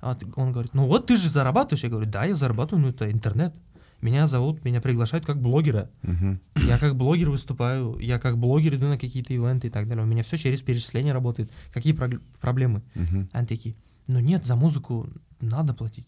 А 0.00 0.16
он 0.36 0.52
говорит, 0.52 0.74
ну 0.74 0.86
вот 0.86 1.06
ты 1.06 1.16
же 1.16 1.28
зарабатываешь. 1.28 1.82
Я 1.82 1.90
говорю, 1.90 2.08
да, 2.10 2.24
я 2.24 2.34
зарабатываю, 2.34 2.82
но 2.82 2.88
это 2.90 3.10
интернет. 3.10 3.54
Меня 4.00 4.28
зовут, 4.28 4.64
меня 4.64 4.80
приглашают 4.80 5.26
как 5.26 5.42
блогера. 5.42 5.90
Мгм. 6.02 6.38
Я 6.54 6.78
как 6.78 6.94
блогер 6.94 7.30
выступаю, 7.30 7.98
я 7.98 8.20
как 8.20 8.38
блогер 8.38 8.76
иду 8.76 8.86
на 8.86 8.96
какие-то 8.96 9.34
ивенты 9.34 9.66
и 9.66 9.70
так 9.70 9.88
далее. 9.88 10.04
У 10.04 10.06
меня 10.06 10.22
все 10.22 10.36
через 10.36 10.62
перечисление 10.62 11.12
работает. 11.12 11.50
Какие 11.72 11.94
прог- 11.94 12.20
проблемы? 12.40 12.82
Мгм. 12.94 13.28
Они 13.32 13.46
такие, 13.46 13.74
ну 14.06 14.20
нет, 14.20 14.46
за 14.46 14.54
музыку 14.54 15.08
надо 15.40 15.74
платить. 15.74 16.06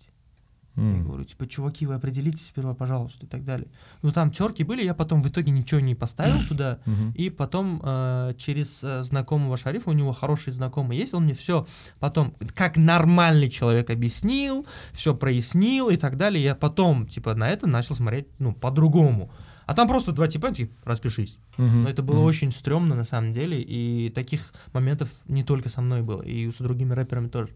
Я 0.80 0.86
М. 0.96 1.04
говорю, 1.04 1.24
типа, 1.24 1.46
чуваки, 1.46 1.84
вы 1.86 1.94
определитесь 1.94 2.46
сперва, 2.46 2.74
пожалуйста, 2.74 3.26
и 3.26 3.28
так 3.28 3.44
далее. 3.44 3.68
Ну 4.02 4.10
там 4.12 4.30
терки 4.30 4.64
были, 4.64 4.82
я 4.82 4.94
потом 4.94 5.20
в 5.20 5.28
итоге 5.28 5.52
ничего 5.52 5.80
не 5.80 5.94
поставил 5.94 6.40
туда. 6.48 6.78
Мгм. 6.86 7.12
И 7.12 7.28
потом 7.28 7.82
э, 7.84 8.32
через 8.38 8.82
э, 8.82 9.02
знакомого 9.02 9.56
шарифа, 9.58 9.90
у 9.90 9.92
него 9.92 10.12
хороший 10.12 10.52
знакомый 10.54 10.96
есть, 10.96 11.12
он 11.12 11.24
мне 11.24 11.34
все 11.34 11.66
потом, 11.98 12.34
как 12.54 12.78
нормальный 12.78 13.50
человек 13.50 13.90
объяснил, 13.90 14.64
все 14.92 15.14
прояснил 15.14 15.90
и 15.90 15.96
так 15.96 16.16
далее. 16.16 16.42
Я 16.42 16.54
потом, 16.54 17.06
типа, 17.06 17.34
на 17.34 17.48
это 17.50 17.66
начал 17.66 17.94
смотреть, 17.94 18.28
ну, 18.38 18.54
по-другому. 18.54 19.30
А 19.66 19.74
там 19.74 19.86
просто 19.86 20.12
два 20.12 20.26
типа, 20.28 20.48
такие, 20.48 20.70
распишись. 20.84 21.36
Мгм. 21.58 21.82
Но 21.84 21.88
это 21.90 22.02
было 22.02 22.16
Мгм. 22.20 22.24
очень 22.24 22.52
стрёмно 22.52 22.94
на 22.94 23.04
самом 23.04 23.32
деле, 23.32 23.60
и 23.60 24.08
таких 24.10 24.52
моментов 24.72 25.08
не 25.28 25.44
только 25.44 25.68
со 25.68 25.80
мной 25.82 26.02
было, 26.02 26.22
и 26.22 26.50
с 26.50 26.56
другими 26.56 26.92
рэперами 26.94 27.28
тоже. 27.28 27.50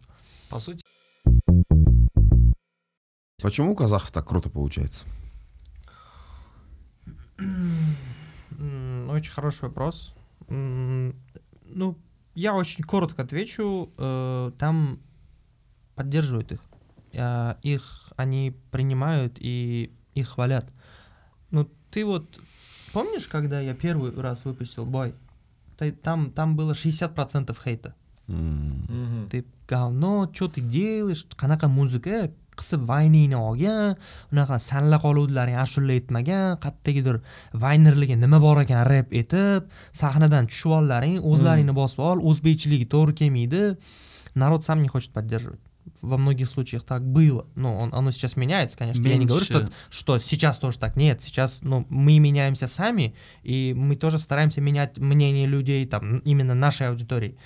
По 0.51 0.59
сути, 0.59 0.85
Почему 3.43 3.73
у 3.73 3.75
казахов 3.75 4.11
так 4.11 4.27
круто 4.27 4.49
получается? 4.49 5.05
Очень 7.39 9.33
хороший 9.33 9.63
вопрос. 9.69 10.15
Ну, 10.49 11.99
я 12.35 12.55
очень 12.55 12.85
коротко 12.85 13.23
отвечу. 13.23 13.93
Э, 13.99 14.53
Там 14.59 15.01
поддерживают 15.95 16.53
их. 16.53 16.61
А, 17.17 17.59
Их 17.63 18.13
они 18.17 18.57
принимают 18.71 19.37
и 19.39 19.93
их 20.15 20.29
хвалят. 20.29 20.71
Ну, 21.51 21.69
ты 21.91 22.05
вот 22.05 22.41
помнишь, 22.93 23.27
когда 23.29 23.61
я 23.61 23.75
первый 23.75 24.15
раз 24.21 24.45
выпустил 24.45 24.87
бой? 24.87 25.15
Там, 26.03 26.31
там 26.31 26.57
было 26.57 26.73
60% 26.73 27.57
хейта. 27.63 27.95
Мгм. 28.27 29.29
Ты 29.31 29.45
говно, 29.69 30.31
что 30.33 30.49
ты 30.49 30.61
делаешь? 30.61 31.27
Qanaqa 31.37 31.69
muzika 31.69 32.33
qisib 32.61 32.87
vayningni 32.89 33.37
olgan, 33.39 33.97
unaqa 34.33 34.59
sanla 34.59 35.01
qoluvdilaring 35.03 35.59
ashula 35.65 35.97
aytmagan, 35.99 36.57
qayerdagidir 36.65 37.21
vaynerligi 37.65 38.17
nima 38.21 38.41
bor 38.41 38.63
ekan 38.63 38.87
rep 38.91 39.13
etib, 39.13 39.71
sahnadan 39.93 40.51
tushib 40.51 40.79
ollaring, 40.81 41.21
o'zlaringni 41.21 41.75
bosib 41.77 42.05
ol, 42.11 42.25
o'zbekchiligi 42.31 42.91
to'g'ri 42.95 43.21
kelmaydi. 43.23 43.65
Народ 44.35 44.65
сам 44.65 44.83
не 44.83 44.89
хочет 44.89 45.13
поддерживать. 45.13 45.61
Во 46.03 46.17
многих 46.17 46.51
случаях 46.51 46.83
так 46.83 47.07
было. 47.07 47.47
Ну, 47.55 47.77
он, 47.77 47.95
оно 47.95 48.11
сейчас 48.11 48.37
меняется, 48.37 48.77
конечно. 48.77 49.07
Я 49.07 49.17
не 49.17 49.27
говорю, 49.27 49.45
что, 49.45 49.61
Меньше. 49.61 49.73
что 49.91 50.19
сейчас 50.19 50.59
тоже 50.59 50.79
так. 50.79 50.97
Нет, 50.97 51.23
сейчас 51.23 51.63
ну, 51.63 51.87
мы 51.89 52.19
меняемся 52.19 52.67
сами, 52.67 53.15
и 53.43 53.75
мы 53.77 53.95
тоже 53.95 54.19
стараемся 54.19 54.61
менять 54.61 54.99
мнение 54.99 55.47
людей, 55.47 55.87
там, 55.87 56.19
именно 56.21 56.55
нашей 56.55 56.89
аудитории. 56.89 57.39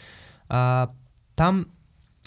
А, 0.48 0.94
там 1.34 1.68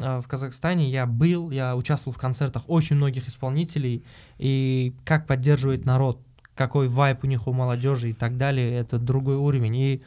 в 0.01 0.27
Казахстане 0.27 0.89
я 0.89 1.05
был, 1.05 1.51
я 1.51 1.75
участвовал 1.75 2.13
в 2.13 2.19
концертах 2.19 2.63
очень 2.67 2.95
многих 2.95 3.27
исполнителей, 3.27 4.03
и 4.37 4.93
как 5.05 5.27
поддерживает 5.27 5.85
народ, 5.85 6.19
какой 6.55 6.87
вайп 6.87 7.23
у 7.23 7.27
них 7.27 7.47
у 7.47 7.53
молодежи 7.53 8.09
и 8.09 8.13
так 8.13 8.37
далее, 8.37 8.71
это 8.73 8.99
другой 8.99 9.35
уровень. 9.35 9.75
И 9.75 10.01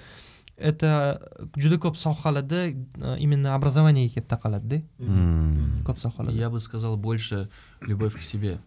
это 0.56 1.48
juda 1.56 1.78
ko'p 1.78 1.94
sohalarda 1.94 2.70
э, 2.96 3.16
именно 3.18 3.54
образование 3.54 4.08
kelib 4.08 4.26
taqaladi 4.26 4.84
М. 4.98 5.82
ko'p 5.84 5.96
sohalarda 5.96 6.32
я 6.32 6.48
бы 6.50 6.60
сказал 6.60 6.96
больше 6.96 7.48
любовь 7.80 8.14
к 8.14 8.22
себе. 8.22 8.60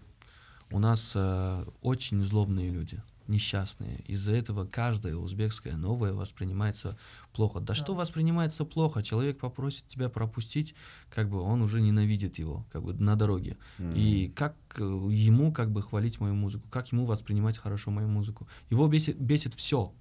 У 0.69 0.79
нас 0.79 1.13
э, 1.15 1.63
очень 1.81 2.23
злобные 2.23 2.71
люди, 2.71 3.01
несчастные. 3.27 3.99
Из-за 4.07 4.33
этого 4.33 4.65
каждое 4.65 5.15
узбекское 5.15 5.75
новое 5.75 6.13
воспринимается 6.13 6.97
плохо. 7.33 7.59
Да, 7.59 7.75
что 7.75 7.93
воспринимается 7.93 8.65
плохо? 8.65 9.03
Человек 9.03 9.39
попросит 9.39 9.87
тебя 9.87 10.09
пропустить, 10.09 10.75
как 11.09 11.29
бы 11.29 11.39
он 11.39 11.61
уже 11.61 11.81
ненавидит 11.81 12.39
его, 12.39 12.65
как 12.71 12.83
бы 12.83 12.93
на 12.93 13.15
дороге. 13.15 13.57
И 13.79 14.31
как 14.35 14.55
э, 14.77 14.83
ему 14.83 15.51
как 15.51 15.71
бы 15.71 15.81
хвалить 15.81 16.19
мою 16.19 16.35
музыку, 16.35 16.67
как 16.69 16.91
ему 16.91 17.05
воспринимать 17.05 17.57
хорошо 17.57 17.91
мою 17.91 18.07
музыку? 18.07 18.47
Его 18.69 18.87
бесит, 18.87 19.19
бесит 19.19 19.53
все. 19.53 19.93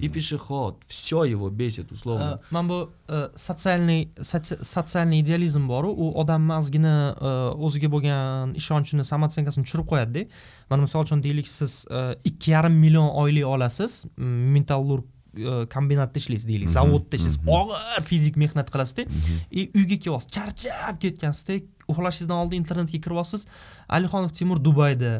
И 0.00 0.08
пешеход, 0.08 0.74
все 0.86 1.24
его 1.24 1.48
бесит, 1.50 1.92
условно. 1.92 2.40
Э, 2.42 2.54
mana 2.54 2.68
bu 2.68 2.90
э, 3.08 3.30
sotsialniy 3.36 4.08
sots- 4.20 4.62
sotsialniy 4.64 5.20
idealizm 5.20 5.68
boru 5.68 5.90
u 5.90 6.12
odamni 6.20 6.52
ozgina 6.60 6.94
э, 7.20 7.64
o'ziga 7.66 7.88
bo'lgan 7.94 8.54
ishonchini 8.60 9.04
samotsenkasini 9.12 9.64
tushirib 9.64 9.86
qo'yadida 9.92 10.26
mana 10.70 10.82
misol 10.86 11.04
uchun 11.06 11.22
deylik 11.22 11.48
siz 11.48 11.84
э, 11.90 12.14
ikki 12.24 12.50
yarim 12.50 12.72
million 12.84 13.08
oylik 13.22 13.46
olasiz 13.46 14.04
mm, 14.16 14.52
metallurg 14.56 15.04
э, 15.38 15.66
kombinatda 15.74 16.18
ishlaysiz 16.22 16.46
deylik 16.48 16.68
Mhm, 16.68 16.74
zavodda 16.78 17.16
ishlaysiz 17.16 17.40
mhm. 17.42 17.48
og'ir 17.58 18.02
fizik 18.10 18.36
mehnat 18.36 18.68
qilasizda 18.74 19.02
Мгм. 19.04 19.36
и 19.58 19.70
uyga 19.78 19.96
kelyapsiz 20.04 20.30
charchab 20.36 20.94
ketgansizda 21.02 21.54
uxlashingizdan 21.92 22.36
oldin 22.42 22.56
internetga 22.62 22.98
kirib 23.04 23.16
olasiz 23.20 23.46
alixonov 23.88 24.30
timur 24.38 24.58
dubayda 24.64 25.12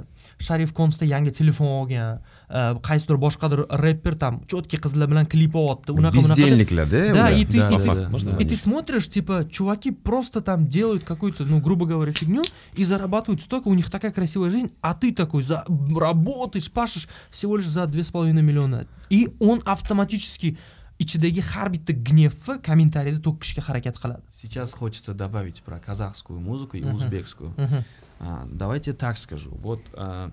sharif 0.46 0.72
konsda 0.74 1.04
yangi 1.14 1.32
telefon 1.32 1.66
olgan 1.80 2.16
э, 2.16 2.20
qaysidir 2.48 3.18
boshqadir 3.18 3.66
рэпер 3.68 4.16
там 4.16 4.42
четкий 4.46 4.78
qizlar 4.78 5.08
bilan 5.10 5.26
klip 5.26 5.54
olyapti 5.54 5.90
unaqa 5.90 6.20
bunaqa 6.20 6.86
да, 6.86 7.12
да? 7.12 7.30
и 7.30 7.44
ты, 7.44 7.58
и, 7.58 7.78
ты, 7.78 8.42
и 8.42 8.44
ты 8.46 8.56
смотришь, 8.56 9.08
типа, 9.08 9.46
чуваки 9.50 9.90
просто 9.90 10.40
там 10.40 10.68
делают 10.68 11.04
какую-то, 11.04 11.44
ну, 11.44 11.60
грубо 11.60 11.86
говоря, 11.86 12.12
фигню 12.12 12.44
и 12.74 12.84
зарабатывают 12.84 13.42
столько, 13.42 13.68
у 13.68 13.74
них 13.74 13.90
такая 13.90 14.12
красивая 14.12 14.50
жизнь, 14.50 14.70
а 14.80 14.94
ты 14.94 15.12
такой 15.12 15.42
за, 15.42 15.64
работаешь, 15.96 16.70
пашешь 16.70 17.08
всего 17.30 17.56
лишь 17.56 17.66
за 17.66 17.84
2,5 17.84 18.32
миллиона. 18.32 18.86
И 19.10 19.28
он 19.40 19.62
автоматически 19.64 20.56
ichidagi 20.98 21.40
har 21.40 21.68
bitta 21.68 21.92
gневni 21.92 22.60
kommentariyada 22.64 23.20
to'kishga 23.20 23.60
harakat 23.66 23.98
qiladi 23.98 24.22
Сейчас 24.30 24.72
хочется 24.72 25.14
добавить 25.14 25.62
про 25.62 25.78
казахскую 25.78 26.40
музыку 26.40 26.76
и 26.76 26.84
узбекскую. 26.84 27.54
А, 28.18 28.48
давайте 28.50 28.94
так 28.94 29.18
скажу. 29.18 29.50
Вот 29.62 29.82
а, 29.92 30.30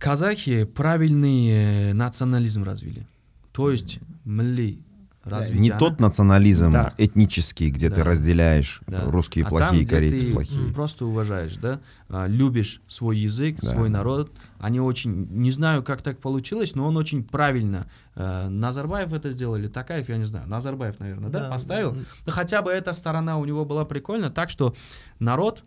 казахи 0.00 0.64
правильный 0.64 1.90
э, 1.90 1.92
национализм 1.92 2.64
развили. 2.64 3.06
То 3.52 3.70
есть 3.70 4.00
мли 4.24 4.82
развитие. 5.22 5.60
Не 5.60 5.70
тот 5.78 6.00
национализм 6.00 6.72
Да. 6.72 6.92
этнический, 6.96 7.68
где 7.70 7.90
Да. 7.90 7.96
ты 7.96 8.04
разделяешь 8.04 8.80
Да. 8.86 9.02
русские 9.10 9.44
А 9.44 9.48
там, 9.50 9.58
плохие, 9.58 9.84
где 9.84 9.94
корейцы 9.94 10.26
ты 10.26 10.32
плохие. 10.32 10.72
Просто 10.72 11.04
уважаешь, 11.04 11.56
да, 11.58 11.80
А, 12.08 12.26
любишь 12.26 12.80
свой 12.88 13.18
язык, 13.18 13.58
Да, 13.60 13.74
свой 13.74 13.90
да. 13.90 13.98
народ. 13.98 14.32
Они 14.58 14.80
очень, 14.80 15.28
не 15.30 15.50
знаю, 15.50 15.82
как 15.82 16.00
так 16.00 16.18
получилось, 16.18 16.74
но 16.74 16.86
он 16.86 16.96
очень 16.96 17.22
правильно. 17.22 17.86
э, 18.16 18.48
Назарбаев 18.48 19.12
это 19.12 19.30
сделал 19.30 19.56
или 19.56 19.68
Такаев, 19.68 20.08
я 20.08 20.16
не 20.16 20.24
знаю. 20.24 20.48
Назарбаев, 20.48 20.98
наверное, 20.98 21.28
да, 21.30 21.40
Да. 21.40 21.50
поставил. 21.50 21.94
Ну, 22.26 22.32
хотя 22.32 22.60
бы 22.62 22.70
эта 22.70 22.92
сторона 22.94 23.38
у 23.38 23.44
него 23.44 23.64
была 23.64 23.84
прикольна, 23.84 24.30
так 24.30 24.50
что 24.50 24.74
народ 25.20 25.64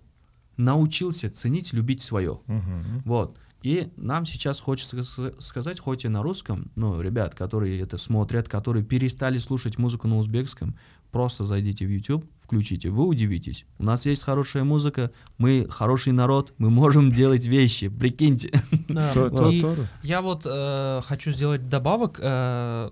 научился 0.58 1.30
ценить, 1.30 1.74
любить 1.74 2.02
свое. 2.02 2.40
Мгм. 2.48 3.02
Вот. 3.06 3.38
И 3.64 3.90
нам 3.96 4.26
сейчас 4.26 4.60
хочется 4.60 5.04
сказать, 5.40 5.80
хоть 5.80 6.04
и 6.04 6.10
на 6.10 6.22
русском, 6.22 6.70
ну, 6.76 7.00
ребят, 7.00 7.34
которые 7.34 7.80
это 7.80 7.98
смотрят, 7.98 8.50
которые 8.50 8.84
перестали 8.84 9.38
слушать 9.38 9.78
музыку 9.78 10.10
на 10.10 10.18
узбекском, 10.18 10.76
просто 11.14 11.46
зайдите 11.46 11.86
в 11.86 11.90
YouTube, 11.90 12.26
включите, 12.42 12.90
вы 12.90 13.06
удивитесь. 13.06 13.66
У 13.80 13.84
нас 13.84 14.06
есть 14.06 14.24
хорошая 14.24 14.66
музыка, 14.66 15.12
мы 15.38 15.66
хороший 15.70 16.12
народ, 16.12 16.54
мы 16.58 16.70
можем 16.70 17.10
делать 17.10 17.46
вещи, 17.46 17.88
прикиньте. 17.88 18.52
Да, 18.90 19.14
и 19.50 19.64
Я 20.04 20.22
вот 20.22 20.42
э, 20.46 21.02
хочу 21.06 21.32
сделать 21.32 21.70
добавок 21.70 22.20
э, 22.22 22.90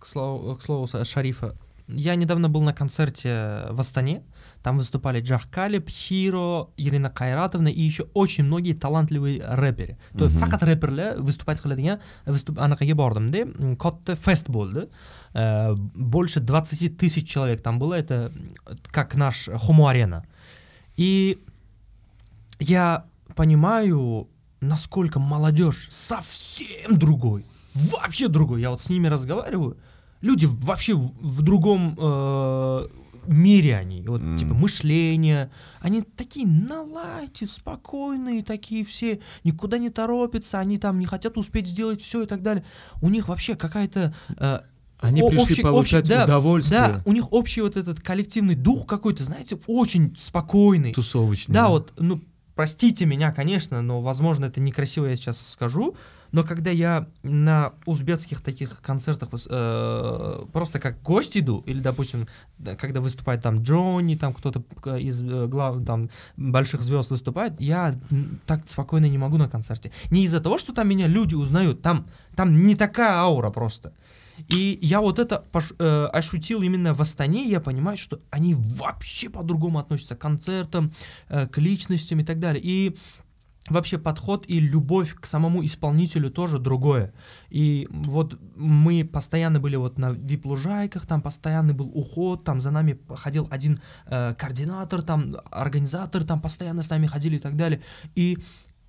к, 0.00 0.06
слову, 0.06 0.56
к 0.56 0.62
слову 0.62 0.86
Са- 0.86 1.04
Шарифа. 1.04 1.56
Я 1.86 2.16
недавно 2.16 2.48
был 2.48 2.62
на 2.62 2.74
концерте 2.74 3.66
в 3.70 3.80
Астане. 3.80 4.24
Там 4.62 4.78
выступали 4.78 5.20
Джах 5.20 5.50
Калиб, 5.50 5.88
Хиро, 5.88 6.68
Ирина 6.76 7.10
Кайратовна 7.10 7.68
и 7.68 7.80
еще 7.80 8.04
очень 8.14 8.44
многие 8.44 8.74
талантливые 8.74 9.42
рэперы. 9.44 9.98
То 10.16 10.26
есть 10.26 10.36
faqat 10.36 10.62
рэперlar 10.62 11.20
выступать 11.20 11.60
qiladigan 11.60 12.00
выступ 12.26 12.58
anaqaga 12.58 12.94
bordimda 12.94 13.76
katta 13.76 14.14
fest 14.14 14.50
bo'ldi 14.50 14.88
Э, 15.32 15.74
больше 15.74 16.40
20 16.40 16.98
тысяч 16.98 17.28
человек 17.28 17.62
там 17.62 17.78
было 17.78 17.94
это 17.94 18.32
как 18.90 19.14
наш 19.14 19.48
Хому 19.48 19.86
Арена 19.86 20.24
и 20.96 21.38
я 22.58 23.06
понимаю, 23.36 24.28
насколько 24.60 25.18
молодежь 25.18 25.86
совсем 25.88 26.98
другой. 26.98 27.46
Вообще 27.74 28.28
другой. 28.28 28.60
Я 28.60 28.70
вот 28.70 28.80
с 28.82 28.90
ними 28.90 29.06
разговариваю. 29.06 29.78
Люди 30.20 30.46
вообще 30.46 30.94
в, 30.94 31.12
в 31.22 31.40
другом 31.40 31.96
э, 31.98 32.88
мире 33.26 33.76
они. 33.76 34.02
Вот, 34.06 34.20
М. 34.22 34.38
типа, 34.38 34.54
мышление. 34.54 35.50
Они 35.80 36.02
такие 36.02 36.46
на 36.46 36.82
лайте, 36.82 37.46
спокойные, 37.46 38.42
такие 38.42 38.84
все, 38.84 39.20
никуда 39.44 39.78
не 39.78 39.90
торопятся, 39.90 40.58
они 40.58 40.78
там 40.78 40.98
не 40.98 41.06
хотят 41.06 41.36
успеть 41.36 41.66
сделать 41.66 42.02
все 42.02 42.22
и 42.22 42.26
так 42.26 42.42
далее. 42.42 42.64
У 43.00 43.08
них 43.08 43.28
вообще 43.28 43.54
какая-то... 43.56 44.14
э, 44.38 44.60
Они 45.00 45.20
пришли 45.22 45.38
общий- 45.42 45.62
получать 45.62 46.02
общий- 46.04 46.14
да, 46.14 46.24
удовольствие. 46.24 46.80
Да, 46.80 47.02
у 47.04 47.12
них 47.12 47.32
общий 47.32 47.60
вот 47.62 47.76
этот 47.76 48.00
коллективный 48.00 48.54
дух 48.54 48.86
какой-то, 48.86 49.24
знаете, 49.24 49.58
очень 49.66 50.14
спокойный. 50.18 50.92
Тусовочный. 50.92 51.54
Да, 51.54 51.68
вот, 51.68 51.92
ну, 51.98 52.20
простите 52.54 53.06
меня, 53.06 53.32
конечно, 53.32 53.80
но, 53.80 54.02
возможно, 54.02 54.44
это 54.46 54.60
некрасиво 54.60 55.06
я 55.06 55.16
сейчас 55.16 55.40
скажу, 55.52 55.94
но 56.32 56.44
когда 56.44 56.70
я 56.70 57.06
на 57.22 57.72
узбекских 57.86 58.40
таких 58.40 58.80
концертах 58.82 59.28
э, 59.50 60.44
просто 60.52 60.78
как 60.78 61.02
гость 61.02 61.36
иду, 61.36 61.62
или, 61.66 61.80
допустим, 61.80 62.28
да, 62.58 62.76
когда 62.76 63.00
выступает 63.00 63.42
там 63.42 63.62
Джонни, 63.62 64.16
там 64.16 64.32
кто-то 64.32 64.62
э, 64.84 65.00
из 65.00 65.22
э, 65.22 65.46
глав, 65.46 65.84
там, 65.84 66.10
больших 66.36 66.82
звезд 66.82 67.10
выступает, 67.10 67.60
я 67.60 67.98
так 68.46 68.68
спокойно 68.68 69.06
не 69.06 69.18
могу 69.18 69.36
на 69.36 69.48
концерте. 69.48 69.90
Не 70.10 70.24
из-за 70.24 70.40
того, 70.40 70.58
что 70.58 70.72
там 70.72 70.88
меня 70.88 71.06
люди 71.06 71.34
узнают, 71.34 71.82
там, 71.82 72.06
там 72.36 72.66
не 72.66 72.74
такая 72.74 73.12
аура 73.12 73.50
просто. 73.50 73.92
И 74.48 74.78
я 74.80 75.00
вот 75.00 75.18
это 75.18 75.44
пош- 75.52 75.74
э, 75.78 76.06
ощутил 76.06 76.62
именно 76.62 76.94
в 76.94 77.00
Астане, 77.00 77.48
я 77.48 77.60
понимаю, 77.60 77.98
что 77.98 78.18
они 78.30 78.54
вообще 78.54 79.28
по-другому 79.28 79.78
относятся 79.78 80.16
к 80.16 80.18
концертам, 80.20 80.92
э, 81.28 81.46
к 81.46 81.58
личностям 81.58 82.20
и 82.20 82.24
так 82.24 82.38
далее. 82.38 82.62
И 82.64 82.96
вообще 83.68 83.98
подход 83.98 84.44
и 84.48 84.58
любовь 84.58 85.14
к 85.14 85.26
самому 85.26 85.64
исполнителю 85.64 86.30
тоже 86.30 86.58
другое. 86.58 87.12
И 87.50 87.86
вот 87.90 88.38
мы 88.56 89.04
постоянно 89.04 89.60
были 89.60 89.76
вот 89.76 89.98
на 89.98 90.08
вип-лужайках, 90.08 91.06
там 91.06 91.22
постоянный 91.22 91.74
был 91.74 91.90
уход, 91.94 92.44
там 92.44 92.60
за 92.60 92.70
нами 92.70 92.98
ходил 93.08 93.46
один 93.50 93.80
э, 94.06 94.34
координатор, 94.34 95.02
там 95.02 95.36
организатор, 95.50 96.24
там 96.24 96.40
постоянно 96.40 96.82
с 96.82 96.90
нами 96.90 97.06
ходили 97.06 97.36
и 97.36 97.40
так 97.40 97.56
далее. 97.56 97.82
И 98.14 98.38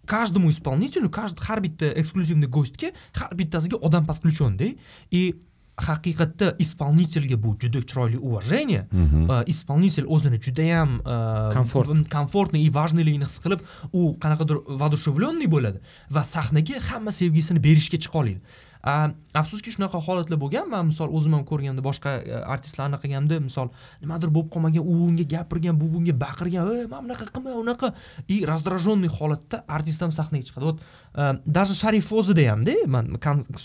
каждому 0.05 0.49
исполнителю, 0.49 1.09
каждый, 1.09 1.39
bitta 1.61 1.93
эксклюзивный 1.95 2.47
гостьке, 2.47 2.93
har 3.13 3.34
bittasiga 3.36 3.78
odam 3.78 4.05
подключенный. 4.05 4.80
И 5.11 5.41
haqiqatda 5.88 6.47
исполнительga 6.63 7.38
bu 7.43 7.49
juda 7.61 7.79
chiroyli 7.89 8.17
уважение 8.17 8.84
Мгм. 8.91 9.29
Э, 9.32 9.43
исполнитель 9.47 10.05
o'zini 10.15 10.38
judayam 10.45 10.89
э, 11.05 11.53
Komfort. 11.53 11.88
v- 11.89 12.09
komfortniy 12.15 12.61
и 12.67 12.69
важныйligini 12.79 13.25
his 13.29 13.38
qilib 13.43 13.59
u 13.93 14.01
qanaqadir 14.23 14.57
воодушевленный 14.82 15.47
bo'ladi 15.55 15.79
va 16.15 16.21
sahnaga 16.23 16.75
hamma 16.89 17.11
sevgisini 17.11 17.59
berishga 17.67 17.97
chiqa 18.03 18.17
oladi 18.23 18.41
afsuski 18.84 19.71
shunaqa 19.71 19.99
holatlar 20.01 20.39
bo'lgan 20.41 20.69
man 20.69 20.88
misol 20.89 21.09
o'zim 21.17 21.34
ham 21.38 21.45
ko'rganda 21.45 21.82
boshqa 21.86 22.11
e, 22.25 22.41
artistlarni 22.55 22.97
qilganda 23.03 23.39
misol 23.39 23.69
nimadir 24.01 24.29
bo'lib 24.34 24.49
qolmagan 24.53 24.82
u 24.82 24.95
unga 25.07 25.25
gapirgan 25.34 25.77
bu 25.82 25.89
bunga 25.93 26.13
baqirgan 26.25 26.71
ey 26.75 26.88
mana 26.89 27.03
bunaqa 27.05 27.29
qilma 27.36 27.55
unaqa 27.63 27.93
и 28.27 28.45
раздраженный 28.45 29.11
holatda 29.19 29.63
artist 29.67 30.01
ham 30.01 30.11
sahnaga 30.11 30.43
chiqadi. 30.43 30.65
Вот 30.65 30.79
e, 31.15 31.39
даже 31.45 31.73
sharif 31.75 32.11
o'zida 32.11 32.41
hamda 32.51 32.75
man 32.88 33.17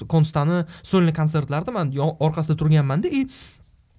konstani 0.08 0.66
sольный 0.82 1.14
konsertlarida 1.14 1.72
man 1.72 1.92
orqasida 1.96 2.56
turganmanda 2.56 3.08
и 3.08 3.28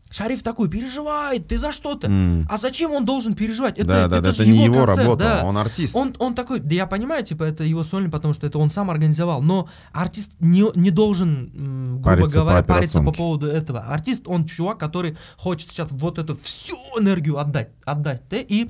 Шариф 0.09 0.43
такой 0.43 0.69
переживает, 0.69 1.47
ты 1.47 1.57
за 1.57 1.71
что-то. 1.71 2.07
М. 2.07 2.47
А 2.49 2.57
зачем 2.57 2.91
он 2.91 3.05
должен 3.05 3.33
переживать? 3.33 3.77
Это, 3.77 3.87
Да, 3.87 4.07
да, 4.07 4.21
да, 4.21 4.31
же 4.31 4.43
это 4.43 4.51
не 4.51 4.65
его 4.65 4.85
концерт, 4.85 4.99
работа, 4.99 5.23
да. 5.23 5.45
он 5.45 5.57
артист. 5.57 5.95
Он, 5.95 6.15
он 6.19 6.35
такой, 6.35 6.59
да 6.59 6.75
я 6.75 6.87
понимаю, 6.87 7.23
типа, 7.23 7.43
это 7.43 7.63
его 7.63 7.83
сольный, 7.83 8.09
потому 8.09 8.33
что 8.33 8.47
это 8.47 8.57
он 8.57 8.69
сам 8.69 8.89
организовал, 8.89 9.41
но 9.41 9.69
артист 9.91 10.33
не, 10.39 10.65
не 10.75 10.91
должен, 10.91 12.01
грубо 12.01 12.03
Париться 12.03 12.39
по 12.39 12.45
говоря, 12.45 12.63
париться 12.63 13.01
по 13.01 13.11
поводу 13.11 13.47
этого. 13.47 13.81
Артист, 13.81 14.27
он 14.27 14.45
чувак, 14.45 14.77
который 14.79 15.17
хочет 15.37 15.69
сейчас 15.71 15.89
вот 15.91 16.19
эту 16.19 16.37
всю 16.41 16.75
энергию 16.99 17.37
отдать, 17.37 17.69
отдать, 17.85 18.23
да, 18.29 18.37
и 18.37 18.69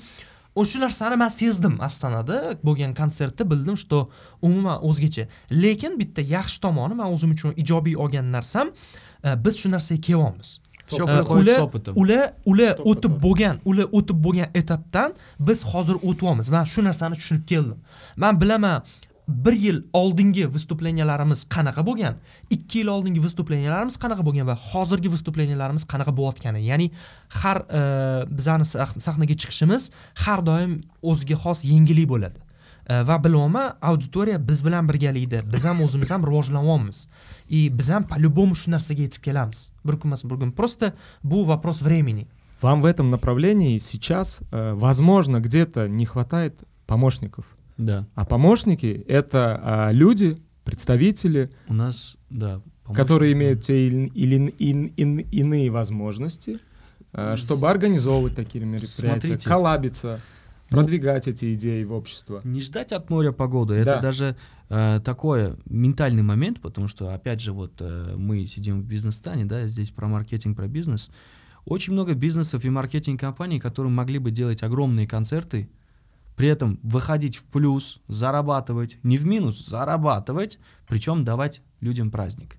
o'sha 0.57 0.79
narsani 0.79 1.15
man 1.21 1.29
sezdim 1.29 1.75
astanada 1.87 2.37
bo'lgan 2.67 2.93
konsertda 2.99 3.43
bildim 3.51 3.77
что 3.83 4.09
umuman 4.41 4.77
o'zgacha 4.89 5.23
lekin 5.63 5.99
bitta 6.01 6.21
yaxshi 6.35 6.61
tomoni 6.65 6.95
man 6.99 7.13
o'zim 7.13 7.31
uchun 7.35 7.51
ijobiy 7.63 7.95
olgan 8.03 8.31
narsam 8.35 8.67
biz 9.45 9.55
shu 9.61 9.67
narsaga 9.75 10.01
kelyapmiz 10.07 10.49
Все 10.87 11.05
приходит 11.05 11.47
с 11.47 11.57
ular 11.57 11.61
опытом. 11.67 11.93
ular 12.01 12.25
ular 12.51 12.75
o'tib 12.91 13.13
bo'lgan 13.25 13.55
ular 13.69 13.87
o'tib 13.97 14.17
bo'lgan 14.25 14.47
etapdan 14.59 15.09
biz 15.47 15.59
hozir 15.71 15.95
o'tyapmiz. 16.09 16.47
Man 16.55 16.65
shu 16.73 16.79
narsani 16.87 17.15
tushunib 17.19 17.45
keldim. 17.51 17.77
Man 18.23 18.33
bilaman 18.41 18.83
bir 19.27 19.53
yil 19.53 19.83
oldingi 19.93 20.45
выступленияларimiz 20.55 21.39
qanaqa 21.55 21.83
bo'lgan? 21.89 22.15
Ikki 22.55 22.79
yil 22.79 22.89
oldingi 22.95 23.19
выступленияларimiz 23.27 23.95
qanaqa 24.03 24.23
bo'lgan 24.27 24.47
va 24.47 24.55
hozirgi 24.69 25.09
выступленияларimiz 25.15 25.83
qanaqa 25.91 26.11
bo'layotgani? 26.17 26.61
Ya'ni 26.71 26.87
har 27.39 27.57
e, 27.79 27.81
bizani 28.37 28.65
sah- 28.73 28.97
sahnaga 29.05 29.35
chiqishimiz 29.41 29.91
har 30.23 30.39
doim 30.49 30.71
o'ziga 31.09 31.35
xos 31.43 31.59
yengillik 31.71 32.07
bo'ladi 32.13 32.46
va 32.89 33.23
bilyapman 33.23 33.71
auditoriya 33.81 34.47
biz 34.47 34.65
bilan 34.65 34.89
birgalikda 34.89 35.41
biz 35.53 35.65
ham 35.65 35.81
o'zimiz 35.81 36.11
ham 36.11 36.23
rivojlanyapmiz 36.23 37.07
и 37.49 37.69
biz 37.79 37.89
ham 37.89 38.03
по-любому 38.03 38.55
shu 38.55 38.71
narsaga 38.71 39.01
yetib 39.01 39.21
kelamiz 39.23 39.71
bir 39.85 39.93
kun 39.99 40.09
emas 40.09 40.23
bir 40.23 40.39
kun 40.39 40.51
просто 40.51 40.91
bu 41.23 41.47
вопрос 41.47 41.81
времени 41.81 42.25
Вам 42.61 42.81
в 42.81 42.85
этом 42.85 43.11
направлении 43.11 43.77
сейчас, 43.77 44.41
э, 44.51 44.73
возможно, 44.73 45.39
где-то 45.39 45.87
не 45.87 46.05
хватает 46.05 46.55
помощников. 46.87 47.45
Да. 47.77 48.07
А 48.15 48.25
помощники— 48.25 49.05
это 49.07 49.59
а, 49.63 49.91
люди, 49.91 50.37
представители, 50.63 51.49
У 51.69 51.73
нас, 51.75 52.17
да. 52.31 52.61
которые 52.95 53.33
имеют 53.33 53.61
те 53.61 53.87
или, 53.87 54.11
или 54.15 54.55
ин- 54.57 54.91
ин- 54.97 55.25
иные 55.31 55.69
возможности 55.69 56.57
э, 57.13 57.35
чтобы 57.37 57.69
организовывать 57.69 58.35
такие 58.35 58.65
мероприятия, 58.65 59.27
Смотрите. 59.27 59.47
коллабиться, 59.49 60.19
продвигать 60.69 61.27
эти 61.27 61.53
идеи 61.53 61.83
в 61.83 61.93
общество. 61.93 62.41
Не 62.43 62.61
ждать 62.61 62.91
от 62.91 63.09
моря 63.09 63.31
погоды, 63.31 63.75
это 63.75 63.95
Да. 63.95 64.01
даже 64.01 64.35
э, 64.69 64.99
такой 65.03 65.55
ментальный 65.65 66.23
момент, 66.23 66.59
потому 66.61 66.87
что, 66.87 67.13
опять 67.13 67.39
же, 67.41 67.53
вот 67.53 67.73
э, 67.79 68.15
мы 68.17 68.45
сидим 68.45 68.81
в 68.81 68.85
бизнес-стане, 68.85 69.45
да, 69.45 69.67
здесь 69.67 69.91
про 69.91 70.07
маркетинг, 70.07 70.57
про 70.57 70.67
бизнес. 70.67 71.09
Очень 71.65 71.93
много 71.93 72.13
бизнесов 72.13 72.63
и 72.65 72.69
маркетинг-компаний, 72.69 73.59
которые 73.59 73.91
могли 73.91 74.19
бы 74.19 74.31
делать 74.31 74.63
огромные 74.63 75.07
концерты, 75.07 75.69
при 76.35 76.47
этом 76.47 76.79
выходить 76.83 77.37
в 77.37 77.45
плюс, 77.45 77.99
зарабатывать, 78.07 78.99
не 79.03 79.17
в 79.17 79.25
минус, 79.25 79.65
зарабатывать, 79.67 80.59
причем 80.87 81.25
давать 81.25 81.61
людям 81.81 82.11
праздник. 82.11 82.57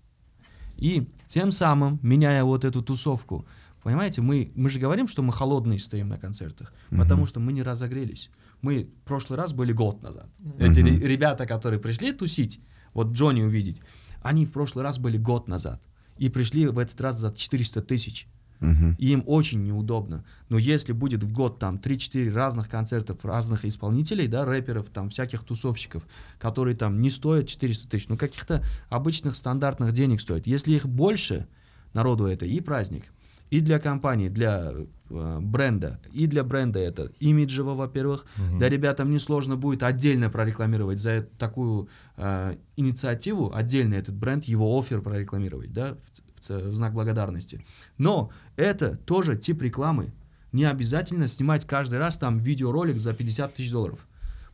И 0.77 1.09
тем 1.27 1.51
самым, 1.53 1.99
меняя 2.03 2.45
вот 2.45 2.65
эту 2.65 2.83
тусовку, 2.83 3.47
понимаете, 3.89 4.20
мы, 4.20 4.53
мы 4.55 4.68
же 4.68 4.78
говорим, 4.78 5.09
что 5.09 5.22
мы 5.22 5.32
холодные 5.32 5.78
стоим 5.78 6.09
на 6.09 6.18
концертах, 6.18 6.74
потому 6.91 7.24
что 7.26 7.41
мы 7.41 7.53
не 7.55 7.62
разогрелись. 7.62 8.30
Мы 8.61 8.91
в 9.03 9.07
прошлый 9.07 9.39
раз 9.39 9.55
были 9.55 9.72
год 9.72 10.03
назад. 10.03 10.26
Эти 10.59 10.80
ре- 10.80 11.09
ребята, 11.09 11.47
которые 11.47 11.80
пришли 11.80 12.12
тусить, 12.12 12.61
вот 12.93 13.12
Джонни 13.12 13.43
увидеть, 13.43 13.80
они 14.22 14.45
в 14.45 14.53
прошлый 14.53 14.84
раз 14.84 14.99
были 14.99 15.16
год 15.16 15.49
назад. 15.49 15.80
И 16.18 16.28
пришли 16.28 16.66
в 16.66 16.78
этот 16.78 17.01
раз 17.01 17.16
за 17.16 17.32
400 17.34 17.80
тысяч. 17.80 18.26
Мгм. 18.61 18.97
И 18.99 19.12
им 19.12 19.22
очень 19.26 19.62
неудобно. 19.62 20.24
Но 20.51 20.59
если 20.59 20.93
будет 20.93 21.22
в 21.24 21.32
год 21.32 21.59
там 21.59 21.76
3-4 21.76 22.30
разных 22.32 22.68
концертов 22.68 23.24
разных 23.24 23.64
исполнителей, 23.64 24.26
да, 24.26 24.45
рэперов, 24.45 24.91
там 24.91 25.09
всяких 25.09 25.45
тусовщиков, 25.45 26.03
которые 26.39 26.76
там 26.76 27.01
не 27.01 27.11
стоят 27.11 27.47
400 27.47 27.89
тысяч, 27.89 28.09
но 28.09 28.16
каких-то 28.16 28.62
обычных 28.91 29.34
стандартных 29.36 29.93
денег 29.93 30.20
стоят. 30.20 30.47
Если 30.47 30.72
их 30.72 30.86
больше, 30.86 31.47
народу 31.95 32.26
это 32.26 32.45
и 32.45 32.61
праздник, 32.61 33.12
и 33.51 33.61
для 33.61 33.78
компании, 33.78 34.28
для 34.28 34.72
э, 35.11 35.38
бренда, 35.40 36.01
и 36.12 36.26
для 36.26 36.44
бренда 36.44 36.78
это 36.78 37.12
имиджево, 37.18 37.74
во-первых, 37.74 38.26
да, 38.59 38.68
ребятам 38.68 39.11
несложно 39.11 39.57
будет 39.57 39.82
отдельно 39.82 40.30
прорекламировать 40.30 40.99
за 40.99 41.22
такую 41.38 41.88
э, 42.16 42.57
инициативу, 42.76 43.53
отдельно 43.55 43.94
этот 43.94 44.14
бренд, 44.14 44.44
его 44.44 44.78
офер 44.78 45.01
прорекламировать, 45.01 45.72
да, 45.72 45.94
в, 45.94 46.51
в 46.51 46.70
в 46.70 46.74
знак 46.74 46.92
благодарности. 46.92 47.64
Но 47.99 48.30
это 48.57 48.96
тоже 48.96 49.36
тип 49.36 49.62
рекламы. 49.62 50.12
Не 50.53 50.64
обязательно 50.64 51.28
снимать 51.28 51.66
каждый 51.66 51.99
раз 51.99 52.16
там 52.16 52.38
видеоролик 52.38 52.99
за 52.99 53.12
50 53.12 53.55
тысяч 53.55 53.70
долларов. 53.70 54.07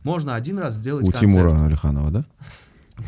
Можно 0.03 0.35
один 0.35 0.59
раз 0.59 0.75
сделать 0.75 1.07
У 1.07 1.11
концерт. 1.11 1.31
Тимура 1.31 1.65
Алиханова, 1.65 2.11
да? 2.11 2.25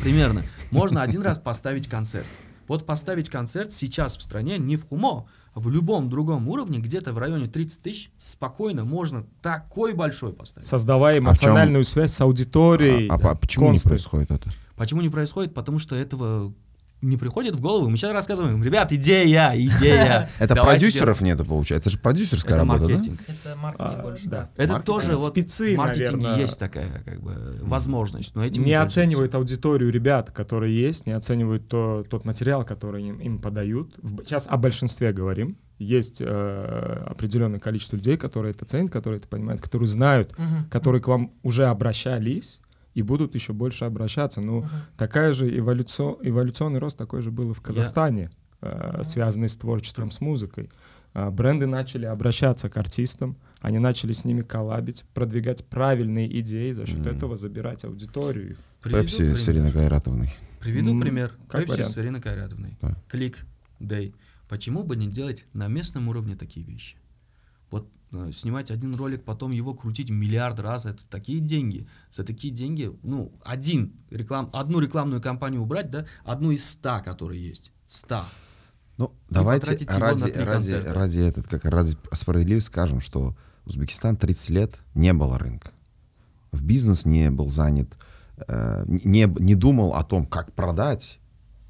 Примерно. 0.02 0.42
Можно 0.70 1.02
один 1.02 1.22
раз 1.22 1.38
поставить 1.38 1.88
концерт. 1.88 2.26
Вот 2.68 2.86
поставить 2.86 3.28
концерт 3.30 3.72
сейчас 3.72 4.16
в 4.16 4.22
стране 4.22 4.58
не 4.58 4.76
в 4.76 4.86
Хумо, 4.88 5.26
а 5.54 5.60
в 5.60 5.70
любом 5.70 6.08
другом 6.08 6.48
уровне, 6.48 6.78
где-то 6.78 7.12
в 7.12 7.18
районе 7.18 7.48
30 7.48 7.82
тысяч, 7.82 8.10
спокойно 8.18 8.84
можно 8.84 9.24
такой 9.42 9.94
большой 9.94 10.32
поставить. 10.32 10.66
Создавая 10.66 11.16
чём- 11.16 11.24
эмоциональную 11.24 11.84
связь 11.84 12.12
с 12.12 12.20
аудиторией. 12.20 13.08
А, 13.08 13.14
а 13.14 13.34
почему 13.34 13.72
не 13.72 13.78
происходит 13.78 14.30
это? 14.30 14.52
Почему 14.76 15.00
не 15.00 15.08
происходит? 15.08 15.54
Потому 15.54 15.78
что 15.78 15.96
этого 15.96 16.54
не 17.00 17.16
приходит 17.16 17.54
в 17.54 17.60
голову. 17.60 17.88
Мы 17.88 17.96
сейчас 17.96 18.12
рассказываем, 18.12 18.62
ребят, 18.62 18.92
идея, 18.92 19.52
идея. 19.54 20.28
Это 20.38 20.56
продюсеров 20.56 21.20
нету, 21.20 21.44
получается. 21.44 21.88
Это 21.90 21.96
же 21.96 22.02
продюсерская 22.02 22.56
работа, 22.58 22.80
маркетинг. 22.88 23.20
Это 23.28 23.56
маркетинг 23.56 23.92
А, 23.98 24.02
больше, 24.02 24.28
да. 24.28 24.50
да. 24.56 24.62
Это 24.64 24.80
тоже 24.80 25.14
вот 25.14 25.30
Спецы, 25.32 25.74
в 25.74 25.78
маркетинге 25.78 26.10
наверное, 26.16 26.40
есть 26.40 26.58
такая 26.58 26.86
как 27.04 27.20
бы 27.20 27.58
возможность, 27.62 28.34
но 28.34 28.44
этим 28.44 28.64
не 28.64 28.74
оценивают 28.74 29.34
аудиторию 29.34 29.90
ребят, 29.92 30.32
которые 30.32 30.76
есть, 30.78 31.06
не 31.06 31.12
оценивают 31.12 31.68
то, 31.68 32.04
тот 32.08 32.24
материал, 32.24 32.64
который 32.64 33.04
им, 33.04 33.18
им 33.20 33.38
подают. 33.40 33.94
Сейчас 34.24 34.46
о 34.48 34.56
большинстве 34.56 35.12
говорим. 35.12 35.56
Есть 35.78 36.20
э, 36.20 37.04
определенное 37.06 37.60
количество 37.60 37.94
людей, 37.94 38.16
которые 38.16 38.50
это 38.50 38.64
ценят, 38.64 38.90
которые 38.90 39.20
это 39.20 39.28
понимают, 39.28 39.62
которые 39.62 39.86
знают, 39.88 40.36
Мгм. 40.36 40.68
которые 40.68 41.00
к 41.00 41.06
вам 41.06 41.30
уже 41.44 41.66
обращались 41.66 42.60
и 42.98 43.02
будут 43.02 43.34
еще 43.36 43.52
больше 43.52 43.84
обращаться. 43.84 44.40
Ну, 44.40 44.66
такая 44.96 45.32
же 45.32 45.46
эволюци- 45.46 46.18
эволюционный 46.22 46.80
рост 46.80 46.98
такой 46.98 47.22
же 47.22 47.30
был 47.30 47.52
и 47.52 47.54
в 47.54 47.60
Казахстане, 47.60 48.30
э, 48.60 49.02
связанный 49.04 49.48
с 49.48 49.56
творчеством, 49.56 50.10
с 50.10 50.20
музыкой. 50.20 50.68
А, 51.14 51.30
Бренды 51.30 51.66
начали 51.66 52.06
обращаться 52.06 52.68
к 52.68 52.76
артистам, 52.76 53.36
они 53.60 53.78
начали 53.78 54.12
с 54.12 54.24
ними 54.24 54.40
коллабить, 54.42 55.04
продвигать 55.14 55.64
правильные 55.66 56.26
идеи, 56.40 56.72
за 56.72 56.86
счет 56.86 56.98
Мгм. 56.98 57.16
этого 57.16 57.36
забирать 57.36 57.84
аудиторию. 57.84 58.56
Пепси 58.82 59.34
с 59.34 59.48
Ириной 59.48 59.72
Кайратовной. 59.72 60.30
Приведу 60.60 60.90
М, 60.90 61.00
пример. 61.00 61.32
Пепси 61.52 61.82
с 61.84 61.96
Ириной 61.98 62.20
Кайратовной. 62.20 62.76
Да. 62.82 62.96
Клик, 63.08 63.46
Дэй. 63.80 64.12
Почему 64.48 64.82
бы 64.82 64.96
не 64.96 65.06
делать 65.08 65.46
на 65.54 65.68
местном 65.68 66.08
уровне 66.08 66.34
такие 66.34 66.66
вещи? 66.66 66.96
Э, 68.10 68.30
снимать 68.32 68.70
один 68.70 68.94
ролик, 68.94 69.24
потом 69.24 69.50
его 69.50 69.74
крутить 69.74 70.08
миллиард 70.10 70.60
раз, 70.60 70.86
это 70.86 71.06
такие 71.08 71.40
деньги. 71.40 71.86
За 72.10 72.24
такие 72.24 72.52
деньги, 72.52 72.90
ну, 73.02 73.32
один 73.44 73.92
реклам, 74.10 74.48
одну 74.52 74.80
рекламную 74.80 75.20
кампанию 75.20 75.60
убрать, 75.62 75.90
да, 75.90 76.06
одну 76.24 76.50
из 76.50 76.68
ста, 76.68 77.00
которые 77.00 77.46
есть. 77.46 77.70
Ста. 77.86 78.26
Ну, 78.96 79.12
давайте 79.28 79.72
потратить 79.72 79.90
его 79.90 80.00
ради, 80.00 80.22
ради, 80.24 80.44
концерта. 80.44 80.94
ради, 80.94 81.20
этот, 81.20 81.48
как 81.48 81.64
ради 81.66 81.96
справедливости 82.12 82.68
скажем, 82.68 83.00
что 83.00 83.36
Узбекистан 83.66 84.16
30 84.16 84.50
лет 84.50 84.80
не 84.94 85.12
было 85.12 85.38
рынка. 85.38 85.70
В 86.50 86.62
бизнес 86.64 87.04
не 87.04 87.30
был 87.30 87.50
занят, 87.50 87.98
э, 88.48 88.84
не, 88.86 89.24
не 89.38 89.54
думал 89.54 89.94
о 89.94 90.02
том, 90.02 90.24
как 90.24 90.54
продать. 90.54 91.20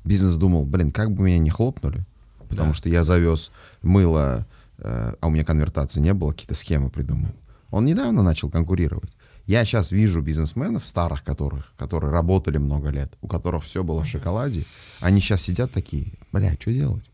Бизнес 0.04 0.36
думал, 0.36 0.64
блин, 0.64 0.92
как 0.92 1.12
бы 1.12 1.24
меня 1.24 1.38
не 1.38 1.50
хлопнули. 1.50 2.06
Потому 2.48 2.68
Да. 2.70 2.74
что 2.74 2.88
я 2.88 3.02
завез 3.02 3.50
мыло, 3.82 4.46
а 4.82 5.26
у 5.26 5.30
меня 5.30 5.44
конвертации 5.44 6.00
не 6.00 6.12
было, 6.14 6.32
какие-то 6.32 6.54
схемы 6.54 6.90
придумал. 6.90 7.30
Он 7.70 7.84
недавно 7.84 8.22
начал 8.22 8.50
конкурировать. 8.50 9.10
Я 9.46 9.64
сейчас 9.64 9.92
вижу 9.92 10.20
бизнесменов, 10.20 10.86
старых 10.86 11.24
которых, 11.24 11.72
которые 11.76 12.12
работали 12.12 12.58
много 12.58 12.90
лет, 12.90 13.14
у 13.22 13.28
которых 13.28 13.64
все 13.64 13.82
было 13.82 14.02
в 14.02 14.06
шоколаде, 14.06 14.64
они 15.00 15.20
сейчас 15.20 15.40
сидят 15.40 15.72
такие, 15.72 16.12
бля, 16.32 16.52
что 16.58 16.70
делать? 16.70 17.10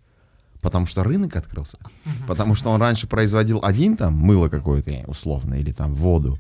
Потому 0.61 0.87
что 0.87 1.05
рынок 1.05 1.37
открылся. 1.37 1.79
Потому 2.27 2.55
что 2.55 2.71
он 2.71 2.81
раньше 2.81 3.07
производил 3.07 3.61
один 3.63 3.97
там 3.97 4.15
мыло 4.15 4.49
какое-то, 4.49 4.91
э, 4.91 5.05
условно, 5.07 5.55
или 5.55 5.73
там 5.73 5.95
воду. 5.95 6.35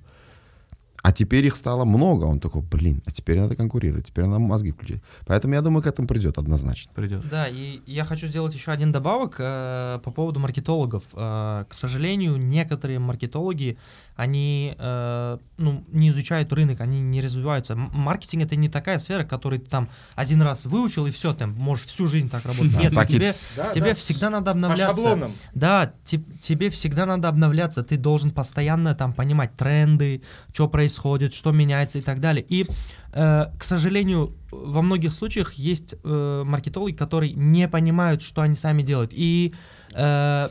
А 1.05 1.12
теперь 1.12 1.44
их 1.44 1.57
стало 1.57 1.84
много. 1.84 2.24
Он 2.24 2.40
такой, 2.40 2.62
блин, 2.62 3.02
а 3.05 3.11
теперь 3.11 3.38
надо 3.38 3.55
конкурировать, 3.55 4.07
теперь 4.07 4.24
надо 4.24 4.38
мозги 4.38 4.72
включить. 4.72 5.02
Поэтому 5.26 5.52
я 5.52 5.61
думаю, 5.61 5.82
к 5.82 5.86
этому 5.86 6.09
придет 6.09 6.38
однозначно. 6.38 6.92
Придет. 6.94 7.28
Да, 7.30 7.46
и 7.46 7.82
я 7.84 8.05
хочу 8.05 8.26
сделать 8.26 8.55
еще 8.55 8.72
один 8.72 8.90
добавок 8.90 9.36
э, 9.38 10.00
по 10.02 10.11
поводу 10.11 10.40
маркетологов. 10.40 11.02
Э, 11.12 11.64
к 11.68 11.74
сожалению, 11.74 12.38
некоторые 12.38 13.00
маркетологи, 13.00 13.76
они 14.16 14.74
э, 14.78 15.38
ну, 15.56 15.84
не 15.88 16.10
изучают 16.10 16.52
рынок, 16.52 16.80
они 16.80 17.00
не 17.00 17.20
развиваются. 17.20 17.74
Маркетинг 17.74 18.44
это 18.44 18.54
не 18.56 18.68
такая 18.68 18.98
сфера, 18.98 19.24
которую 19.24 19.60
ты 19.60 19.68
там 19.68 19.88
один 20.14 20.40
раз 20.42 20.66
выучил 20.66 21.06
и 21.06 21.10
все, 21.10 21.34
ты 21.34 21.46
можешь 21.46 21.86
всю 21.86 22.06
жизнь 22.06 22.28
так 22.30 22.44
работать. 22.46 22.72
Да, 22.74 22.80
Нет, 22.80 22.94
так 22.94 23.08
тебе, 23.08 23.34
Да, 23.56 23.72
тебе 23.72 23.88
да. 23.90 23.94
всегда 23.94 24.30
надо 24.30 24.44
По 24.46 24.50
обновляться. 24.52 24.86
шаблонам. 24.86 25.32
Да, 25.54 25.92
те- 26.04 26.22
тебе 26.40 26.70
всегда 26.70 27.06
надо 27.06 27.28
обновляться, 27.28 27.82
ты 27.82 27.96
должен 27.96 28.30
постоянно 28.30 28.94
там 28.94 29.12
понимать 29.12 29.56
тренды, 29.56 30.22
что 30.52 30.68
происходит, 30.68 31.34
что 31.34 31.50
меняется 31.50 31.98
и 31.98 32.02
так 32.02 32.20
далее. 32.20 32.44
И, 32.48 32.66
э, 33.12 33.46
к 33.58 33.64
сожалению, 33.64 34.32
во 34.52 34.82
многих 34.82 35.12
случаях 35.12 35.54
есть 35.54 35.96
э, 36.04 36.42
маркетологи, 36.46 36.94
которые 36.94 37.32
не 37.32 37.66
понимают, 37.68 38.22
что 38.22 38.42
они 38.42 38.54
сами 38.54 38.82
делают. 38.82 39.10
И 39.12 39.52
э, 39.92 40.48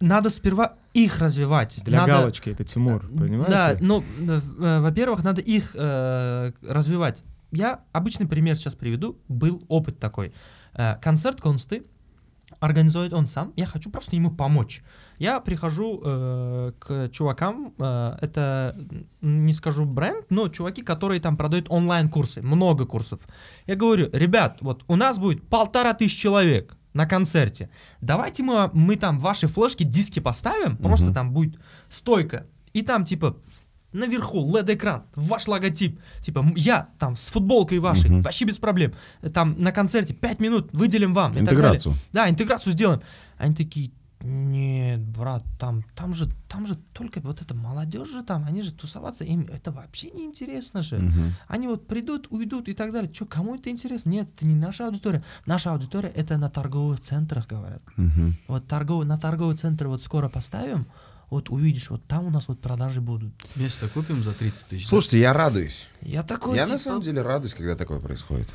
надо 0.00 0.30
сперва 0.30 0.74
их 1.04 1.18
развивать. 1.18 1.80
Для 1.84 2.00
Надо- 2.00 2.12
галочки 2.12 2.50
это 2.50 2.64
Тимур, 2.64 3.06
понимаете? 3.06 3.50
да, 3.50 3.76
ну, 3.80 4.02
э, 4.20 4.40
э, 4.58 4.80
во-первых, 4.80 5.22
надо 5.24 5.42
их 5.42 5.72
э, 5.74 6.52
развивать. 6.62 7.22
Я 7.52 7.80
обычный 7.92 8.26
пример 8.26 8.56
сейчас 8.56 8.74
приведу. 8.74 9.18
Был 9.28 9.62
опыт 9.68 9.98
такой. 9.98 10.32
Э, 10.74 10.96
концерт 11.02 11.40
Консты 11.40 11.84
организует 12.60 13.12
он 13.12 13.26
сам. 13.26 13.52
Я 13.56 13.66
хочу 13.66 13.90
просто 13.90 14.16
ему 14.16 14.30
помочь. 14.30 14.82
Я 15.18 15.40
прихожу 15.40 16.00
э, 16.04 16.72
к 16.78 17.08
чувакам, 17.10 17.74
э, 17.78 18.16
это, 18.20 18.76
не 19.20 19.52
скажу 19.52 19.84
бренд, 19.84 20.26
но 20.30 20.48
чуваки, 20.48 20.82
которые 20.82 21.20
там 21.20 21.36
продают 21.36 21.66
онлайн-курсы, 21.68 22.42
много 22.42 22.86
курсов. 22.86 23.20
Я 23.66 23.76
говорю, 23.76 24.08
ребят, 24.12 24.58
вот 24.60 24.84
у 24.88 24.96
нас 24.96 25.18
будет 25.18 25.46
полтора 25.48 25.92
тысяч 25.94 26.18
человек 26.18 26.76
на 26.96 27.06
концерте. 27.06 27.68
Давайте 28.00 28.42
мы, 28.42 28.70
мы 28.72 28.96
там 28.96 29.18
ваши 29.18 29.46
флешки, 29.46 29.84
диски 29.84 30.18
поставим, 30.20 30.76
просто 30.76 31.06
Мгм. 31.06 31.14
там 31.14 31.32
будет 31.32 31.60
стойка. 31.88 32.46
И 32.72 32.82
там 32.82 33.04
типа 33.04 33.36
наверху 33.92 34.44
LED-экран, 34.50 35.02
ваш 35.14 35.46
логотип, 35.46 36.00
типа 36.22 36.44
я 36.56 36.88
там 36.98 37.16
с 37.16 37.28
футболкой 37.30 37.78
вашей, 37.78 38.10
Мгм. 38.10 38.22
вообще 38.22 38.44
без 38.46 38.58
проблем. 38.58 38.92
Там 39.32 39.54
на 39.60 39.72
концерте 39.72 40.14
5 40.14 40.40
минут 40.40 40.70
выделим 40.72 41.12
вам. 41.14 41.32
и 41.32 41.34
так 41.34 41.44
далее. 41.44 41.60
Интеграцию. 41.60 41.94
Да, 42.12 42.28
интеграцию 42.30 42.72
сделаем. 42.72 43.00
Они 43.38 43.54
такие, 43.54 43.90
нет, 44.22 45.00
брат, 45.00 45.44
там, 45.58 45.84
там 45.94 46.14
же, 46.14 46.28
там 46.48 46.66
же 46.66 46.76
только 46.92 47.20
вот 47.20 47.42
это 47.42 47.54
молодежь 47.54 48.08
же 48.08 48.22
там, 48.22 48.44
они 48.46 48.62
же 48.62 48.72
тусоваться, 48.72 49.24
им 49.24 49.48
это 49.52 49.70
вообще 49.70 50.10
не 50.10 50.24
интересно 50.24 50.82
же. 50.82 50.98
Мгм. 50.98 51.34
Они 51.48 51.68
вот 51.68 51.86
придут, 51.86 52.26
уйдут 52.30 52.68
и 52.68 52.74
так 52.74 52.92
далее. 52.92 53.12
Че, 53.12 53.26
кому 53.26 53.56
это 53.56 53.70
интересно? 53.70 54.10
Нет, 54.10 54.28
это 54.34 54.46
не 54.46 54.54
наша 54.54 54.86
аудитория. 54.86 55.22
Наша 55.44 55.72
аудитория 55.72 56.08
это 56.08 56.38
на 56.38 56.48
торговых 56.48 57.00
центрах, 57.00 57.46
говорят. 57.46 57.82
Мгм. 57.96 58.36
Вот 58.48 58.66
торговый, 58.66 59.06
на 59.06 59.18
торговый 59.18 59.56
центр 59.56 59.86
вот 59.86 60.02
скоро 60.02 60.28
поставим, 60.28 60.86
вот 61.30 61.50
увидишь, 61.50 61.90
вот 61.90 62.04
там 62.06 62.26
у 62.26 62.30
нас 62.30 62.48
вот 62.48 62.60
продажи 62.60 63.00
будут. 63.00 63.32
Место 63.56 63.88
купим 63.88 64.22
за 64.22 64.32
30 64.32 64.66
тысяч. 64.66 64.88
Слушайте, 64.88 65.20
я 65.20 65.32
радуюсь. 65.32 65.88
Я 66.00 66.22
такой, 66.22 66.56
я 66.56 66.64
типа, 66.64 66.74
на 66.74 66.78
самом 66.78 67.02
деле 67.02 67.22
радуюсь, 67.22 67.54
когда 67.54 67.76
такое 67.76 68.00
происходит. 68.00 68.48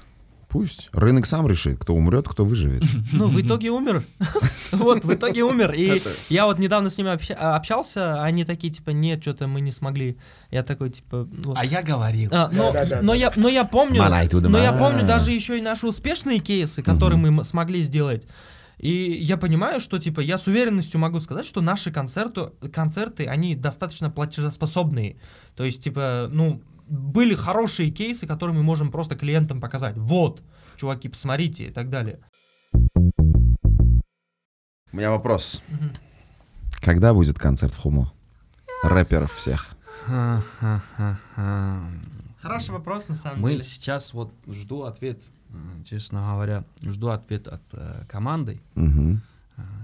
Пусть. 0.51 0.89
Рынок 0.91 1.25
сам 1.25 1.47
решит, 1.47 1.77
кто 1.79 1.95
умрет, 1.95 2.27
кто 2.27 2.43
выживет. 2.43 2.83
Ну, 3.13 3.27
в 3.27 3.39
итоге 3.39 3.71
умер. 3.71 4.03
Вот, 4.71 5.03
в 5.05 5.13
итоге 5.13 5.43
умер. 5.43 5.71
И 5.73 6.01
я 6.29 6.45
вот 6.45 6.59
недавно 6.59 6.89
с 6.89 6.97
ними 6.97 7.09
обща- 7.09 7.35
общался, 7.55 8.21
они 8.23 8.45
такие, 8.45 8.71
типа, 8.71 8.91
нет, 8.91 9.21
что-то 9.21 9.47
мы 9.47 9.61
не 9.61 9.71
смогли. 9.71 10.17
Я 10.49 10.63
такой, 10.63 10.89
типа... 10.89 11.27
А 11.55 11.65
я 11.65 11.81
говорил. 11.81 12.29
А, 12.33 12.49
но, 13.01 13.13
я, 13.13 13.31
но 13.35 13.49
я 13.49 13.63
помню, 13.65 14.01
но 14.49 14.57
я 14.57 14.73
помню 14.73 15.05
даже 15.05 15.31
еще 15.31 15.57
и 15.57 15.61
наши 15.61 15.87
успешные 15.87 16.39
кейсы, 16.39 16.83
которые 16.83 17.17
мы 17.17 17.43
смогли 17.43 17.83
сделать. 17.83 18.27
И 18.77 19.19
я 19.21 19.37
понимаю, 19.37 19.79
что 19.79 19.99
типа 19.99 20.21
я 20.21 20.37
с 20.37 20.47
уверенностью 20.47 20.99
могу 20.99 21.19
сказать, 21.19 21.45
что 21.45 21.61
наши 21.61 21.91
концерты, 21.91 22.47
концерты, 22.73 23.27
они 23.27 23.55
достаточно 23.55 24.09
платежеспособные. 24.09 25.17
То 25.55 25.63
есть, 25.63 25.83
типа, 25.83 26.27
ну, 26.31 26.61
были 26.91 27.33
хорошие 27.35 27.89
кейсы, 27.89 28.27
которые 28.27 28.55
мы 28.55 28.63
можем 28.63 28.91
просто 28.91 29.15
клиентам 29.15 29.61
показать. 29.61 29.95
Вот, 29.97 30.43
чуваки, 30.75 31.07
посмотрите 31.07 31.67
и 31.67 31.71
так 31.71 31.89
далее. 31.89 32.19
У 34.91 34.97
меня 34.97 35.11
вопрос. 35.11 35.63
Мгм. 35.69 35.91
Когда 36.81 37.13
будет 37.13 37.39
концерт 37.39 37.73
в 37.73 37.77
Хумо? 37.77 38.11
Рэперов 38.83 39.31
всех. 39.31 39.69
Хороший 42.41 42.71
вопрос, 42.71 43.07
на 43.07 43.15
самом 43.15 43.41
Мы 43.41 43.51
деле. 43.51 43.63
сейчас 43.63 44.13
вот 44.13 44.33
жду 44.47 44.81
ответ, 44.81 45.23
э, 45.49 45.83
честно 45.85 46.31
говоря, 46.33 46.65
жду 46.81 47.09
ответ 47.09 47.47
от 47.47 47.61
э, 47.73 48.03
команды, 48.09 48.59
э, 48.75 48.81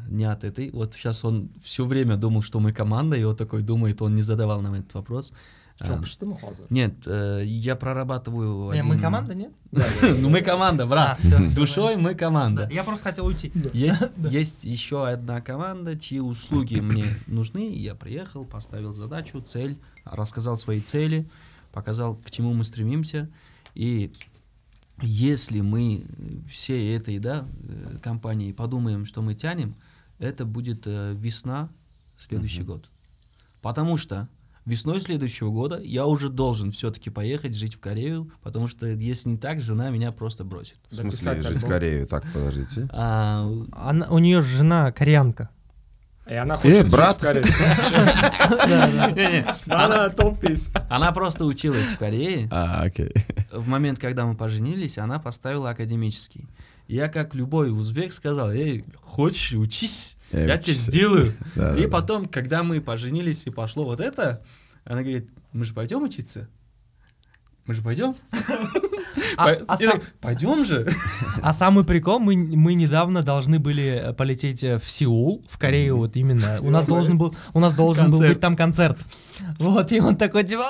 не 0.09 0.25
от 0.25 0.43
этой. 0.43 0.71
Вот 0.71 0.95
сейчас 0.95 1.23
он 1.23 1.51
все 1.61 1.85
время 1.85 2.17
думал, 2.17 2.41
что 2.41 2.59
мы 2.59 2.73
команда, 2.73 3.15
и 3.15 3.23
вот 3.23 3.37
такой 3.37 3.61
думает, 3.61 4.01
он 4.01 4.15
не 4.15 4.23
задавал 4.23 4.61
нам 4.61 4.73
этот 4.73 4.95
вопрос. 4.95 5.33
Что 5.79 6.25
мы 6.25 6.33
хоза? 6.35 6.63
Нет, 6.69 6.93
э, 7.05 7.43
я 7.45 7.75
прорабатываю. 7.75 8.73
Не, 8.73 8.79
один- 8.79 8.87
мы 8.87 8.99
команда, 8.99 9.35
нет? 9.35 9.51
Ну 10.21 10.29
мы 10.29 10.41
команда, 10.41 10.87
брат. 10.87 11.19
А, 11.23 11.55
Душой 11.55 11.97
мы 11.97 12.13
Да, 12.13 12.19
команда. 12.19 12.69
Я 12.71 12.83
просто 12.83 13.03
хотел 13.03 13.27
уйти. 13.27 13.51
Есть, 13.73 14.01
есть 14.31 14.63
еще 14.65 15.07
одна 15.07 15.39
команда, 15.41 15.97
чьи 15.99 16.19
услуги 16.19 16.79
мне 16.79 17.05
нужны. 17.27 17.75
Я 17.75 17.93
приехал, 17.93 18.43
поставил 18.43 18.91
задачу, 18.91 19.39
цель, 19.41 19.77
рассказал 20.03 20.57
свои 20.57 20.81
цели, 20.81 21.29
показал, 21.71 22.15
к 22.15 22.31
чему 22.31 22.53
мы 22.53 22.63
стремимся. 22.63 23.29
И 23.75 24.11
если 25.01 25.61
мы 25.61 26.05
всей 26.49 26.95
этой 26.97 27.19
да, 27.19 27.45
э, 27.67 27.97
компании 28.01 28.51
подумаем, 28.51 29.05
что 29.05 29.21
мы 29.21 29.35
тянем, 29.35 29.75
это 30.17 30.43
будет 30.45 30.87
э, 30.87 31.13
весна 31.13 31.69
следующий 32.17 32.63
год. 32.63 32.89
Потому 33.61 33.97
что 33.97 34.27
весной 34.67 34.99
следующего 35.01 35.49
года 35.49 35.79
я 35.81 36.05
уже 36.05 36.29
должен 36.29 36.71
все-таки 36.71 37.09
поехать 37.09 37.55
жить 37.55 37.75
в 37.75 37.79
Корею, 37.79 38.31
потому 38.43 38.67
что 38.67 38.85
если 38.85 39.29
не 39.29 39.37
так, 39.37 39.61
жена 39.61 39.89
меня 39.89 40.11
просто 40.11 40.43
бросит. 40.43 40.75
В 40.89 40.95
смысле, 40.95 41.11
Записать 41.11 41.47
жить 41.47 41.63
в. 41.63 41.67
Корею? 41.67 42.05
Так, 42.05 42.23
подождите. 42.33 42.87
А, 42.91 43.49
Она, 43.71 44.07
у 44.09 44.19
нее 44.19 44.41
жена 44.41 44.91
кореянка. 44.91 45.49
И 46.29 46.33
она 46.33 46.57
хочет 46.57 46.83
жить 46.83 46.91
брат. 46.91 47.17
в 47.17 47.21
Корее. 47.25 47.45
Она 49.67 50.09
топ-пись. 50.09 50.71
Она 50.89 51.11
просто 51.13 51.45
училась 51.45 51.85
в 51.87 51.97
Корее. 51.97 52.49
А, 52.51 52.81
окей. 52.83 53.13
В 53.51 53.67
момент, 53.67 53.99
когда 53.99 54.25
мы 54.25 54.35
поженились, 54.35 54.97
она 54.97 55.19
поставила 55.19 55.69
академический. 55.69 56.47
Я, 56.87 57.09
как 57.09 57.35
любой 57.35 57.69
узбек, 57.71 58.13
сказал, 58.13 58.51
эй, 58.51 58.85
хочешь, 59.01 59.53
учись, 59.53 60.17
Эй, 60.31 60.47
я 60.47 60.57
тебе 60.57 60.71
учись». 60.73 60.83
сделаю. 60.83 61.33
Да, 61.55 61.73
и 61.73 61.81
да, 61.81 61.83
да. 61.83 61.89
потом, 61.89 62.25
когда 62.25 62.63
мы 62.63 62.79
поженились 62.81 63.45
и 63.45 63.49
пошло 63.49 63.83
вот 63.83 63.99
это, 63.99 64.41
она 64.85 65.01
говорит, 65.01 65.29
мы 65.51 65.65
же 65.65 65.73
пойдем 65.73 66.03
учиться? 66.03 66.47
Мы 67.65 67.73
же 67.73 67.81
пойдем? 67.81 68.15
А, 69.35 69.51
а 69.67 69.77
сам- 69.77 70.01
Пойдем 70.21 70.63
же. 70.63 70.87
а 71.41 71.53
самый 71.53 71.83
прикол, 71.83 72.19
мы, 72.19 72.35
мы 72.37 72.73
недавно 72.73 73.21
должны 73.21 73.59
были 73.59 74.01
э, 74.09 74.13
полететь 74.13 74.63
э, 74.63 74.79
в 74.79 74.89
Сеул, 74.89 75.45
в 75.49 75.59
Корею, 75.59 75.97
вот 75.97 76.15
именно. 76.15 76.59
У 76.61 76.69
нас 76.71 76.85
должен 76.85 77.17
был, 77.17 77.35
у 77.53 77.59
нас 77.59 77.73
должен 77.73 78.05
был 78.05 78.11
Концерт. 78.19 78.33
быть 78.33 78.41
там 78.41 78.55
концерт. 78.55 78.97
Вот, 79.59 79.91
и 79.91 79.99
он 79.99 80.15
такой, 80.15 80.43
типа, 80.43 80.63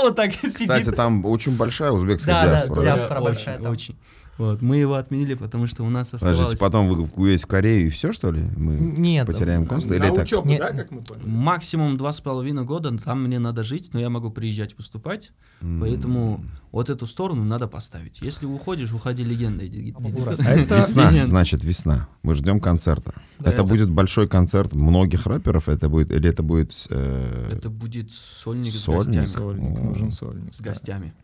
вот 0.00 0.16
так 0.16 0.32
Кстати, 0.34 0.82
сидит. 0.84 0.96
там 0.96 1.24
очень 1.26 1.56
большая 1.56 1.92
узбекская 1.92 2.34
Да, 2.34 2.44
да, 2.44 2.50
диаспора. 2.52 2.82
диаспора 2.82 3.18
Очень, 3.20 3.24
большая 3.26 3.58
там. 3.58 3.72
Очень. 3.72 3.96
Вот, 4.38 4.60
мы 4.60 4.76
его 4.76 4.94
отменили, 4.94 5.32
потому 5.34 5.66
что 5.66 5.82
у 5.82 5.88
нас 5.88 6.12
оставалось... 6.12 6.38
Подождите, 6.38 6.60
потом 6.60 6.88
вы 6.88 7.08
уедете 7.16 7.44
в 7.44 7.46
Корею 7.48 7.86
и 7.86 7.90
все, 7.90 8.12
что 8.12 8.30
ли? 8.30 8.42
Мы 8.56 8.74
Нет. 8.76 9.26
потеряем 9.26 9.66
консул? 9.66 9.92
Или 9.92 10.00
На 10.00 10.04
это... 10.06 10.22
учебу, 10.22 10.48
Нет. 10.48 10.60
да, 10.60 10.68
как 10.72 10.90
мы 10.90 11.00
поняли? 11.02 11.26
Максимум 11.26 11.96
два 11.96 12.12
с 12.12 12.20
половиной 12.20 12.64
года, 12.64 12.96
там 12.98 13.24
мне 13.24 13.38
надо 13.38 13.62
жить, 13.62 13.90
но 13.94 14.00
я 14.00 14.10
могу 14.10 14.30
приезжать 14.30 14.76
выступать, 14.76 15.32
поэтому 15.80 16.44
вот 16.70 16.90
эту 16.90 17.06
сторону 17.06 17.44
надо 17.44 17.66
поставить. 17.66 18.20
Если 18.20 18.44
уходишь, 18.44 18.92
уходи 18.92 19.24
легендой. 19.24 19.68
Это 19.98 20.76
Весна, 20.76 21.10
Нет. 21.12 21.28
значит, 21.28 21.64
весна. 21.64 22.08
Мы 22.22 22.34
ждем 22.34 22.60
концерта. 22.60 23.14
Это 23.42 23.64
будет 23.64 23.88
большой 23.90 24.28
концерт 24.28 24.74
многих 24.74 25.26
рэперов, 25.26 25.68
это 25.68 25.88
будет, 25.88 26.12
или 26.12 26.28
это 26.28 26.42
будет... 26.42 26.86
э, 26.90 27.52
Это 27.56 27.70
будет 27.70 28.12
сольник, 28.12 28.70
Сольник? 28.70 29.22
с 29.22 29.24
гостями. 29.24 29.24
Сольник, 29.24 29.80
нужен 29.80 30.10
сольник. 30.10 30.54
С 30.54 30.60
гостями. 30.60 31.14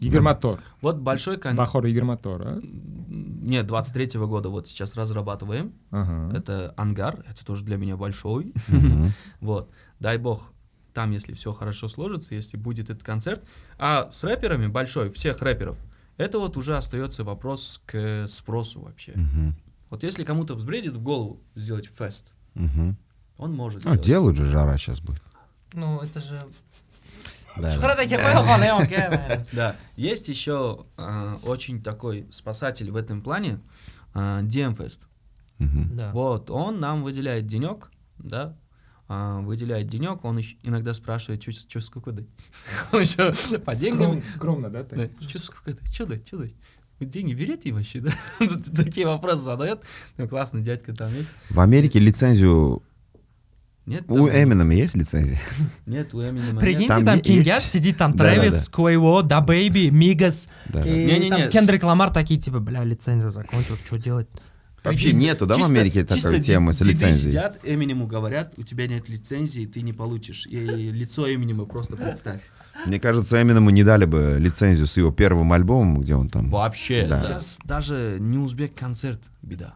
Игорь 0.00 0.20
Мотор. 0.20 0.60
Вот 0.80 0.98
большой 0.98 1.36
концерт. 1.38 1.58
Бахор 1.58 1.86
Игорь 1.86 2.04
Мотор, 2.04 2.42
а? 2.44 2.60
Нет, 2.62 3.66
23 3.66 4.20
года 4.20 4.48
вот 4.48 4.68
сейчас 4.68 4.96
разрабатываем. 4.96 5.72
Ага. 5.90 6.36
Это 6.36 6.74
ангар, 6.76 7.24
это 7.28 7.44
тоже 7.44 7.64
для 7.64 7.76
меня 7.76 7.96
большой. 7.96 8.52
Вот, 9.40 9.70
дай 10.00 10.18
бог, 10.18 10.52
там, 10.94 11.10
если 11.12 11.34
все 11.34 11.52
хорошо 11.52 11.88
сложится, 11.88 12.34
если 12.34 12.56
будет 12.56 12.90
этот 12.90 13.02
концерт. 13.02 13.42
А 13.78 14.10
с 14.10 14.24
рэперами, 14.24 14.66
большой, 14.66 15.10
всех 15.10 15.42
рэперов, 15.42 15.78
это 16.16 16.38
вот 16.38 16.56
уже 16.56 16.76
остается 16.76 17.24
вопрос 17.24 17.80
к 17.86 18.26
спросу 18.28 18.80
вообще. 18.80 19.14
Вот 19.90 20.02
если 20.02 20.24
кому-то 20.24 20.54
взбредит 20.54 20.94
в 20.94 21.02
голову 21.02 21.40
сделать 21.54 21.86
фест, 21.86 22.32
он 22.54 23.54
может 23.54 23.86
А, 23.86 23.96
делают 23.96 24.36
же 24.36 24.44
жара 24.44 24.76
сейчас 24.76 25.00
будет. 25.00 25.22
Ну, 25.72 26.00
это 26.00 26.18
же... 26.20 26.38
Да, 27.60 27.70
Что 27.70 27.80
да. 29.52 29.76
есть 29.96 30.28
еще 30.28 30.86
а, 30.96 31.38
очень 31.44 31.82
такой 31.82 32.26
спасатель 32.30 32.90
в 32.90 32.96
этом 32.96 33.22
плане, 33.22 33.60
а. 34.14 34.42
Да. 35.58 36.12
Вот, 36.12 36.50
он 36.50 36.80
нам 36.80 37.02
выделяет 37.02 37.46
денек, 37.46 37.90
да, 38.18 38.56
а, 39.08 39.40
выделяет 39.40 39.86
денек, 39.86 40.24
он 40.24 40.40
иногда 40.62 40.94
спрашивает, 40.94 41.42
что 41.42 41.80
сколько 41.80 42.12
дать? 42.12 42.26
Он 42.92 43.00
еще 43.00 43.58
по 43.58 43.74
деньгам... 43.74 44.18
Скром- 44.18 44.30
Скромно, 44.30 44.70
да? 44.70 44.84
Что 45.28 45.42
сколько 45.42 45.72
дать? 45.74 45.92
Что 45.94 46.06
дать? 46.06 46.26
Что 46.26 46.36
дать? 46.38 46.52
Вы 47.00 47.06
деньги 47.06 47.32
берете 47.32 47.72
вообще, 47.72 48.00
да? 48.00 48.10
Такие 48.74 49.06
вопросы 49.06 49.38
задает. 49.42 49.82
Ну, 50.16 50.28
классный 50.28 50.62
дядька 50.62 50.92
там 50.94 51.14
есть. 51.14 51.30
В 51.50 51.60
Америке 51.60 51.98
лицензию... 52.00 52.82
Нет, 53.88 54.04
У 54.08 54.26
там- 54.26 54.30
Эминема 54.30 54.74
есть 54.74 54.94
лицензия? 54.94 55.40
Нет, 55.86 56.12
у 56.12 56.22
Эминема 56.22 56.60
Прикиньте, 56.60 56.88
Там 56.88 57.04
там, 57.06 57.16
е- 57.16 57.22
Кинг 57.22 57.36
есть- 57.38 57.48
Яш 57.48 57.64
сидит, 57.64 57.96
там 57.96 58.12
Да, 58.12 58.24
да, 58.24 58.34
Travis, 58.34 58.68
Quavo, 58.68 59.22
DaBaby, 59.22 59.88
Migos, 59.90 60.48
Да. 60.66 60.84
и 60.86 61.06
Не-не-не, 61.06 61.30
там 61.30 61.50
Кендрик 61.50 61.82
Ламар 61.84 62.10
такие, 62.10 62.38
типа, 62.38 62.60
бля, 62.60 62.84
лицензия 62.84 63.30
закончилась, 63.30 63.80
что 63.84 63.98
делать? 63.98 64.28
Вообще 64.84 65.12
нету, 65.12 65.46
да, 65.46 65.56
в 65.56 65.64
Америке 65.64 66.04
такой 66.04 66.40
темы 66.40 66.72
с 66.72 66.80
лицензией? 66.80 67.30
сидят, 67.32 67.58
Эминему 67.64 68.06
говорят, 68.06 68.54
у 68.58 68.62
тебя 68.62 68.86
нет 68.86 69.08
лицензии, 69.08 69.66
ты 69.66 69.80
не 69.82 69.92
получишь. 69.92 70.46
И 70.46 70.56
лицо 70.56 71.32
Эминема 71.32 71.64
просто 71.64 71.96
представь. 71.96 72.40
Мне 72.86 73.00
кажется, 73.00 73.42
Эминему 73.42 73.70
не 73.70 73.82
дали 73.82 74.04
бы 74.04 74.36
лицензию 74.38 74.86
с 74.86 74.96
его 74.96 75.10
первым 75.10 75.52
альбомом, 75.52 76.00
где 76.00 76.14
он 76.14 76.28
там... 76.28 76.48
Вообще. 76.50 77.06
Да. 77.08 77.20
Сейчас 77.20 77.58
даже 77.64 78.18
не 78.20 78.38
узбек 78.38 78.74
концерт 78.74 79.20
беда. 79.42 79.74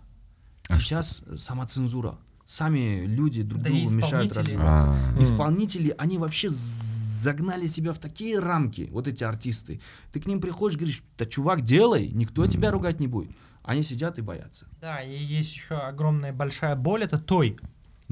А 0.68 0.78
Сейчас 0.78 1.22
самоцензура. 1.36 2.14
Сами 2.52 3.06
люди 3.06 3.42
друг 3.42 3.62
Да 3.62 3.70
другу 3.70 3.90
мешают 3.92 4.36
развиваться. 4.36 4.86
А, 4.88 5.22
Исполнители, 5.22 5.94
они 5.96 6.18
вообще 6.18 6.50
загнали 6.50 7.66
себя 7.66 7.94
в 7.94 7.98
такие 7.98 8.38
рамки, 8.38 8.90
вот 8.92 9.08
эти 9.08 9.24
артисты. 9.24 9.80
Ты 10.12 10.20
к 10.20 10.26
ним 10.26 10.38
приходишь, 10.38 10.76
говоришь, 10.76 11.02
да 11.16 11.24
чувак, 11.24 11.62
делай, 11.62 12.10
никто 12.12 12.46
тебя 12.46 12.70
ругать 12.70 13.00
не 13.00 13.06
будет. 13.06 13.30
Они 13.62 13.82
сидят 13.82 14.18
и 14.18 14.20
боятся. 14.20 14.66
Да, 14.82 15.00
и 15.00 15.16
есть 15.16 15.54
еще 15.54 15.76
огромная 15.76 16.34
большая 16.34 16.76
боль, 16.76 17.04
это 17.04 17.18
той. 17.18 17.56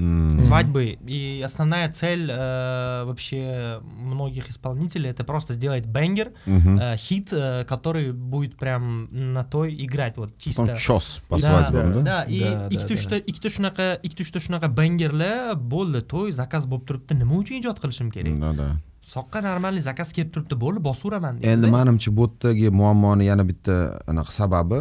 М. 0.01 0.39
свадьбы. 0.39 0.97
И 1.07 1.41
основная 1.45 1.91
цель 1.91 2.27
э, 2.31 3.03
вообще 3.05 3.79
многих 3.83 4.49
исполнителей 4.49 5.09
это 5.11 5.23
просто 5.23 5.53
сделать 5.53 5.85
бенгер, 5.85 6.31
Мгм. 6.45 6.79
э, 6.79 6.97
хит, 6.97 7.29
э, 7.31 7.65
который 7.65 8.11
будет 8.11 8.57
прям 8.57 9.09
на 9.33 9.43
той 9.43 9.75
играть, 9.85 10.17
вот 10.17 10.37
чисто. 10.37 10.61
Потом 10.63 10.77
чес 10.77 11.21
по 11.29 11.39
Да, 11.39 11.49
свадьбам, 11.49 11.93
да? 11.93 12.01
Да, 12.01 12.23
и 12.23 12.39
Да, 12.39 12.67
uchta 12.69 13.09
да. 13.09 13.17
ikkita 13.31 13.49
shunaqa 13.55 13.85
ikkita 14.03 14.21
uchta 14.25 14.39
shunaqa 14.45 14.67
bangerlar 14.79 15.55
bo'ldi 15.55 16.01
to'y 16.13 16.31
zakaz 16.41 16.63
bo'lib 16.71 16.85
turibdi 16.89 17.13
nima 17.21 17.35
uchun 17.41 17.55
ijod 17.61 17.77
qilishim 17.83 18.09
kerak 18.15 18.39
Да, 18.39 18.51
да. 18.53 18.67
soqqa 19.13 19.39
normalniy 19.49 19.81
zakaz 19.81 20.11
kelib 20.15 20.31
turibdi 20.33 20.55
bo'ldi 20.63 20.79
bosaveraman 20.87 21.39
endi 21.51 21.67
manimcha 21.77 22.09
bu 22.17 22.25
yerdagi 22.27 22.67
muammoni 22.81 23.25
yana 23.31 23.43
bitta 23.51 23.75
anaqa 24.07 24.31
sababi 24.41 24.79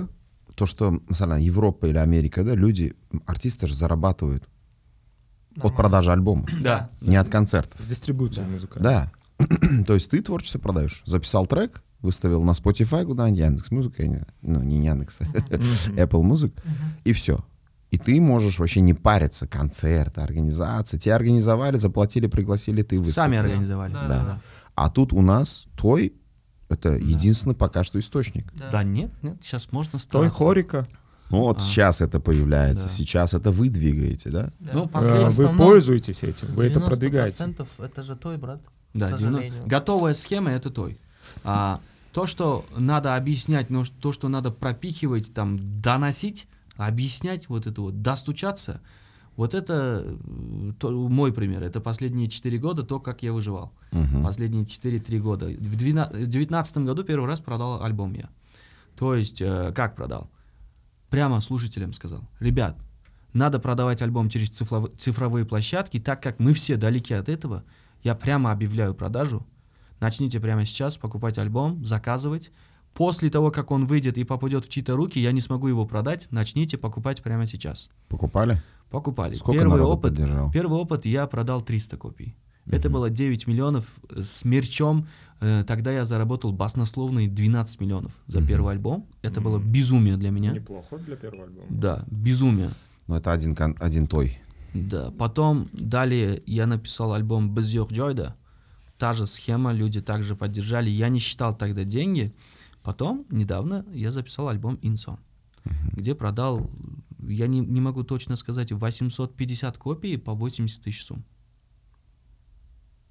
то 0.56 0.66
что 0.66 0.84
masalan 1.08 1.38
Европа 1.40 1.86
или 1.86 1.96
Америкада 1.98 2.52
люди 2.54 2.92
артисты 3.26 3.66
же 3.66 3.74
зарабатывают 5.60 5.72
от 5.72 5.76
продажи 5.76 6.12
альбома 6.12 6.46
Да. 6.60 6.88
не 7.00 7.16
от 7.16 7.28
концертов 7.28 7.80
С 7.82 7.86
дистрибуцией 7.86 8.46
музыкальной. 8.48 8.82
да 8.90 9.12
то 9.86 9.94
есть 9.94 10.10
ты 10.10 10.20
творчество 10.22 10.58
продаешь 10.58 11.02
записал 11.06 11.46
трек 11.46 11.82
выставил 12.02 12.42
на 12.44 12.52
Spotify 12.52 13.04
куда-нибудь 13.04 13.40
Яндекс 13.40 13.70
Музыка 13.70 14.26
ну 14.42 14.62
не 14.62 14.84
Яндекс 14.84 15.20
Apple 15.20 16.22
Music 16.22 16.52
и 17.04 17.12
все 17.12 17.38
и 17.90 17.98
ты 17.98 18.20
можешь 18.20 18.58
вообще 18.58 18.80
не 18.80 18.94
париться 18.94 19.46
концерты 19.48 20.20
организации 20.20 20.96
тебе 20.98 21.14
организовали 21.14 21.76
заплатили 21.76 22.26
пригласили 22.26 22.82
ты 22.82 22.98
выступил 22.98 23.14
Сами 23.22 23.36
организовали. 23.38 23.92
Да, 23.92 24.02
Да. 24.02 24.08
да, 24.08 24.24
да. 24.24 24.40
а 24.76 24.90
тут 24.90 25.12
у 25.12 25.20
нас 25.22 25.66
той 25.76 26.14
это 26.68 26.90
единственный 26.96 27.54
пока 27.56 27.82
что 27.82 27.98
источник 27.98 28.52
Да 28.70 28.84
нет, 28.84 29.10
нет, 29.22 29.38
сейчас 29.42 29.72
можно 29.72 29.92
Той 29.98 30.00
стараться. 30.02 30.34
хорика. 30.38 30.88
Ну 31.30 31.40
вот 31.40 31.58
А. 31.58 31.60
сейчас 31.60 32.00
это 32.00 32.18
появляется, 32.20 32.86
Да. 32.86 32.92
сейчас 32.92 33.34
это 33.34 33.50
вы 33.50 33.68
двигаете, 33.68 34.30
да? 34.30 34.50
Да. 34.58 34.72
Ну, 34.74 34.88
последний- 34.88 35.28
Вы 35.44 35.56
пользуетесь 35.56 36.22
этим, 36.24 36.48
вы 36.54 36.64
это 36.66 36.80
90% 36.80 36.84
продвигаете. 36.86 37.56
это 37.78 38.02
же 38.02 38.16
той, 38.16 38.36
брат. 38.36 38.60
Да, 38.94 39.06
к 39.06 39.18
90 39.18 39.18
сожалению. 39.18 39.62
готовая 39.66 40.14
схема 40.14 40.50
это 40.50 40.70
той. 40.70 40.98
А, 41.44 41.80
то, 42.12 42.26
что 42.26 42.64
надо 42.76 43.14
объяснять, 43.14 43.70
ну, 43.70 43.84
ш- 43.84 43.92
то, 44.00 44.10
что 44.10 44.28
надо 44.28 44.50
пропихивать, 44.50 45.32
там, 45.32 45.80
доносить, 45.80 46.48
объяснять 46.76 47.48
вот 47.48 47.66
это 47.68 47.80
вот, 47.82 48.02
достучаться, 48.02 48.80
вот 49.36 49.54
это 49.54 50.02
э, 50.04 50.72
то- 50.80 50.90
мой 50.90 51.32
пример. 51.32 51.62
Это 51.62 51.80
последние 51.80 52.26
4 52.28 52.58
года 52.58 52.82
то, 52.82 52.98
как 52.98 53.22
я 53.22 53.32
выживал. 53.32 53.70
Мгм. 53.92 54.24
Последние 54.24 54.64
4-3 54.64 55.20
года. 55.20 55.46
В 55.46 55.76
2019 55.76 56.84
году 56.84 57.04
первый 57.04 57.26
раз 57.28 57.40
продал 57.40 57.82
альбом 57.84 58.12
я. 58.14 58.28
То 58.96 59.14
есть, 59.14 59.40
э, 59.40 59.72
как 59.74 59.94
продал? 59.94 60.28
Прямо 61.10 61.40
слушателям 61.40 61.92
сказал. 61.92 62.22
Ребят, 62.38 62.76
надо 63.32 63.58
продавать 63.58 64.00
альбом 64.02 64.28
через 64.28 64.48
цифлов- 64.50 64.90
цифровые 64.96 65.44
площадки, 65.44 66.00
так 66.00 66.22
как 66.22 66.38
мы 66.38 66.52
все 66.54 66.76
далеки 66.76 67.14
от 67.14 67.28
этого, 67.28 67.64
я 68.02 68.14
прямо 68.14 68.52
объявляю 68.52 68.94
продажу. 68.94 69.46
Начните 70.00 70.40
прямо 70.40 70.64
сейчас 70.64 70.96
покупать 70.96 71.36
альбом, 71.38 71.84
заказывать. 71.84 72.50
После 72.94 73.30
того, 73.30 73.50
как 73.50 73.70
он 73.70 73.84
выйдет 73.84 74.18
и 74.18 74.24
попадет 74.24 74.64
в 74.64 74.68
чьи-то 74.68 74.96
руки, 74.96 75.20
я 75.20 75.32
не 75.32 75.40
смогу 75.40 75.68
его 75.68 75.86
продать. 75.86 76.28
Начните 76.30 76.78
покупать 76.78 77.22
прямо 77.22 77.46
сейчас. 77.46 77.90
Покупали? 78.08 78.62
Покупали. 78.90 79.36
Сколько 79.36 79.60
Первый 79.60 79.82
опыт, 79.82 80.12
поддержал? 80.16 80.50
первый 80.50 80.78
опыт 80.78 81.06
я 81.06 81.26
продал 81.26 81.60
300 81.62 81.96
копий. 81.96 82.34
Это 82.66 82.90
было 82.90 83.10
9 83.10 83.46
миллионов 83.46 83.84
э, 84.10 84.22
с 84.22 84.44
мерчом. 84.44 85.06
Э, 85.40 85.64
Тогда 85.66 85.90
я 85.92 86.04
заработал 86.04 86.52
баснословные 86.52 87.28
12 87.28 87.80
миллионов 87.80 88.12
за 88.26 88.46
первый 88.46 88.72
альбом. 88.74 89.06
Это 89.22 89.40
было 89.40 89.58
безумие 89.58 90.16
для 90.16 90.30
меня. 90.30 90.52
Неплохо 90.52 90.98
для 90.98 91.16
первого 91.16 91.44
альбома. 91.44 91.66
Да, 91.70 92.04
безумие. 92.10 92.70
Ну 93.06 93.16
это 93.16 93.32
один, 93.32 93.54
кон- 93.54 93.76
один 93.80 94.06
той. 94.06 94.38
Да. 94.74 95.10
Потом 95.18 95.68
далее 95.72 96.42
я 96.46 96.66
написал 96.66 97.12
альбом 97.14 97.52
Без 97.54 97.66
Джойда. 97.74 98.36
Та 98.98 99.14
же 99.14 99.26
схема, 99.26 99.72
люди 99.72 100.00
также 100.00 100.36
поддержали. 100.36 100.90
Я 100.90 101.08
не 101.08 101.18
считал 101.20 101.56
тогда 101.56 101.84
деньги. 101.84 102.34
Потом, 102.82 103.24
недавно, 103.30 103.84
я 103.92 104.12
записал 104.12 104.48
альбом 104.48 104.78
Инсон, 104.82 105.18
где 105.92 106.14
продал, 106.14 106.70
я 107.28 107.46
не, 107.46 107.60
не 107.60 107.80
могу 107.80 108.04
точно 108.04 108.36
сказать, 108.36 108.72
850 108.72 109.76
копий 109.78 110.16
по 110.18 110.34
80 110.34 110.82
тысяч 110.82 111.04
сумм. 111.04 111.24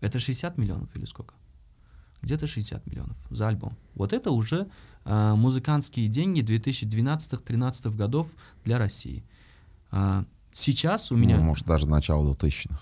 Это 0.01 0.19
60 0.19 0.57
миллионов 0.57 0.95
или 0.95 1.05
сколько? 1.05 1.34
Где-то 2.22 2.47
60 2.47 2.86
миллионов 2.88 3.17
за 3.30 3.47
альбом. 3.47 3.78
Вот 3.95 4.11
это 4.13 4.32
уже 4.32 4.67
а, 5.05 5.36
музыкантские 5.36 6.07
деньги 6.07 6.41
2012-2013 6.41 7.95
годов 7.95 8.28
для 8.65 8.78
России. 8.78 9.24
А, 9.91 10.26
сейчас 10.51 11.11
у 11.11 11.15
меня... 11.17 11.38
Ну, 11.38 11.43
может, 11.43 11.65
даже 11.65 11.88
начало 11.88 12.34
2000-х. 12.34 12.80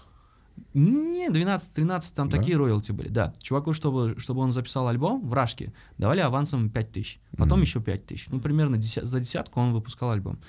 Не, 0.73 1.29
12-13, 1.29 2.13
там 2.15 2.29
Да? 2.29 2.37
такие 2.37 2.57
роялти 2.57 2.91
были, 2.91 3.09
да. 3.09 3.33
Чуваку, 3.39 3.73
чтобы, 3.73 4.15
чтобы 4.17 4.41
он 4.41 4.51
записал 4.51 4.87
альбом 4.87 5.27
в 5.27 5.33
Рашке, 5.33 5.71
давали 5.99 6.19
авансом 6.19 6.69
5 6.71 6.91
тысяч, 6.91 7.19
потом 7.37 7.59
Мгм. 7.59 7.61
еще 7.61 7.79
5 7.81 8.05
тысяч. 8.07 8.27
Ну, 8.29 8.39
примерно 8.39 8.75
деся- 8.77 9.05
за 9.05 9.19
десятку 9.19 9.59
он 9.59 9.71
выпускал 9.73 10.11
альбом. 10.11 10.39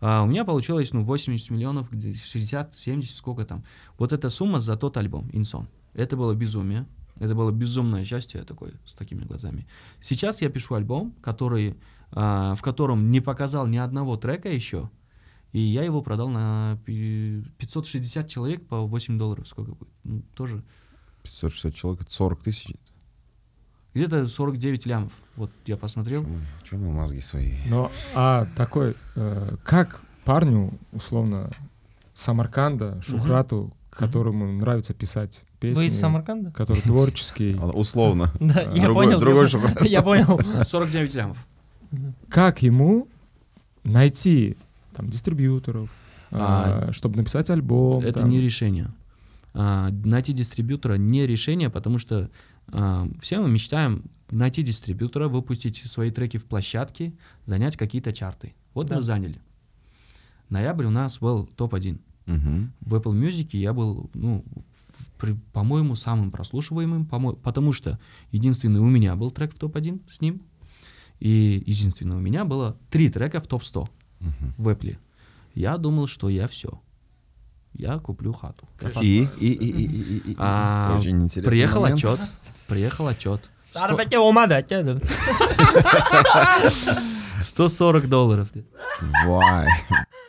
А 0.00 0.22
у 0.22 0.26
меня 0.26 0.44
получилось, 0.44 0.92
ну, 0.92 1.04
80 1.04 1.50
миллионов, 1.50 1.90
где 1.92 2.12
60, 2.12 2.74
70, 2.74 3.14
сколько 3.14 3.44
там. 3.44 3.62
Вот 3.98 4.12
эта 4.12 4.30
сумма 4.30 4.58
за 4.58 4.76
тот 4.76 4.96
альбом, 4.96 5.30
Инсон. 5.32 5.68
Это 5.94 6.16
было 6.16 6.34
безумие. 6.34 6.86
Это 7.22 7.34
было 7.36 7.52
безумное 7.52 8.04
счастье 8.04 8.40
я 8.40 8.44
такой, 8.44 8.72
с 8.84 8.94
такими 8.94 9.24
глазами. 9.24 9.66
Сейчас 10.00 10.42
я 10.42 10.48
пишу 10.50 10.74
альбом, 10.74 11.14
который, 11.22 11.76
а, 12.10 12.54
в 12.56 12.62
котором 12.62 13.10
не 13.12 13.20
показал 13.20 13.68
ни 13.68 13.76
одного 13.76 14.16
трека 14.16 14.48
еще, 14.48 14.90
и 15.52 15.60
я 15.60 15.84
его 15.84 16.02
продал 16.02 16.28
на 16.30 16.78
пи- 16.84 17.44
560 17.58 18.28
человек 18.28 18.66
по 18.66 18.80
8 18.80 19.18
долларов. 19.18 19.46
Сколько 19.46 19.72
будет? 19.76 19.92
Ну, 20.02 20.22
тоже 20.34 20.64
560 21.22 21.74
человек, 21.74 22.02
это 22.02 22.12
40 22.12 22.42
тысяч. 22.42 22.74
где-то 23.94 24.26
49 24.26 24.86
лямов. 24.86 25.12
Вот 25.36 25.50
я 25.66 25.76
посмотрел. 25.76 26.26
Че 26.64 26.76
мы 26.78 26.90
мозги 26.90 27.20
свои? 27.20 27.54
Но, 27.68 27.90
а 28.14 28.46
такой, 28.56 28.96
э, 29.14 29.56
как 29.62 30.02
парню, 30.24 30.72
условно, 30.92 31.50
Самарканда, 32.14 33.00
Шухрату, 33.02 33.72
которому 33.96 34.50
нравится 34.52 34.94
писать 34.94 35.44
песни, 35.60 35.82
Вы 35.82 35.86
из 35.86 35.98
Самарканда? 35.98 36.50
который 36.52 36.82
творческий, 36.82 37.56
А, 37.60 37.68
Условно. 37.70 38.32
Да, 38.40 38.62
я 38.62 38.90
понял. 38.90 39.20
другой 39.20 39.48
я 39.48 40.02
понял. 40.02 40.38
Я 40.38 40.38
понял. 40.38 40.64
49 40.64 41.14
лямов. 41.14 41.46
как 42.28 42.62
ему 42.62 43.08
найти 43.84 44.56
там 44.94 45.08
дистрибьюторов, 45.08 45.90
А, 46.30 46.88
а, 46.88 46.92
чтобы 46.92 47.16
написать 47.18 47.50
альбом? 47.50 48.02
Это 48.04 48.22
не 48.22 48.40
решение. 48.40 48.90
Найти 49.54 50.32
дистрибьютора 50.32 50.94
не 50.94 51.26
решение, 51.26 51.68
потому 51.68 51.98
что 51.98 52.30
все 53.20 53.38
мы 53.40 53.50
мечтаем 53.50 54.04
найти 54.30 54.62
дистрибьютора, 54.62 55.28
выпустить 55.28 55.76
свои 55.90 56.10
треки 56.10 56.38
в 56.38 56.46
площадке, 56.46 57.12
занять 57.44 57.76
какие-то 57.76 58.12
чарты. 58.14 58.54
Вот 58.72 58.90
мы 58.90 59.02
заняли. 59.02 59.38
Ноябрь 60.48 60.86
у 60.86 60.90
нас 60.90 61.18
был 61.18 61.46
топ-1. 61.46 61.98
Мгм. 62.26 62.72
В 62.80 62.94
Apple 62.94 63.12
Music 63.12 63.56
я 63.56 63.72
был, 63.72 64.10
ну, 64.14 64.44
в- 64.72 65.20
при- 65.20 65.36
по-моему, 65.52 65.96
самым 65.96 66.30
прослушиваемым, 66.30 67.04
помо- 67.04 67.34
потому 67.36 67.72
что 67.72 67.98
единственный 68.30 68.80
у 68.80 68.88
меня 68.88 69.16
был 69.16 69.30
трек 69.30 69.52
в 69.54 69.58
топ-1 69.58 70.00
с 70.10 70.20
ним, 70.20 70.40
и 71.20 71.62
единственное 71.66 72.16
у 72.16 72.20
меня 72.20 72.44
было 72.44 72.76
три 72.90 73.08
трека 73.08 73.40
в 73.40 73.46
топ-100 73.46 73.86
в 74.58 74.68
Apple. 74.68 74.96
Я 75.54 75.76
думал, 75.78 76.06
что 76.06 76.28
я 76.28 76.46
все. 76.48 76.80
Я 77.74 77.98
куплю 77.98 78.32
хату. 78.32 78.68
И, 79.00 79.28
и, 79.40 79.46
и, 79.52 79.70
и, 79.70 79.84
и, 79.84 80.18
и, 80.18 80.30
и. 80.32 80.36
А, 80.38 80.96
Очень 80.98 81.22
интересный 81.24 81.50
Приехал 81.50 81.82
момент. 81.82 81.98
отчет, 82.04 82.20
приехал 82.68 83.06
отчет. 83.08 83.40
Сарвете 83.64 84.18
омада, 84.18 84.60
тя. 84.62 84.82
140 87.40 88.08
долларов. 88.08 88.48
Вай. 89.26 89.68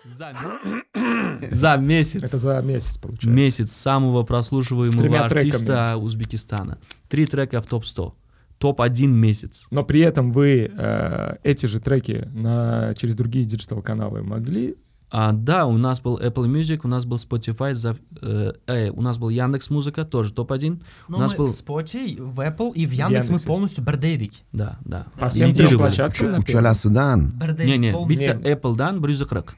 За, 0.05 0.33
ме- 0.33 1.37
за 1.51 1.77
месяц. 1.77 2.21
Это 2.23 2.37
за 2.37 2.61
месяц 2.61 2.97
получается. 2.97 3.29
Месяц 3.29 3.71
самого 3.71 4.23
прослушиваемого 4.23 5.19
артиста 5.19 5.97
Узбекистана. 5.97 6.77
Три 7.09 7.25
трека 7.25 7.61
в 7.61 7.65
топ-100. 7.65 8.13
Топ-1 8.57 9.07
месяц. 9.07 9.67
Но 9.71 9.83
при 9.83 10.01
этом 10.01 10.31
вы 10.31 10.71
э, 10.75 11.35
эти 11.43 11.65
же 11.65 11.79
треки 11.79 12.29
на, 12.33 12.93
через 12.95 13.15
другие 13.15 13.45
digital-каналы 13.45 14.23
могли 14.23 14.75
А, 15.15 15.31
да, 15.31 15.67
у 15.67 15.77
нас 15.77 16.01
был 16.01 16.17
Apple 16.17 16.47
Music, 16.47 16.81
у 16.83 16.87
нас 16.87 17.05
был 17.05 17.17
Spotify, 17.17 17.75
за, 17.75 17.95
э, 18.19 18.53
э, 18.65 18.89
у 18.89 19.03
нас 19.03 19.19
был 19.19 19.29
Яндекс 19.29 19.69
Музыка, 19.69 20.05
тоже 20.05 20.33
топ-1. 20.33 20.81
Ну, 21.07 21.17
у 21.17 21.19
нас 21.19 21.33
мы 21.33 21.37
был... 21.37 21.47
в 21.49 21.51
Spotify, 21.51 22.19
в 22.19 22.39
Apple 22.39 22.73
и 22.73 22.87
в 22.87 22.91
Яндекс 22.91 23.27
мы 23.27 23.33
Яндексе. 23.33 23.47
полностью 23.47 23.83
бердейдик. 23.83 24.33
Да, 24.51 24.79
да. 24.83 25.05
по 25.19 25.29
всем 25.29 25.53
трем 25.53 25.77
площадкам. 25.77 26.07
на 26.07 26.15
первом? 26.17 26.39
Учалясыдан. 26.39 27.33
Не-не, 27.59 28.07
битка 28.07 28.37
Apple 28.37 28.75
дан, 28.75 29.01
брюзыкрык. 29.01 29.55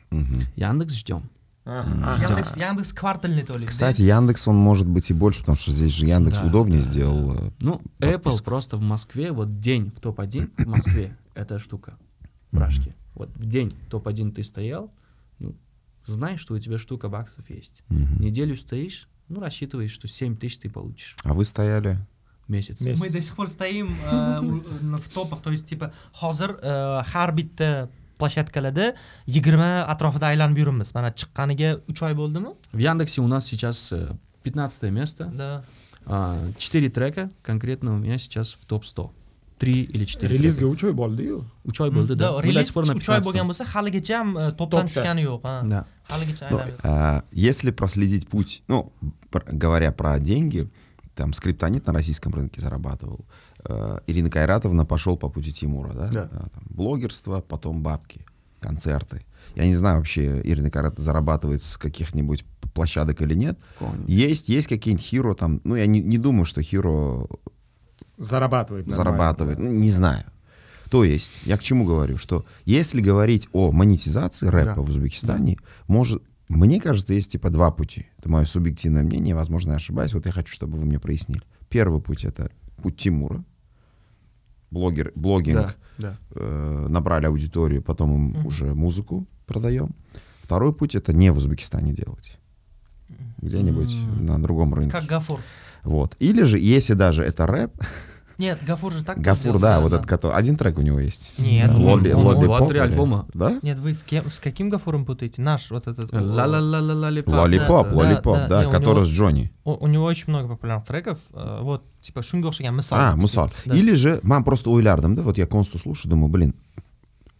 Яндекс 0.57 0.93
ждем. 0.95 1.29
Ага. 1.63 2.21
Яндекс, 2.21 2.57
Яндекс 2.57 2.91
квартальный 2.93 3.43
то 3.43 3.57
ли. 3.57 3.65
Кстати, 3.65 4.01
Яндекс, 4.01 4.49
он 4.49 4.57
может 4.57 4.85
быть 4.87 5.09
и 5.09 5.13
больше, 5.13 5.39
потому 5.39 5.55
что 5.55 5.71
здесь 5.71 5.93
же 5.93 6.05
Яндекс 6.05 6.39
Да, 6.39 6.47
удобнее 6.47 6.81
да, 6.81 6.85
сделал. 6.85 7.33
э, 7.33 7.49
Ну, 7.61 7.81
Apple 7.99 8.43
просто 8.43 8.75
в 8.75 8.81
Москве, 8.81 9.31
вот 9.31 9.61
день 9.61 9.91
в 9.95 10.01
топ-1 10.01 10.63
в 10.63 10.67
Москве, 10.67 11.15
эта 11.33 11.59
штука 11.59 11.93
в 12.51 12.57
Рашке. 12.57 12.93
Вот 13.15 13.29
в 13.35 13.45
день 13.45 13.73
топ-1 13.89 14.31
ты 14.33 14.43
стоял, 14.43 14.91
ну, 15.39 15.55
знай, 16.05 16.37
что 16.37 16.53
у 16.53 16.59
тебя 16.59 16.77
штука 16.77 17.09
баксов 17.09 17.49
есть. 17.49 17.83
Мгм. 17.89 18.21
Неделю 18.21 18.55
стоишь, 18.57 19.07
ну, 19.27 19.39
рассчитываешь, 19.39 19.91
что 19.91 20.07
7 20.07 20.37
тысяч 20.37 20.57
ты 20.59 20.69
получишь 20.69 21.15
А 21.23 21.33
вы 21.33 21.45
стояли? 21.45 21.99
месяц. 22.47 22.79
Месяц. 22.81 23.01
Мы 23.01 23.09
до 23.09 23.21
сих 23.21 23.35
пор 23.35 23.49
стоим 23.49 23.95
э, 24.05 24.39
в 24.97 25.09
топах, 25.09 25.41
то 25.41 25.51
есть 25.51 25.65
типа 25.65 25.91
hozir 26.21 26.59
э, 26.61 27.01
har 27.13 27.33
bitta 27.35 27.89
площадкаlarda 28.19 28.93
yigirma 29.25 29.83
atrofida 29.87 30.27
aylanib 30.27 30.57
yuribmiz 30.59 30.93
mana 30.93 31.09
chiqqaniga 31.11 31.81
uch 31.87 32.01
oy 32.03 32.13
bo'ldimi 32.13 32.55
В 32.71 32.77
Яндексе 32.77 33.21
у 33.21 33.27
нас 33.27 33.45
сейчас 33.47 33.91
э, 33.91 34.15
15 34.43 34.91
место. 34.91 35.25
да 35.33 35.63
4 36.59 36.89
трека 36.89 37.31
конкретно 37.41 37.95
у 37.95 37.97
меня 37.97 38.19
сейчас 38.19 38.53
в 38.53 38.65
топ-100. 38.67 39.09
3 39.59 39.71
или 39.93 40.05
4 40.05 40.27
relizga 40.27 40.59
трека. 40.59 40.73
uch 40.73 40.83
oy 40.83 40.93
bo'ldiyu 40.93 41.43
Uch 41.65 41.81
oy 41.81 41.89
bo'ldi, 41.91 42.15
да. 42.15 42.31
Мы 42.31 42.41
до 42.41 42.41
reliz 42.41 42.65
сих 42.67 42.73
пор 42.73 42.87
на 42.87 42.93
uch 42.93 43.09
oy 43.09 43.21
15 43.21 43.25
bo'lgan 43.25 43.47
bo'lsa 43.47 43.65
haligacha 43.73 44.17
ham 44.19 44.33
topdan 44.57 44.57
Topda. 44.57 44.87
tushgani 44.87 45.21
yo'q 45.21 45.41
ha. 45.43 45.61
Да. 45.63 45.85
haligacha 46.09 46.47
Ну, 46.51 46.61
а, 46.83 47.23
если 47.31 47.71
проследить 47.71 48.27
путь, 48.27 48.63
ну, 48.67 48.91
говоря 49.31 49.91
про 49.91 50.19
деньги, 50.19 50.67
там 51.15 51.33
скриптонит 51.33 51.87
на 51.87 51.93
российском 51.93 52.33
рынке 52.33 52.61
зарабатывал. 52.61 53.25
Э, 53.63 53.99
Ирина 54.07 54.29
Кайратовна 54.29 54.85
пошел 54.85 55.17
по 55.17 55.29
пути 55.29 55.51
Тимура, 55.51 55.93
да? 55.93 56.09
Да. 56.09 56.27
там, 56.27 56.63
блогерство, 56.69 57.41
потом 57.41 57.81
бабки, 57.81 58.25
концерты. 58.59 59.21
Я 59.55 59.65
не 59.65 59.73
знаю 59.73 59.97
вообще, 59.97 60.41
Ирина 60.43 60.69
Кайратовна 60.69 61.03
зарабатывает 61.03 61.63
с 61.63 61.77
каких-нибудь 61.77 62.43
площадок 62.73 63.21
или 63.21 63.33
нет. 63.33 63.57
Помню. 63.79 64.03
Есть, 64.07 64.49
есть 64.49 64.67
какие-нибудь 64.67 65.05
хиро 65.05 65.33
там, 65.33 65.61
ну, 65.63 65.75
я 65.75 65.85
не, 65.87 66.01
не 66.01 66.17
думаю, 66.17 66.45
что 66.45 66.61
хиро 66.61 67.25
зарабатывает 68.17 68.87
нормально, 68.87 69.03
зарабатывает, 69.11 69.57
да. 69.57 69.63
ну, 69.63 69.71
не 69.71 69.89
знаю. 69.89 70.23
То 70.89 71.03
есть, 71.03 71.41
я 71.45 71.57
к 71.57 71.63
чему 71.63 71.85
говорю, 71.85 72.17
что 72.17 72.45
если 72.63 73.01
говорить 73.01 73.47
о 73.53 73.71
монетизации 73.71 74.47
рэпа 74.47 74.75
Да. 74.75 74.81
в 74.81 74.89
Узбекистане, 74.89 75.57
может, 75.87 76.23
мне 76.47 76.79
кажется, 76.79 77.13
есть 77.13 77.31
типа 77.31 77.49
два 77.49 77.71
пути. 77.71 78.07
Это 78.19 78.29
мое 78.29 78.45
субъективное 78.45 79.03
мнение, 79.03 79.33
возможно, 79.35 79.71
я 79.71 79.75
ошибаюсь. 79.77 80.13
Вот 80.13 80.25
я 80.27 80.31
хочу, 80.31 80.53
чтобы 80.53 80.77
вы 80.77 80.85
мне 80.85 80.99
прояснили. 80.99 81.41
Первый 81.69 81.99
путь 82.01 82.23
это 82.23 82.51
путь 82.77 82.97
Тимура. 82.97 83.43
Блогер, 84.71 85.11
блогинг, 85.15 85.57
Да, 85.57 85.75
да. 85.97 86.17
э, 86.35 86.87
набрали 86.89 87.25
аудиторию, 87.27 87.81
потом 87.81 88.13
им 88.35 88.45
уже 88.45 88.73
музыку 88.73 89.25
продаем. 89.47 89.95
Второй 90.41 90.73
путь 90.73 90.95
это 90.95 91.13
не 91.13 91.31
в 91.31 91.37
Узбекистане 91.37 91.93
делать. 91.93 92.39
Где-нибудь 93.41 93.93
на 94.19 94.41
другом 94.41 94.73
рынке. 94.73 94.91
как 94.91 95.05
Гафур 95.05 95.39
Вот. 95.85 96.15
Или 96.19 96.43
же, 96.43 96.59
если 96.59 96.93
даже 96.93 97.23
это 97.23 97.47
рэп, 97.47 97.71
нет 98.37 98.59
Гафур 98.67 98.91
же 98.91 99.05
так 99.05 99.17
Гафур, 99.21 99.59
да, 99.59 99.79
вот 99.79 99.93
этот, 99.93 100.05
который... 100.07 100.35
Один 100.35 100.57
трек 100.57 100.77
у 100.77 100.81
него 100.81 100.99
есть. 100.99 101.31
Нет, 101.37 101.69
Да, 101.69 101.77
он- 101.77 101.83
Лолли, 101.85 102.11
он- 102.11 102.21
Лолли 102.21 102.43
два, 102.45 102.59
Поп, 102.59 102.67
три 102.69 102.79
альбома. 102.79 103.25
Да? 103.33 103.57
нет 103.61 103.79
вы 103.79 103.93
с 103.93 104.03
кем 104.03 104.29
с 104.29 104.39
каким 104.41 104.67
Гафуром 104.67 105.05
путаете 105.05 105.41
наш 105.41 105.71
вот 105.71 105.87
этот 105.87 106.11
Ла-ла-ла-ла-липап. 106.11 107.33
Лолипоп, 107.33 107.85
Да, 107.87 107.91
да. 107.91 107.95
Лолипоп, 107.95 108.35
да, 108.37 108.47
да, 108.47 108.61
не, 108.63 108.67
у 108.67 108.71
который 108.71 108.95
него- 108.95 109.05
с 109.05 109.07
Джонни. 109.09 109.51
у, 109.63 109.71
у 109.73 109.87
него 109.87 110.03
очень 110.03 110.25
много 110.27 110.49
популярных 110.49 110.85
треков 110.85 111.19
э, 111.33 111.59
вот 111.61 111.83
типа 112.01 112.19
shunga 112.19 112.49
o'xshagan 112.49 112.75
misol 112.77 112.97
А, 112.97 113.15
Мусал. 113.15 113.51
Да. 113.65 113.73
Или 113.73 113.93
же, 113.93 114.19
мам, 114.23 114.43
просто 114.43 114.69
Уиллярдом, 114.69 115.15
да, 115.15 115.21
вот 115.21 115.37
я 115.37 115.45
Консту 115.47 115.79
слушаю, 115.79 116.09
думаю, 116.09 116.27
блин, 116.29 116.55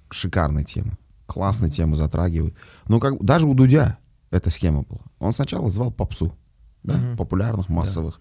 шикарная 0.10 0.64
тема, 0.64 0.98
классная 1.26 1.70
тема 1.70 1.96
затрагивает. 1.96 2.56
Ну, 2.88 3.00
как 3.00 3.22
даже 3.24 3.48
у 3.48 3.54
Дудя 3.54 3.98
эта 4.32 4.50
схема 4.50 4.84
была. 4.84 5.02
Он 5.20 5.34
сначала 5.34 5.70
звал 5.70 5.91
попсу, 5.91 6.34
да, 6.86 6.95
Мгм. 6.97 7.17
популярных, 7.17 7.69
массовых, 7.69 8.19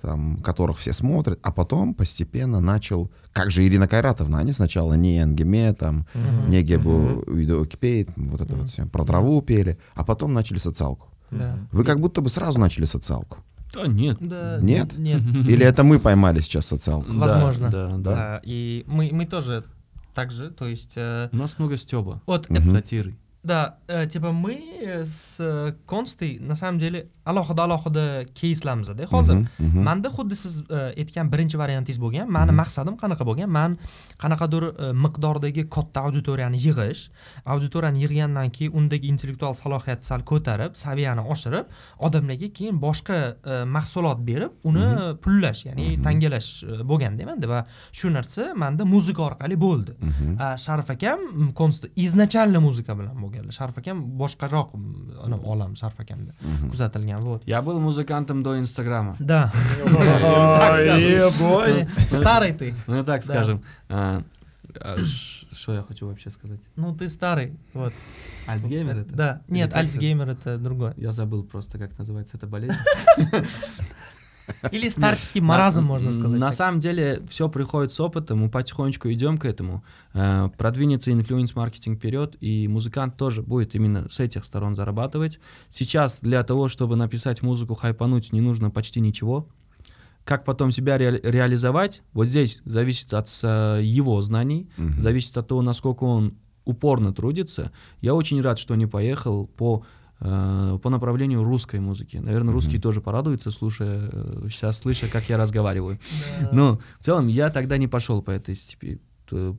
там, 0.00 0.36
которых 0.38 0.78
все 0.78 0.92
смотрят, 0.92 1.38
а 1.42 1.50
потом 1.50 1.94
постепенно 1.94 2.60
начал, 2.60 3.10
как 3.32 3.50
же 3.50 3.62
Ирина 3.66 3.88
Кайратовна, 3.88 4.38
они 4.38 4.52
сначала 4.52 4.94
не 4.94 5.22
Энгеме, 5.22 5.72
там, 5.72 6.06
не 6.48 6.62
Гебу 6.62 7.24
Видеокипейт, 7.26 8.10
вот 8.16 8.40
это 8.40 8.54
вот 8.54 8.68
все, 8.68 8.86
про 8.86 9.04
траву 9.04 9.40
пели, 9.42 9.78
а 9.94 10.04
потом 10.04 10.32
начали 10.34 10.58
социалку. 10.58 11.08
да. 11.30 11.58
Вы 11.72 11.84
как 11.84 12.00
будто 12.00 12.20
бы 12.20 12.28
сразу 12.28 12.58
начали 12.60 12.84
социалку. 12.84 13.38
Да 13.74 13.86
нет. 13.88 14.18
Да, 14.20 14.58
Нет? 14.60 14.96
нет 14.98 15.20
Или 15.48 15.64
это 15.66 15.82
мы 15.82 15.98
поймали 15.98 16.38
сейчас 16.40 16.66
социалку? 16.66 17.10
Да, 17.12 17.18
Возможно. 17.18 17.70
Да, 17.70 17.88
да. 17.88 17.96
Да, 18.14 18.40
и 18.44 18.84
мы, 18.86 19.10
мы 19.12 19.26
тоже 19.26 19.64
так 20.14 20.30
же, 20.30 20.50
то 20.50 20.68
есть... 20.68 20.92
э, 20.96 21.28
У 21.32 21.36
нас 21.36 21.58
много 21.58 21.76
стеба. 21.76 22.20
вот, 22.26 22.48
Мгм. 22.50 22.62
Сатиры. 22.70 23.16
Да, 23.44 23.78
э, 23.88 24.06
типа 24.06 24.32
мы 24.32 24.54
э, 24.80 25.04
с 25.04 25.36
э, 25.38 25.74
Констой, 25.86 26.38
на 26.40 26.56
самом 26.56 26.78
деле, 26.78 27.08
alohida 27.24 27.62
alohida 27.62 28.24
keyslamizda 28.34 29.06
hozir 29.10 29.46
manda 29.58 30.08
xuddi 30.08 30.36
siz 30.36 30.62
э, 30.68 30.92
aytgan 31.00 31.30
birinchi 31.32 31.58
variantingiz 31.58 31.98
bo'lgan 32.00 32.28
mani 32.36 32.52
maqsadim 32.52 32.96
qanaqa 33.00 33.24
bo'lgan 33.28 33.50
man 33.58 33.78
qanaqadir 34.22 34.64
miqdordagi 35.04 35.64
katta 35.76 36.04
auditoriyani 36.06 36.60
yig'ish 36.66 37.08
auditoriyani 37.54 38.02
yig'gandan 38.04 38.52
keyin 38.56 38.76
undagi 38.78 39.08
intellektual 39.12 39.54
salohiyatni 39.62 40.08
sal 40.10 40.24
ko'tarib 40.30 40.76
saviyani 40.84 41.24
oshirib 41.34 41.72
odamlarga 42.06 42.48
keyin 42.58 42.80
boshqa 42.86 43.18
e, 43.32 43.64
mahsulot 43.76 44.20
berib 44.28 44.52
uni 44.70 44.86
pullash 45.24 45.64
ya'ni 45.68 45.88
tangalash 46.06 46.50
bo'lganda 46.90 47.30
manda 47.30 47.48
va 47.52 47.64
shu 47.92 48.12
narsa 48.16 48.52
manda 48.64 48.84
muzika 48.84 49.22
orqali 49.30 49.56
bo'ldi. 49.66 49.92
Sharif 50.64 50.90
akam 50.90 51.18
m, 51.20 51.52
konst 51.52 51.82
изначально 51.96 52.60
muzika 52.60 52.92
bilan 52.98 53.16
bo'lganlar 53.34 53.52
sharif 53.52 53.78
akam 53.78 54.02
boshqaroq 54.18 54.74
m, 54.74 55.10
uni 55.24 55.34
olam 55.44 55.74
sharif 55.76 55.98
akamda 56.00 56.32
kuzatilgan 56.70 57.20
вот 57.20 57.42
Я 57.46 57.62
был 57.62 57.80
музыкантом 57.80 58.42
до 58.42 58.58
Инстаграма. 58.58 59.16
да 59.18 59.52
старый 61.98 62.52
ты 62.52 62.74
Ну, 62.86 63.04
так 63.04 63.22
скажем. 63.24 63.62
Что 65.52 65.72
я 65.74 65.82
хочу 65.82 66.06
вообще 66.08 66.30
сказать? 66.30 66.60
ну 66.76 66.94
ты 66.94 67.08
старый 67.08 67.56
вот 67.74 67.92
Альцгеймер 68.46 68.96
это? 68.98 69.14
да 69.14 69.40
нет 69.48 69.72
альцгеймер 69.74 70.30
это 70.30 70.58
другое 70.58 70.94
Я 70.96 71.12
забыл 71.12 71.44
просто, 71.44 71.78
как 71.78 71.96
называется 71.98 72.36
эта 72.36 72.46
болезнь. 72.46 72.76
Или 74.72 74.88
старческий 74.88 75.40
маразм 75.40 75.84
можно 75.84 76.10
сказать 76.10 76.38
На 76.38 76.52
самом 76.52 76.80
деле 76.80 77.22
все 77.28 77.48
приходит 77.48 77.92
с 77.92 78.00
опытом, 78.00 78.40
мы 78.40 78.50
потихонечку 78.50 79.10
идем 79.10 79.38
к 79.38 79.44
этому. 79.44 79.82
Э, 80.12 80.48
Продвинется 80.58 81.12
инфлюенс-маркетинг 81.12 81.98
вперед, 81.98 82.36
и 82.40 82.68
музыкант 82.68 83.16
тоже 83.16 83.42
будет 83.42 83.74
именно 83.74 84.08
с 84.10 84.20
этих 84.20 84.44
сторон 84.44 84.74
зарабатывать. 84.76 85.40
Сейчас 85.70 86.20
для 86.20 86.42
того, 86.42 86.68
чтобы 86.68 86.96
написать 86.96 87.42
музыку, 87.42 87.74
хайпануть, 87.74 88.32
не 88.32 88.40
нужно 88.40 88.70
почти 88.70 89.00
ничего. 89.00 89.48
Как 90.24 90.44
потом 90.44 90.70
себя 90.70 90.96
ре- 90.96 91.20
реализовать, 91.22 92.02
вот 92.14 92.26
здесь 92.26 92.62
зависит 92.64 93.12
от 93.12 93.28
э, 93.42 93.80
его 93.82 94.20
знаний, 94.22 94.68
Мгм. 94.76 94.98
зависит 94.98 95.36
от 95.36 95.48
того, 95.48 95.60
насколько 95.62 96.04
он 96.04 96.34
упорно 96.64 97.12
трудится. 97.12 97.72
Я 98.00 98.14
очень 98.14 98.40
рад, 98.40 98.58
что 98.58 98.74
не 98.74 98.86
поехал 98.86 99.46
по, 99.46 99.84
по 100.24 100.88
направлению 100.88 101.44
русской 101.44 101.80
музыки. 101.80 102.16
Наверное, 102.16 102.54
русские 102.54 102.80
тоже 102.80 103.02
порадуются, 103.02 103.50
слушая, 103.50 104.08
э, 104.10 104.46
сейчас 104.48 104.78
слыша, 104.78 105.06
как 105.06 105.28
я 105.28 105.36
разговариваю. 105.36 105.98
Но 106.50 106.80
в 106.98 107.04
целом 107.04 107.26
я 107.26 107.50
тогда 107.50 107.76
не 107.76 107.88
пошел 107.88 108.22
по 108.22 108.30
этой 108.30 108.56
степи. 108.56 109.00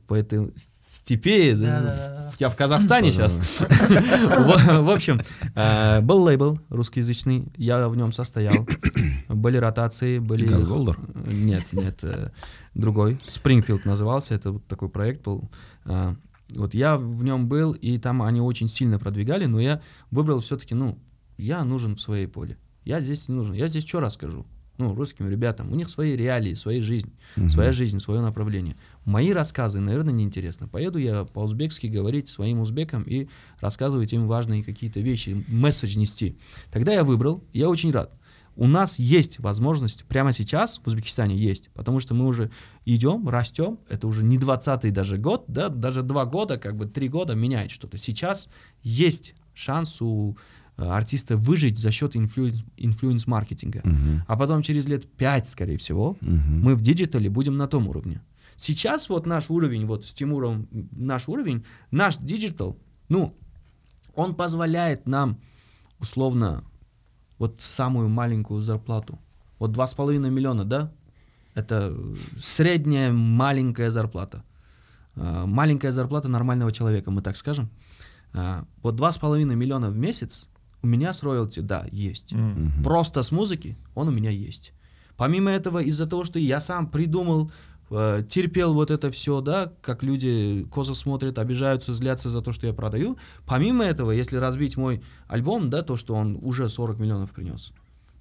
По 0.08 0.14
этой 0.14 0.52
степи. 0.56 1.52
Да. 1.52 2.32
Я 2.40 2.48
в 2.48 2.56
Казахстане 2.56 3.12
сейчас. 3.12 3.38
В 3.68 4.90
общем, 4.90 5.20
э, 5.54 6.00
был 6.00 6.22
лейбл 6.22 6.58
русскоязычный, 6.68 7.46
я 7.56 7.88
в 7.88 7.96
нем 7.96 8.12
состоял. 8.12 8.66
Были 9.28 9.58
ротации, 9.58 10.18
были... 10.18 10.46
Газголдер? 10.46 10.98
Нет, 11.26 11.64
нет, 11.72 11.98
э, 12.02 12.30
другой. 12.74 13.18
Спрингфилд 13.24 13.84
назывался, 13.84 14.34
это 14.34 14.58
такой 14.68 14.88
проект 14.88 15.22
был. 15.24 15.48
Вот 16.50 16.74
я 16.74 16.96
в 16.96 17.24
нем 17.24 17.48
был, 17.48 17.72
и 17.72 17.98
там 17.98 18.22
они 18.22 18.40
очень 18.40 18.68
сильно 18.68 18.98
продвигали, 18.98 19.46
но 19.46 19.60
я 19.60 19.82
выбрал 20.10 20.40
все-таки, 20.40 20.74
ну, 20.74 20.98
я 21.38 21.64
нужен 21.64 21.96
в 21.96 22.00
своей 22.00 22.26
поле. 22.26 22.56
Я 22.84 23.00
здесь 23.00 23.28
не 23.28 23.34
нужен. 23.34 23.54
Я 23.54 23.68
здесь 23.68 23.86
что 23.86 24.00
расскажу? 24.00 24.46
Ну, 24.78 24.94
русским 24.94 25.28
ребятам. 25.28 25.72
У 25.72 25.74
них 25.74 25.88
свои 25.88 26.14
реалии, 26.16 26.54
своя 26.54 26.82
жизнь, 26.82 27.10
своя 27.50 27.72
жизнь, 27.72 27.98
свое 27.98 28.20
направление. 28.20 28.76
Мои 29.04 29.32
рассказы, 29.32 29.80
наверное, 29.80 30.12
неинтересно. 30.12 30.68
Поеду 30.68 30.98
я 30.98 31.24
по-узбекски 31.24 31.86
говорить 31.86 32.28
своим 32.28 32.60
узбекам 32.60 33.02
и 33.02 33.28
рассказывать 33.60 34.12
им 34.12 34.26
важные 34.26 34.62
какие-то 34.62 35.00
вещи, 35.00 35.44
месседж 35.48 35.98
нести. 35.98 36.36
Тогда 36.70 36.92
я 36.92 37.04
выбрал, 37.04 37.42
я 37.54 37.70
очень 37.70 37.90
рад. 37.90 38.12
У 38.56 38.66
нас 38.66 38.98
есть 38.98 39.38
возможность, 39.38 40.04
прямо 40.06 40.32
сейчас 40.32 40.80
в 40.82 40.86
Узбекистане 40.86 41.36
есть, 41.36 41.70
потому 41.74 42.00
что 42.00 42.14
мы 42.14 42.26
уже 42.26 42.50
идем, 42.86 43.28
растем, 43.28 43.78
это 43.88 44.06
уже 44.06 44.24
не 44.24 44.38
20-й 44.38 44.90
даже 44.90 45.18
год, 45.18 45.44
да, 45.48 45.68
даже 45.68 46.02
два 46.02 46.24
года, 46.24 46.56
как 46.56 46.74
бы 46.76 46.86
три 46.86 47.08
года 47.08 47.34
меняет 47.34 47.70
что-то. 47.70 47.98
Сейчас 47.98 48.48
есть 48.82 49.34
шанс 49.54 50.00
у 50.00 50.36
э, 50.78 50.82
артиста 50.84 51.36
выжить 51.36 51.78
за 51.78 51.90
счет 51.90 52.16
influence- 52.16 52.64
influence-маркетинга. 52.76 53.80
Мгм. 53.84 54.24
А 54.26 54.36
потом 54.36 54.62
через 54.62 54.86
лет 54.86 55.10
пять, 55.16 55.46
скорее 55.46 55.76
всего, 55.78 56.16
Мгм. 56.20 56.60
мы 56.62 56.74
в 56.74 56.80
digital 56.82 57.22
е 57.22 57.28
будем 57.30 57.56
на 57.56 57.66
том 57.66 57.88
уровне. 57.88 58.22
Сейчас 58.56 59.08
вот 59.10 59.26
наш 59.26 59.50
уровень, 59.50 59.86
вот 59.86 60.04
с 60.06 60.14
Тимуром 60.14 60.66
наш 60.92 61.28
уровень, 61.28 61.64
наш 61.90 62.16
digital, 62.16 62.78
ну, 63.10 63.34
он 64.14 64.34
позволяет 64.34 65.06
нам 65.06 65.38
условно 66.00 66.64
вот 67.38 67.60
самую 67.60 68.08
маленькую 68.08 68.60
зарплату. 68.60 69.18
Вот 69.58 69.72
два 69.72 69.86
с 69.86 69.94
половиной 69.94 70.30
миллиона, 70.30 70.64
да? 70.64 70.92
Это 71.54 71.96
средняя 72.38 73.12
маленькая 73.12 73.90
зарплата. 73.90 74.42
Э, 75.16 75.46
Маленькая 75.46 75.92
зарплата 75.92 76.28
нормального 76.28 76.72
человека, 76.72 77.10
мы 77.10 77.22
так 77.22 77.36
скажем. 77.36 77.70
А, 78.32 78.64
вот 78.82 78.96
2,5 78.96 79.54
миллиона 79.54 79.88
в 79.88 79.96
месяц 79.96 80.48
у 80.82 80.86
меня 80.86 81.12
с 81.12 81.22
роялти, 81.22 81.60
да, 81.60 81.86
есть. 81.90 82.32
Мгм. 82.32 82.82
Просто 82.84 83.22
с 83.22 83.32
музыки 83.32 83.76
он 83.94 84.08
у 84.08 84.12
меня 84.12 84.30
есть. 84.30 84.72
Помимо 85.16 85.50
этого, 85.50 85.78
из-за 85.78 86.06
того, 86.06 86.24
что 86.24 86.38
я 86.38 86.60
сам 86.60 86.86
придумал, 86.86 87.50
э, 87.90 88.22
терпел 88.28 88.74
вот 88.74 88.90
это 88.90 89.10
все, 89.10 89.40
да, 89.40 89.72
как 89.82 90.02
люди 90.02 90.66
козы 90.70 90.94
смотрят, 90.94 91.38
обижаются, 91.38 91.92
злятся 91.92 92.28
за 92.28 92.42
то, 92.42 92.52
что 92.52 92.66
я 92.66 92.72
продаю. 92.72 93.18
Помимо 93.44 93.84
этого, 93.84 94.10
если 94.10 94.36
разбить 94.36 94.76
мой 94.76 95.02
альбом, 95.28 95.70
да, 95.70 95.82
то, 95.82 95.96
что 95.96 96.14
он 96.14 96.38
уже 96.42 96.68
40 96.68 96.98
миллионов 96.98 97.32
принес. 97.32 97.72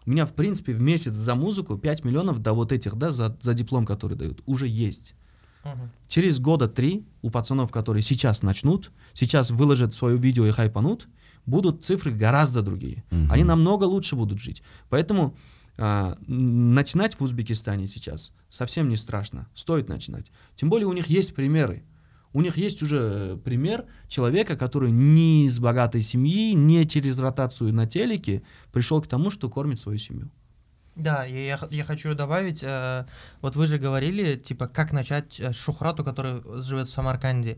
У 0.06 0.12
меня, 0.12 0.26
в 0.26 0.34
принципе, 0.34 0.74
в 0.74 0.82
месяц 0.82 1.16
за 1.16 1.36
музыку 1.36 1.78
5 1.78 2.04
миллионов 2.04 2.40
до 2.40 2.54
вот 2.54 2.72
этих, 2.72 2.96
да, 2.96 3.12
за, 3.12 3.36
за 3.42 3.54
диплом, 3.54 3.86
который 3.86 4.16
дают, 4.16 4.42
уже 4.46 4.68
есть. 4.68 5.16
Мгм. 5.64 5.90
Через 6.08 6.40
года 6.40 6.68
три 6.68 7.08
у 7.24 7.32
пацанов, 7.32 7.72
которые 7.72 8.04
сейчас 8.04 8.44
начнут, 8.44 8.92
сейчас 9.14 9.50
выложат 9.50 9.96
свое 9.96 10.18
видео 10.18 10.46
и 10.46 10.52
хайпанут, 10.52 11.08
будут 11.48 11.84
цифры 11.84 12.12
гораздо 12.12 12.62
другие. 12.62 13.04
Мгм. 13.10 13.32
Они 13.32 13.44
намного 13.44 13.86
лучше 13.86 14.16
будут 14.16 14.40
жить. 14.40 14.62
Поэтому 14.90 15.36
а, 15.78 16.18
начинать 16.28 17.16
в 17.16 17.22
Узбекистане 17.22 17.88
сейчас 17.88 18.32
совсем 18.50 18.90
не 18.90 18.96
страшно. 18.96 19.48
Стоит 19.54 19.90
начинать. 19.90 20.32
Тем 20.56 20.70
более 20.70 20.88
у 20.88 20.94
них 20.94 21.08
есть 21.08 21.36
примеры. 21.36 21.84
У 22.34 22.42
них 22.42 22.58
есть 22.58 22.84
уже 22.84 23.00
э, 23.00 23.38
пример 23.38 23.86
человека, 24.10 24.58
который 24.58 24.92
не 24.92 25.46
из 25.46 25.58
богатой 25.60 26.02
семьи, 26.02 26.54
не 26.54 26.86
через 26.86 27.18
ротацию 27.20 27.74
на 27.74 27.86
телеке 27.88 28.44
пришел 28.74 29.02
к 29.02 29.08
тому, 29.08 29.30
что 29.30 29.50
кормит 29.50 29.80
свою 29.80 30.00
семью. 30.00 30.30
Да, 30.96 31.24
я, 31.24 31.46
я 31.46 31.60
я 31.70 31.84
хочу 31.84 32.14
добавить, 32.14 32.62
э, 32.62 33.06
вот 33.42 33.56
вы 33.56 33.68
же 33.68 33.78
говорили, 33.78 34.36
типа, 34.36 34.68
как 34.68 34.92
начать 34.92 35.40
э, 35.40 35.54
Шухрату, 35.54 36.04
который 36.04 36.42
живет 36.62 36.88
в 36.88 36.92
Самарканде. 36.92 37.58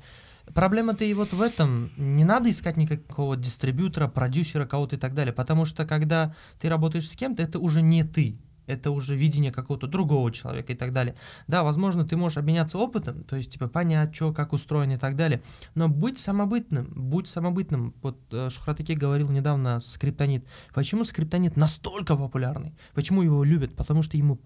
Проблема-то 0.54 1.04
и 1.06 1.14
вот 1.14 1.34
в 1.34 1.42
этом. 1.42 1.92
Не 1.98 2.24
надо 2.24 2.50
искать 2.50 2.78
никакого 2.78 3.36
дистрибьютора, 3.36 4.08
продюсера, 4.08 4.66
кого-то 4.66 4.96
и 4.96 5.00
так 5.00 5.14
далее, 5.14 5.34
потому 5.34 5.66
что 5.66 5.86
когда 5.86 6.36
ты 6.60 6.70
работаешь 6.70 7.10
с 7.10 7.16
кем-то, 7.16 7.44
это 7.44 7.60
уже 7.60 7.82
не 7.82 8.04
ты. 8.04 8.40
Это 8.68 8.92
уже 8.92 9.16
видение 9.16 9.52
какого-то 9.52 9.88
другого 9.88 10.32
человека 10.32 10.74
и 10.74 10.76
так 10.76 10.92
далее. 10.92 11.16
Да, 11.48 11.64
возможно, 11.64 12.04
ты 12.04 12.18
можешь 12.18 12.38
обменяться 12.38 12.78
опытом, 12.78 13.24
то 13.24 13.38
есть, 13.38 13.54
типа, 13.54 13.70
понять, 13.70 14.14
что, 14.14 14.34
как 14.34 14.52
устроено 14.52 14.94
и 14.94 14.98
так 14.98 15.16
далее. 15.16 15.42
Но 15.74 15.88
будь 15.88 16.20
самобытным, 16.20 16.92
будь 16.94 17.30
самобытным. 17.30 17.96
Вот 18.02 18.20
э, 18.32 18.50
Шухратыке 18.50 18.96
говорил 18.96 19.30
недавно 19.30 19.80
Скриптонит. 19.80 20.46
Почему 20.74 21.06
Скриптонит 21.06 21.56
настолько 21.56 22.18
популярный? 22.18 22.76
Почему 22.94 23.22
его 23.22 23.44
любят? 23.46 23.74
Потому 23.74 24.04
что 24.04 24.18
ему 24.18 24.38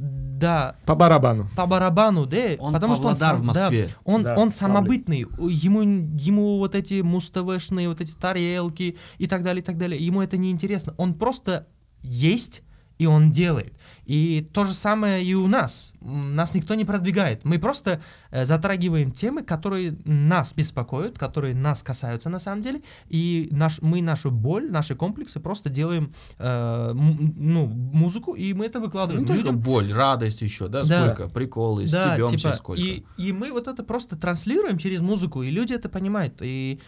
да, 0.00 0.76
По 0.86 0.94
барабану. 0.94 1.48
по 1.54 1.66
барабану, 1.66 2.24
да, 2.24 2.56
Он 2.58 2.72
потому 2.72 2.96
что 2.96 3.08
он 3.08 3.16
сам, 3.16 3.36
в 3.36 3.40
да, 3.40 3.46
Москве. 3.46 3.88
он, 4.04 4.22
Да, 4.22 4.34
он 4.38 4.50
самобытный, 4.50 5.18
ему, 5.38 5.82
ему 5.82 6.56
вот 6.58 6.74
эти 6.74 7.02
муставешные, 7.02 7.88
вот 7.88 8.00
эти 8.00 8.14
тарелки 8.14 8.96
и 9.18 9.26
так 9.26 9.42
далее, 9.42 9.60
и 9.60 9.64
так 9.64 9.76
далее, 9.76 10.02
ему 10.04 10.22
это 10.22 10.38
не 10.38 10.50
интересно. 10.50 10.94
Он 10.96 11.12
просто 11.12 11.66
есть, 12.00 12.62
и 13.00 13.06
он 13.06 13.30
делает. 13.30 13.72
И 14.04 14.46
то 14.52 14.64
же 14.64 14.74
самое 14.74 15.24
и 15.24 15.34
у 15.34 15.46
нас. 15.46 15.94
Нас 16.00 16.54
никто 16.54 16.74
не 16.74 16.84
продвигает. 16.84 17.44
Мы 17.44 17.58
просто 17.58 18.00
э, 18.30 18.44
затрагиваем 18.44 19.10
темы, 19.12 19.42
которые 19.42 19.96
нас 20.04 20.52
беспокоят, 20.54 21.18
которые 21.18 21.54
нас 21.54 21.82
касаются 21.82 22.28
на 22.28 22.38
самом 22.38 22.60
деле, 22.62 22.82
и 23.08 23.48
наш, 23.52 23.80
мы 23.82 24.02
нашу 24.02 24.30
боль, 24.30 24.70
наши 24.70 24.94
комплексы 24.94 25.40
просто 25.40 25.70
делаем 25.70 26.12
э, 26.38 26.92
ну, 26.94 27.66
музыку, 27.66 28.34
и 28.34 28.52
мы 28.52 28.66
это 28.66 28.78
Ну, 28.80 28.84
выкладываем 28.86 29.26
только 29.26 29.42
людям. 29.42 29.58
боль, 29.60 29.92
радость 29.92 30.42
еще, 30.42 30.68
да, 30.68 30.84
Да. 30.84 31.14
сколько, 31.14 31.30
приколы, 31.32 31.86
Да, 31.88 32.14
стебемся 32.14 32.36
типа, 32.36 32.54
сколько. 32.54 32.82
И, 32.82 33.04
и 33.16 33.32
мы 33.32 33.50
вот 33.52 33.66
это 33.68 33.82
просто 33.82 34.16
транслируем 34.16 34.76
через 34.78 35.00
музыку, 35.00 35.42
и 35.42 35.50
люди 35.50 35.72
это 35.72 35.88
понимают. 35.88 36.34
И 36.42 36.80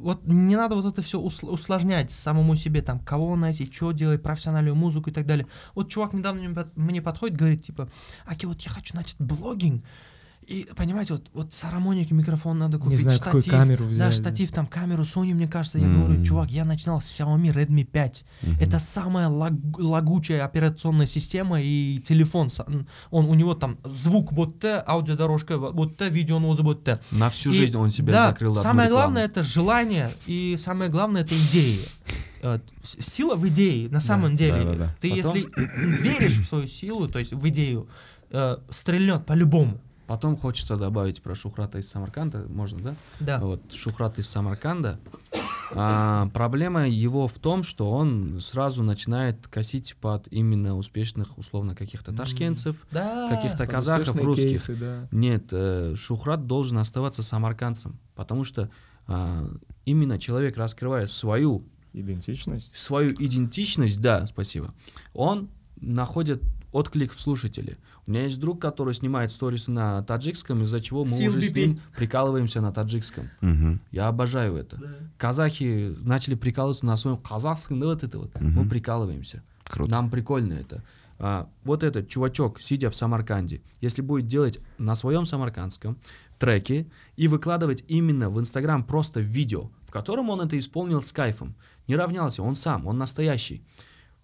вот 0.00 0.26
не 0.26 0.56
надо 0.56 0.74
вот 0.74 0.84
это 0.84 1.02
все 1.02 1.18
усложнять 1.20 2.10
самому 2.10 2.56
себе, 2.56 2.82
там, 2.82 2.98
кого 3.00 3.36
найти, 3.36 3.70
что 3.70 3.92
делать, 3.92 4.22
профессиональную 4.22 4.74
музыку 4.74 5.10
и 5.10 5.12
так 5.12 5.26
далее. 5.26 5.46
Вот 5.74 5.88
чувак 5.88 6.12
недавно 6.12 6.42
мне, 6.42 6.54
под- 6.54 6.76
мне 6.76 7.02
подходит, 7.02 7.36
говорит, 7.36 7.64
типа, 7.64 7.88
Аки, 8.26 8.46
вот 8.46 8.60
я 8.62 8.70
хочу 8.70 8.96
начать 8.96 9.16
блогинг, 9.18 9.84
и, 10.50 10.66
понимаете, 10.74 11.14
вот, 11.14 11.26
вот 11.32 11.52
с 11.54 11.62
хармоникой 11.62 12.16
микрофон 12.18 12.58
надо 12.58 12.78
купить, 12.78 12.98
знаю, 13.00 13.16
штатив, 13.18 13.44
какую 13.44 13.44
камеру 13.60 13.84
да, 13.84 13.90
взять, 13.90 14.14
штатив, 14.14 14.50
там, 14.52 14.66
камеру 14.66 15.04
Sony, 15.04 15.32
мне 15.34 15.46
кажется, 15.46 15.78
я 15.78 15.84
М. 15.84 16.02
говорю, 16.06 16.24
чувак, 16.24 16.50
я 16.50 16.64
начинал 16.64 17.00
с 17.00 17.04
Xiaomi 17.20 17.54
Redmi 17.54 17.84
5, 17.84 18.24
Мгм. 18.42 18.56
это 18.60 18.78
самая 18.78 19.28
лаг- 19.28 19.78
лагучая 19.78 20.44
операционная 20.44 21.06
система 21.06 21.62
и 21.62 21.98
телефон. 22.04 22.48
Он, 23.10 23.26
у 23.28 23.34
него 23.34 23.54
там 23.54 23.78
звук 23.84 24.32
вот 24.32 24.60
те, 24.60 24.82
аудиодорожка 24.86 25.56
вот 25.58 26.00
видеоноза 26.02 26.62
вот 26.62 26.84
те. 26.84 26.98
На 27.12 27.30
всю 27.30 27.52
И- 27.52 27.54
жизнь 27.56 27.76
он 27.76 27.90
себя 27.90 28.12
да, 28.12 28.28
закрыл 28.30 28.56
самое 28.56 28.88
рекламу. 28.88 29.04
главное 29.12 29.24
это 29.26 29.42
желание 29.42 30.10
и 30.26 30.56
самое 30.58 30.90
главное 30.90 31.22
это 31.22 31.34
идеи. 31.36 31.78
Э, 32.42 32.58
Сила 32.98 33.36
в 33.36 33.46
идее, 33.46 33.88
на 33.90 34.00
самом 34.00 34.34
деле. 34.34 34.64
Да-да-да. 34.64 34.96
Ты 35.00 35.10
Потом- 35.14 35.36
если 35.36 35.48
веришь 36.02 36.38
в 36.38 36.46
свою 36.46 36.66
силу, 36.66 37.06
то 37.06 37.18
есть 37.18 37.32
в 37.32 37.48
идею, 37.48 37.86
э, 38.30 38.56
стрельнет 38.70 39.26
по-любому. 39.26 39.78
Потом 40.10 40.36
хочется 40.36 40.76
добавить 40.76 41.22
про 41.22 41.36
Шухрата 41.36 41.78
из 41.78 41.88
Самарканда, 41.88 42.46
можно, 42.48 42.80
да? 42.80 42.96
Да. 43.20 43.38
Вот 43.38 43.72
Шухрат 43.72 44.18
из 44.18 44.28
Самарканда. 44.28 44.98
А, 45.72 46.28
проблема 46.34 46.88
его 46.88 47.28
в 47.28 47.38
том, 47.38 47.62
что 47.62 47.88
он 47.92 48.40
сразу 48.40 48.82
начинает 48.82 49.46
косить 49.46 49.94
под 50.00 50.26
именно 50.32 50.76
успешных, 50.76 51.38
условно, 51.38 51.76
каких-то 51.76 52.12
ташкентцев, 52.12 52.88
Да. 52.90 53.28
каких-то 53.30 53.68
казахов, 53.68 54.20
русских. 54.20 54.48
кейсы, 54.50 54.74
да. 54.74 55.06
Нет, 55.12 55.44
э, 55.52 55.94
Шухрат 55.94 56.44
должен 56.48 56.78
оставаться 56.78 57.22
самаркандцем, 57.22 58.00
потому 58.16 58.42
что 58.42 58.68
а, 59.06 59.48
именно 59.84 60.18
человек, 60.18 60.56
раскрывая 60.56 61.06
свою 61.06 61.64
Идентичность. 61.92 62.76
свою 62.76 63.12
идентичность, 63.12 64.00
да, 64.00 64.26
спасибо, 64.26 64.70
он 65.14 65.50
находит 65.80 66.42
отклик 66.72 67.12
в 67.12 67.20
слушателе. 67.20 67.76
У 68.10 68.12
меня 68.12 68.24
есть 68.24 68.40
друг, 68.40 68.60
который 68.60 68.92
снимает 68.92 69.30
сторис 69.30 69.68
на 69.68 70.02
таджикском, 70.02 70.64
из-за 70.64 70.80
чего 70.80 71.04
мы 71.04 71.16
Сил 71.16 71.30
уже 71.30 71.42
с 71.42 71.54
ним 71.54 71.78
прикалываемся 71.96 72.60
на 72.60 72.72
таджикском. 72.72 73.30
Я 73.92 74.08
обожаю 74.08 74.56
это. 74.56 74.80
Казахи 75.16 75.94
начали 76.00 76.34
прикалываться 76.34 76.86
на 76.86 76.96
своем 76.96 77.18
казахском, 77.18 77.78
да 77.78 77.86
вот 77.86 78.02
это 78.02 78.18
вот. 78.18 78.32
Мы 78.40 78.68
прикалываемся. 78.68 79.44
Круто. 79.62 79.88
Нам 79.88 80.10
прикольно 80.10 80.54
это. 80.54 80.82
А, 81.20 81.48
вот 81.62 81.84
этот 81.84 82.08
чувачок, 82.08 82.60
сидя 82.60 82.90
в 82.90 82.96
Самарканде, 82.96 83.62
если 83.80 84.02
будет 84.02 84.26
делать 84.26 84.58
на 84.78 84.96
своем 84.96 85.24
самаркандском 85.24 85.96
треки 86.40 86.90
и 87.14 87.28
выкладывать 87.28 87.84
именно 87.86 88.28
в 88.28 88.40
Инстаграм 88.40 88.82
просто 88.82 89.20
видео, 89.20 89.70
в 89.82 89.92
котором 89.92 90.30
он 90.30 90.40
это 90.40 90.58
исполнил 90.58 91.00
с 91.00 91.12
кайфом, 91.12 91.54
не 91.86 91.94
равнялся, 91.94 92.42
он 92.42 92.56
сам, 92.56 92.88
он 92.88 92.98
настоящий. 92.98 93.62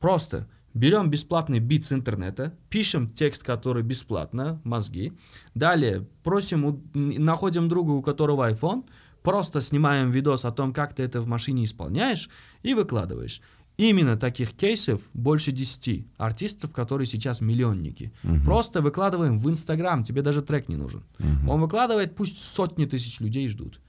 Просто 0.01 0.49
берем 0.76 1.10
бесплатный 1.10 1.58
бит 1.58 1.84
с 1.84 1.92
интернета, 1.92 2.52
пишем 2.68 3.08
текст, 3.08 3.42
который 3.42 3.82
бесплатно, 3.82 4.60
мозги. 4.62 5.12
Далее 5.54 6.06
просим, 6.22 6.82
находим 6.94 7.68
друга, 7.68 7.92
у 7.92 8.02
которого 8.02 8.50
iPhone, 8.50 8.84
просто 9.22 9.60
снимаем 9.60 10.10
видос 10.10 10.44
о 10.44 10.52
том, 10.52 10.72
как 10.72 10.94
ты 10.94 11.02
это 11.02 11.20
в 11.20 11.26
машине 11.26 11.64
исполняешь 11.64 12.28
и 12.62 12.74
выкладываешь. 12.74 13.40
Именно 13.78 14.16
таких 14.16 14.52
кейсов 14.52 15.02
больше 15.12 15.52
10 15.52 16.06
артистов, 16.16 16.72
которые 16.72 17.06
сейчас 17.06 17.40
миллионники. 17.40 18.12
Просто 18.44 18.80
выкладываем 18.80 19.38
в 19.38 19.50
Инстаграм, 19.50 20.02
тебе 20.02 20.22
даже 20.22 20.42
трек 20.42 20.68
не 20.68 20.76
нужен. 20.76 21.04
Он 21.48 21.60
выкладывает, 21.60 22.14
пусть 22.14 22.42
сотни 22.42 22.84
тысяч 22.84 23.20
людей 23.20 23.48
ждут. 23.48 23.80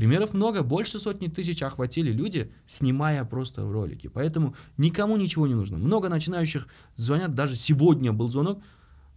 Примеров 0.00 0.32
много, 0.32 0.62
больше 0.62 0.98
сотни 0.98 1.28
тысяч 1.28 1.62
охватили 1.62 2.10
люди, 2.10 2.50
снимая 2.64 3.22
просто 3.26 3.70
ролики. 3.70 4.06
Поэтому 4.06 4.56
никому 4.78 5.18
ничего 5.18 5.46
не 5.46 5.52
нужно. 5.52 5.76
Много 5.76 6.08
начинающих 6.08 6.68
звонят, 6.96 7.34
даже 7.34 7.54
сегодня 7.54 8.10
был 8.10 8.30
звонок, 8.30 8.62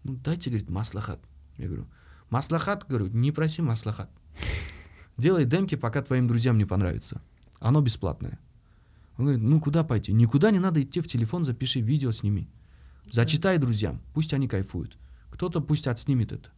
ну 0.04 0.16
дайте, 0.16 0.50
говорит, 0.50 0.70
маслахат. 0.70 1.22
Я 1.56 1.68
говорю, 1.68 1.88
маслахат, 2.30 2.86
говорю, 2.90 3.08
не 3.08 3.32
проси 3.32 3.62
маслахат. 3.62 4.10
Делай 5.16 5.46
демки, 5.46 5.76
пока 5.76 6.02
твоим 6.02 6.28
друзьям 6.28 6.58
не 6.58 6.66
понравится. 6.66 7.22
Оно 7.62 7.80
бесплатное. 7.80 8.38
Он 9.18 9.24
говорит, 9.24 9.42
ну 9.42 9.62
куда 9.62 9.86
пойти? 9.86 10.12
Никуда 10.12 10.52
не 10.52 10.60
надо 10.60 10.82
идти 10.82 11.00
в 11.00 11.08
телефон, 11.08 11.46
запиши 11.46 11.80
видео, 11.80 12.12
сними. 12.12 12.50
Зачитай 13.10 13.58
друзьям, 13.58 14.02
пусть 14.14 14.34
они 14.34 14.50
кайфуют. 14.50 14.98
Кто-то 15.30 15.62
пусть 15.62 15.88
отснимет 15.88 16.34
это. 16.34 16.50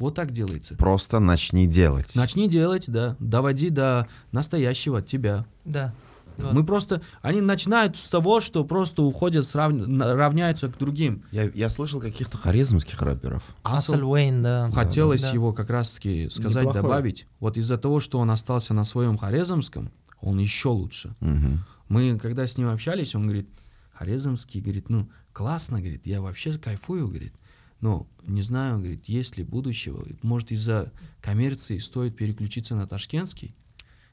Вот 0.00 0.14
так 0.16 0.32
делается. 0.32 0.74
Просто 0.76 1.20
начни 1.20 1.66
делать. 1.66 2.16
Начни 2.16 2.48
делать, 2.48 2.86
да. 2.90 3.16
Доводи 3.20 3.68
до 3.70 4.08
настоящего 4.32 4.98
от 4.98 5.06
тебя. 5.06 5.46
Да. 5.64 5.94
Вот. 6.38 6.54
Мы 6.54 6.64
просто... 6.64 7.02
Они 7.20 7.42
начинают 7.42 7.96
с 7.96 8.08
того, 8.08 8.40
что 8.40 8.64
просто 8.64 9.02
уходят, 9.02 9.44
срав- 9.46 9.72
равняются 10.00 10.68
к 10.68 10.78
другим. 10.78 11.22
Я, 11.32 11.50
я 11.54 11.68
слышал 11.68 12.00
каких-то 12.00 12.38
харизмских 12.38 13.02
рэперов. 13.02 13.42
Асл 13.62 13.92
Асл 13.94 14.10
Уэйн, 14.10 14.42
да. 14.42 14.70
Хотелось 14.70 15.20
Да. 15.20 15.30
его 15.32 15.52
как 15.52 15.68
раз-таки 15.68 16.30
сказать, 16.30 16.62
Неплохой. 16.62 16.80
добавить. 16.82 17.26
Вот 17.40 17.58
из-за 17.58 17.76
того, 17.76 18.00
что 18.00 18.18
он 18.18 18.30
остался 18.30 18.72
на 18.72 18.84
своем 18.86 19.18
Хорезмском, 19.18 19.90
он 20.22 20.38
еще 20.38 20.70
лучше. 20.70 21.14
Мгм. 21.20 21.62
Мы, 21.88 22.18
когда 22.18 22.46
с 22.46 22.56
ним 22.56 22.68
общались, 22.68 23.14
он 23.14 23.24
говорит, 23.24 23.48
Хорезмский, 23.92 24.62
говорит, 24.62 24.88
ну, 24.88 25.10
классно, 25.34 25.80
говорит, 25.80 26.06
я 26.06 26.22
вообще 26.22 26.52
кайфую, 26.56 27.08
говорит. 27.08 27.34
Но 27.80 28.06
не 28.26 28.42
знаю, 28.42 28.78
говорит, 28.78 29.06
есть 29.06 29.36
ли 29.36 29.44
будущего. 29.44 30.04
Может, 30.22 30.52
из-за 30.52 30.92
коммерции 31.20 31.78
стоит 31.78 32.16
переключиться 32.16 32.74
на 32.74 32.86
ташкентский? 32.86 33.54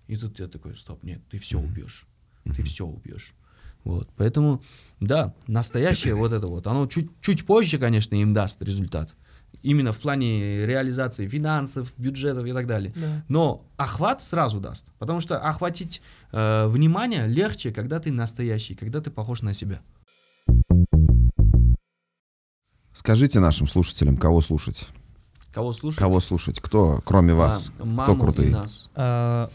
И 0.07 0.15
тут 0.15 0.39
я 0.39 0.47
такой, 0.47 0.75
стоп, 0.75 1.03
нет, 1.03 1.21
ты 1.29 1.37
все 1.37 1.59
убьешь. 1.59 2.07
Ты 2.55 2.63
все 2.63 2.85
убьешь. 2.85 3.33
Вот, 3.83 4.09
поэтому, 4.15 4.61
да, 4.99 5.33
настоящее 5.47 6.15
вот 6.15 6.33
это 6.33 6.47
вот, 6.47 6.67
оно 6.67 6.87
чуть, 6.87 7.09
чуть 7.21 7.45
позже, 7.45 7.77
конечно, 7.77 8.15
им 8.15 8.33
даст 8.33 8.61
результат. 8.61 9.15
Именно 9.63 9.91
в 9.91 9.99
плане 9.99 10.65
реализации 10.65 11.27
финансов, 11.27 11.93
бюджетов 11.97 12.45
и 12.45 12.53
так 12.53 12.67
далее. 12.67 12.93
Да. 12.95 13.23
Но 13.27 13.65
охват 13.75 14.21
сразу 14.21 14.59
даст. 14.59 14.91
Потому 14.99 15.19
что 15.19 15.39
охватить 15.39 16.01
э, 16.31 16.67
внимание 16.67 17.27
легче, 17.27 17.71
когда 17.71 17.99
ты 17.99 18.11
настоящий, 18.11 18.75
когда 18.75 19.01
ты 19.01 19.09
похож 19.09 19.41
на 19.41 19.53
себя. 19.53 19.81
Скажите 23.01 23.39
нашим 23.39 23.67
слушателям, 23.67 24.17
кого 24.17 24.41
слушать? 24.41 24.87
Кого 25.53 25.71
слушать? 25.71 25.99
Кого 25.99 26.19
слушать? 26.19 26.59
Кто, 26.59 26.99
кроме 27.05 27.35
вас? 27.35 27.71
А, 27.77 27.85
маму 27.85 28.01
Кто 28.01 28.13
и 28.13 28.19
крутые? 28.19 28.49
нас. 28.49 28.89
Э, 28.95 29.49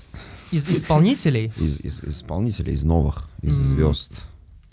Из 0.52 0.68
исполнителей, 0.68 1.52
Из, 1.56 1.80
из- 1.80 2.04
из 2.04 2.18
исполнителей, 2.18 2.74
из 2.74 2.84
новых, 2.84 3.28
из 3.42 3.58
М. 3.58 3.66
звезд. 3.66 4.22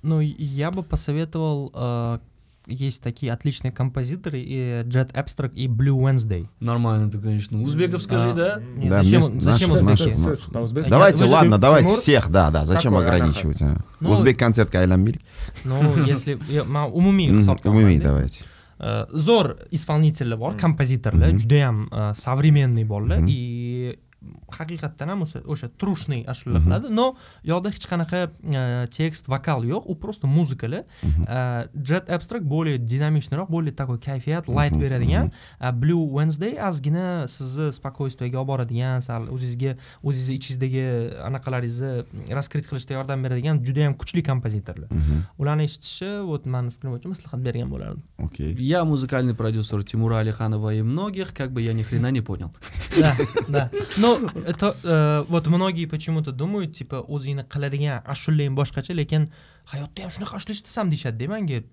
ну, 0.03 0.19
я 0.21 0.69
бы 0.69 0.83
посоветовал, 0.83 1.71
э, 1.73 2.19
есть 2.67 3.01
такие 3.01 3.33
отличные 3.33 3.71
композиторы, 3.71 4.39
и 4.39 4.83
Jet 4.83 5.13
Abstract 5.13 5.55
и 5.55 5.67
Blue 5.67 5.97
Wednesday. 6.03 6.47
Нормально 6.59 7.09
ты, 7.09 7.17
конечно. 7.17 7.59
Узбеков 7.63 8.03
скажи, 8.03 8.29
А, 8.29 8.33
да? 8.33 8.61
Не, 8.77 8.87
Да, 8.87 9.01
зачем, 9.01 9.21
мест- 9.21 9.41
зачем 9.41 9.69
наши- 9.71 9.79
узбеки? 9.81 10.09
наши- 10.19 10.35
С- 10.35 10.43
с- 10.43 10.45
по-узбекски. 10.47 10.91
Давайте, 10.91 11.23
вы 11.25 11.31
ладно, 11.31 11.57
давайте 11.57 11.87
Тимур? 11.87 11.99
всех, 11.99 12.29
да, 12.29 12.51
да. 12.51 12.65
Зачем 12.65 12.91
Какой 12.93 13.07
ограничивать? 13.07 13.61
а? 13.63 13.83
Ну, 13.99 14.11
Узбек 14.11 14.37
концерт 14.37 14.69
Кайламбиль? 14.69 15.19
Ну, 15.63 16.05
если 16.05 16.35
Умеми, 16.35 17.31
olganda, 17.47 18.01
давайте. 18.03 18.43
zo'r 18.79 19.55
исполнительlar 19.75 20.39
bor 20.39 20.55
kompozitorlar 20.57 21.31
judayam 21.35 21.89
современный 22.15 22.83
bolalar 22.83 23.19
и 23.27 23.99
haqiqatdan 24.51 25.09
ham 25.09 25.21
o'sha 25.25 25.39
o'sha 25.45 25.67
трушный 25.79 26.23
ashula 26.27 26.59
Мгм. 26.59 26.65
qiladi. 26.67 26.87
Но 26.89 27.15
yoqda 27.43 27.69
hech 27.71 27.87
qanaqa 27.91 28.29
э, 28.43 28.87
tekst 28.91 29.27
vokal 29.27 29.63
yo'q 29.65 29.83
u 29.87 29.95
просто 29.95 30.27
muzikalar 30.27 30.83
Мгм. 31.03 31.23
Э, 31.27 31.67
Jet 31.75 32.09
Abstract 32.09 32.43
более 32.43 32.77
динамичныйroq 32.77 33.47
более 33.49 33.71
такой 33.71 33.97
kayfiyat 33.99 34.45
light 34.47 34.71
Мгм, 34.71 34.79
beradigan. 34.81 35.31
A 35.59 35.71
Blue 35.71 36.03
Wednesday 36.15 36.57
ozgina 36.69 37.27
sizni 37.27 37.71
спокойствиеga 37.73 38.37
olib 38.39 38.47
boradigan 38.51 38.99
sal 39.01 39.27
o'zingizga 39.31 39.77
o'zingizni 40.03 40.35
ichingizdagi 40.39 40.83
anaqalaringizni 41.27 42.03
raskrit 42.37 42.65
qilishda 42.69 42.93
yordam 42.99 43.23
beradigan 43.23 43.63
judayam 43.67 43.93
kuchli 44.01 44.21
kompozitorlar 44.23 44.89
ularni 45.39 45.63
eshitishi 45.69 46.09
вот 46.31 46.45
mani 46.45 46.69
fikrim 46.75 46.91
bo'yicha 46.93 47.07
maslahat 47.13 47.39
bergan 47.47 47.69
bo'lardim. 47.73 48.01
Окей. 48.17 48.55
Я 48.59 48.83
музыкальный 48.83 49.33
продюсер 49.35 49.83
Тимура 49.83 50.17
Алиханова 50.19 50.73
и 50.73 50.81
многих, 50.81 51.33
как 51.33 51.53
бы 51.53 51.61
я 51.61 51.73
ни 51.73 51.83
хрена 51.83 52.11
не 52.11 52.21
понял. 52.21 52.51
да 52.99 53.15
да. 53.47 53.69
Но 53.97 54.08
это 54.45 55.25
вот 55.29 55.47
многие 55.47 55.85
почему-то 55.85 56.31
думают 56.31 56.73
типа 56.73 57.03
o'zingni 57.07 57.43
qiladigan 57.43 58.03
ashulang 58.05 58.55
boshqacha 58.59 58.93
lekin 58.93 59.29
hayotda 59.71 60.03
ham 60.03 60.11
shunaqa 60.15 60.35
ashula 60.39 60.53
ishlasam 60.57 60.89
deyishadida 60.89 61.27
manga 61.27 61.63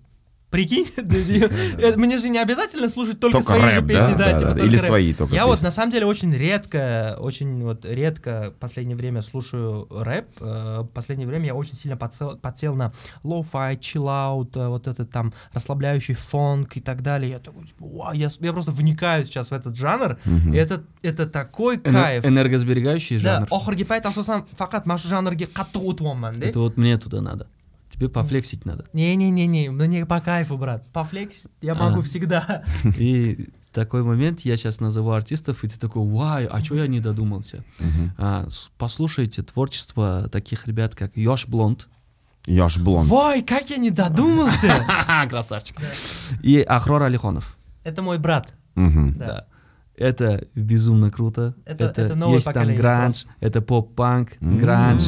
Прикинь, 0.49 0.87
э, 0.97 1.95
мне 1.97 2.17
же 2.17 2.29
не 2.29 2.37
обязательно 2.37 2.87
слушать 2.87 3.19
только, 3.19 3.39
Только 3.39 3.51
свои 3.59 3.69
же 3.71 3.81
рэп, 3.81 3.87
песни, 3.87 4.13
да? 4.13 4.17
да, 4.17 4.31
Да, 4.31 4.39
типа 4.39 4.53
да, 4.53 4.63
Или 4.63 4.75
рэп. 4.77 4.85
свои 4.85 5.13
только 5.13 5.35
Я 5.35 5.45
вот 5.45 5.55
песни. 5.55 5.65
на 5.65 5.71
самом 5.71 5.91
деле 5.91 6.05
очень 6.05 6.33
редко, 6.33 7.17
очень 7.19 7.59
вот 7.59 7.83
редко 7.83 8.53
в 8.55 8.59
последнее 8.59 8.95
время 8.95 9.21
слушаю 9.21 9.87
рэп. 9.91 10.25
Э, 10.39 10.79
В 10.83 10.87
последнее 10.87 11.27
время 11.27 11.47
я 11.47 11.53
очень 11.53 11.75
сильно 11.75 11.97
подсел, 11.97 12.37
подсел 12.37 12.75
на 12.75 12.93
lo-fi, 13.23 13.77
chill-out, 13.77 14.55
э, 14.55 14.67
вот 14.69 14.87
этот 14.87 15.09
там 15.11 15.33
расслабляющий 15.51 16.13
phonk 16.15 16.77
и 16.77 16.79
так 16.79 17.01
далее. 17.01 17.31
Я 17.31 17.39
такой, 17.39 17.63
типа, 17.67 17.85
«Вау, 17.85 18.13
я, 18.13 18.29
я 18.39 18.53
просто 18.53 18.71
вникаю 18.71 19.25
сейчас 19.25 19.51
в 19.51 19.53
этот 19.53 19.75
жанр. 19.75 20.17
Мгм. 20.23 20.53
И 20.53 20.57
это, 20.57 20.81
это 21.01 21.25
такой 21.25 21.77
кайф. 21.77 22.25
Энергосберегающий 22.25 23.19
Да, 23.19 23.39
жанр. 23.39 23.47
oxirgi 23.49 23.85
payt 23.85 24.03
asosan 24.05 24.45
faqat 24.57 24.85
mana 24.85 24.95
shu 24.97 25.09
janrga 25.11 25.45
qattiq 25.45 25.83
o'tyapman 25.83 26.41
Это 26.41 26.59
вот 26.59 26.77
мне 26.77 26.97
туда 26.97 27.19
надо. 27.21 27.47
Тебе 27.97 28.09
пофлексить 28.09 28.63
надо. 28.65 28.85
Не-не-не-не, 28.93 29.69
мне 29.71 30.05
по 30.05 30.19
кайфу, 30.21 30.55
брат. 30.57 30.85
Пофлекс 30.93 31.45
я 31.61 31.73
могу 31.75 31.99
А. 31.99 32.03
всегда. 32.03 32.63
И 32.97 33.49
такой 33.73 34.03
момент, 34.03 34.41
я 34.41 34.55
сейчас 34.55 34.79
назову 34.79 35.11
артистов, 35.11 35.63
и 35.63 35.67
ты 35.67 35.77
такой, 35.79 36.03
вай, 36.07 36.45
а 36.45 36.61
чё 36.61 36.75
я 36.75 36.87
не 36.87 36.99
додумался? 36.99 37.63
А, 38.17 38.47
послушайте 38.77 39.43
творчество 39.43 40.29
таких 40.31 40.67
ребят, 40.67 40.95
как 40.95 41.15
Йош 41.15 41.47
Блонд. 41.47 41.87
Яш 42.45 42.77
Блонд. 42.77 43.07
Вой, 43.09 43.41
как 43.41 43.69
я 43.69 43.77
не 43.77 43.91
додумался! 43.91 44.85
Красавчик. 45.29 45.77
И 46.41 46.61
Ахрор 46.61 47.03
Алихонов. 47.03 47.57
Это 47.83 48.01
мой 48.01 48.17
брат. 48.19 48.53
Да. 48.75 49.47
Да. 49.97 50.05
Это 50.05 50.47
безумно 50.55 51.09
круто. 51.11 51.53
Это- 51.65 51.85
это 51.85 52.15
новое 52.15 52.35
есть 52.35 52.45
там 52.45 52.53
поколение 52.53 52.79
гранж, 52.79 53.25
это 53.39 53.61
поп-панк, 53.61 54.29
гранж. 54.41 55.03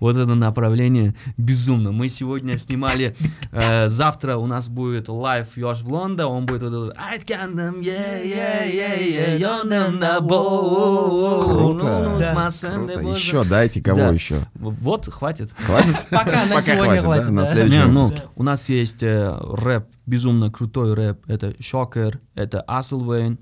Вот 0.00 0.16
это 0.16 0.34
направление 0.34 1.14
безумно. 1.36 1.92
Мы 1.92 2.08
сегодня 2.08 2.58
снимали, 2.58 3.16
э, 3.52 3.88
завтра 3.88 4.36
у 4.36 4.46
нас 4.46 4.68
будет 4.68 5.08
лайв 5.08 5.56
Йош 5.56 5.82
Блонда, 5.82 6.26
он 6.26 6.46
будет 6.46 6.62
вот 6.62 6.68
этот 6.88 6.98
«Айткандам, 6.98 7.76
yeah, 7.80 8.22
yeah, 8.24 8.70
yeah, 8.70 8.98
yeah, 8.98 9.38
йондам 9.38 9.98
на 9.98 10.20
бо». 10.20 11.44
Круто. 11.44 11.84
Ну, 12.04 12.10
ну, 12.10 12.18
Да. 12.18 12.34
да 12.34 12.50
Круто. 12.94 13.00
Еще 13.16 13.44
дайте 13.44 13.82
кого 13.82 13.98
Да. 13.98 14.08
еще. 14.10 14.46
Вот, 14.54 15.06
хватит. 15.12 15.50
Хватит? 15.56 15.96
Пока 16.10 16.46
на 16.46 16.60
сегодня 16.60 17.02
хватит, 17.02 17.26
да? 17.26 17.30
На 17.32 17.42
да. 17.42 17.46
следующий 17.48 17.78
Не, 17.78 17.86
ну, 17.86 18.04
у 18.36 18.42
нас 18.42 18.68
есть 18.68 19.02
э, 19.02 19.34
рэп, 19.40 19.86
безумно 20.06 20.50
крутой 20.50 20.94
рэп. 20.94 21.24
Это 21.28 21.54
Шокер, 21.60 22.20
это 22.34 22.60
Аслвейн, 22.62 23.38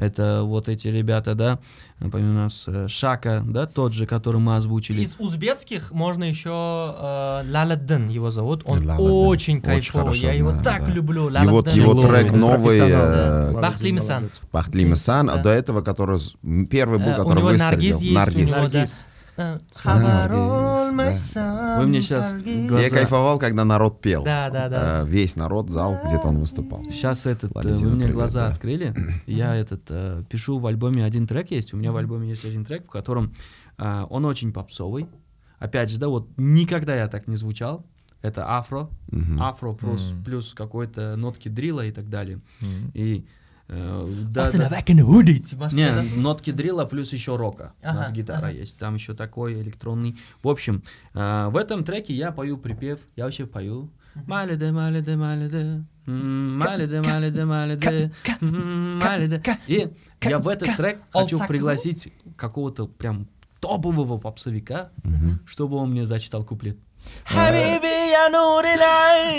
это 0.00 0.42
вот 0.44 0.68
эти 0.70 0.88
ребята, 0.88 1.34
да, 1.34 1.58
помимо 2.10 2.32
нас 2.32 2.64
э, 2.66 2.88
Шака, 2.88 3.42
да, 3.46 3.66
тот 3.66 3.92
же, 3.92 4.06
который 4.06 4.40
мы 4.40 4.56
озвучили. 4.56 5.02
Из 5.02 5.16
узбекских 5.18 5.92
можно 5.92 6.24
еще 6.24 6.48
э, 6.50 7.50
Лаладдин 7.52 8.08
его 8.08 8.30
зовут. 8.30 8.62
Он 8.64 8.78
Лаладдин. 8.80 9.06
очень 9.10 9.58
Очень 9.58 9.60
кайфовый. 9.60 10.06
хорошо 10.06 10.26
Я 10.26 10.32
его 10.32 10.50
знаю, 10.50 10.64
так 10.64 10.86
да. 10.86 10.92
люблю. 10.92 11.28
И 11.28 11.32
вот 11.46 11.66
Лаладдин. 11.66 11.82
его 11.82 12.02
трек 12.02 12.32
новый, 12.32 12.78
э, 12.78 12.88
да. 12.88 13.50
Молодец, 13.52 13.60
Бахтли 13.62 13.90
Мисан. 13.90 14.14
молодец. 14.16 14.40
Пахтли 14.50 14.84
Масан, 14.86 15.30
а 15.30 15.36
Да. 15.36 15.42
до 15.42 15.50
этого, 15.50 15.82
который 15.82 16.18
первый 16.70 16.98
был, 16.98 17.08
Э, 17.10 17.14
у 17.14 17.16
который 17.18 17.38
него 17.38 17.48
выстрелил. 17.48 17.70
Наргиз 17.70 18.00
есть, 18.00 18.10
у 18.10 18.14
Наргиз. 18.14 18.56
него, 18.58 18.68
да. 18.72 18.84
Наргиз. 19.44 19.84
Э, 19.84 19.88
Наргиз, 19.88 20.16
«Хабар 20.22 20.32
олмайсан, 20.32 21.80
Вы 21.80 21.86
мне 21.86 22.00
щас 22.00 22.32
Наргиз». 22.32 22.68
глаза- 22.68 22.82
Я 22.84 22.90
кайфовал, 22.90 23.38
когда 23.38 23.64
народ 23.64 24.00
пел. 24.00 24.22
Да, 24.24 24.50
да, 24.50 24.68
да. 24.68 25.02
Э, 25.02 25.06
Весь 25.06 25.36
народ, 25.36 25.70
зал, 25.70 25.98
где-то 26.04 26.28
он 26.28 26.38
выступал. 26.38 26.84
Сейчас 26.84 27.26
этот, 27.26 27.52
э, 27.56 27.60
вы 27.76 27.90
мне 27.90 28.00
привет, 28.04 28.12
глаза 28.14 28.46
да. 28.48 28.52
открыли. 28.52 28.94
Я 29.26 29.54
этот 29.56 29.82
э, 29.88 30.22
пишу 30.28 30.58
в 30.58 30.66
альбоме 30.66 31.04
один 31.04 31.26
трек 31.26 31.50
есть. 31.50 31.72
У 31.74 31.76
меня 31.76 31.92
в 31.92 31.96
альбоме 31.96 32.28
есть 32.28 32.44
один 32.44 32.64
трек, 32.64 32.84
в 32.86 32.90
котором 32.90 33.32
э, 33.78 34.04
он 34.10 34.24
очень 34.24 34.52
попсовый. 34.52 35.06
Опять 35.58 35.90
же, 35.90 35.98
да, 35.98 36.08
вот 36.08 36.28
никогда 36.36 36.94
я 36.96 37.06
так 37.08 37.28
не 37.28 37.36
звучал. 37.36 37.84
Это 38.22 38.44
афро, 38.50 38.90
афро 39.38 39.72
плюс, 39.72 40.12
Мгм. 40.12 40.24
плюс 40.24 40.52
какой-то 40.54 41.16
нотки 41.16 41.48
дрила 41.48 41.84
и 41.86 41.90
так 41.90 42.10
далее. 42.10 42.40
И 42.92 43.24
да, 43.70 44.48
in 44.48 44.58
да- 44.58 45.02
hoodie? 45.02 45.38
Типа, 45.38 45.68
что 45.68 45.76
Не, 45.76 45.90
нотки 46.16 46.50
дрила 46.50 46.84
плюс 46.84 47.12
еще 47.12 47.36
рока. 47.36 47.72
У 47.82 47.86
нас 47.86 48.08
Ага, 48.08 48.16
гитара 48.16 48.46
ага. 48.46 48.50
есть. 48.50 48.78
Там 48.78 48.94
еще 48.94 49.14
такой 49.14 49.52
электронный. 49.54 50.16
В 50.42 50.48
общем, 50.48 50.82
э, 51.14 51.48
в 51.50 51.56
этом 51.56 51.84
треке 51.84 52.14
я 52.14 52.32
пою 52.32 52.58
припев. 52.58 53.00
Я 53.16 53.24
вообще 53.24 53.46
пою. 53.46 53.90
Малиде, 54.26 54.72
малиде, 54.72 55.16
малиде. 55.16 55.84
Малиде, 56.06 57.00
малиде, 57.02 57.44
малиде. 57.44 58.12
Малиде. 58.40 59.42
И 59.68 59.88
я 60.22 60.38
в 60.38 60.48
этот 60.48 60.76
трек 60.76 60.98
хочу 61.12 61.38
пригласить 61.46 62.12
какого-то 62.36 62.86
прям 62.86 63.28
топового 63.60 64.18
попсовика, 64.18 64.90
чтобы 65.46 65.76
он 65.76 65.92
мне 65.92 66.06
зачитал 66.06 66.44
куплет. 66.44 66.78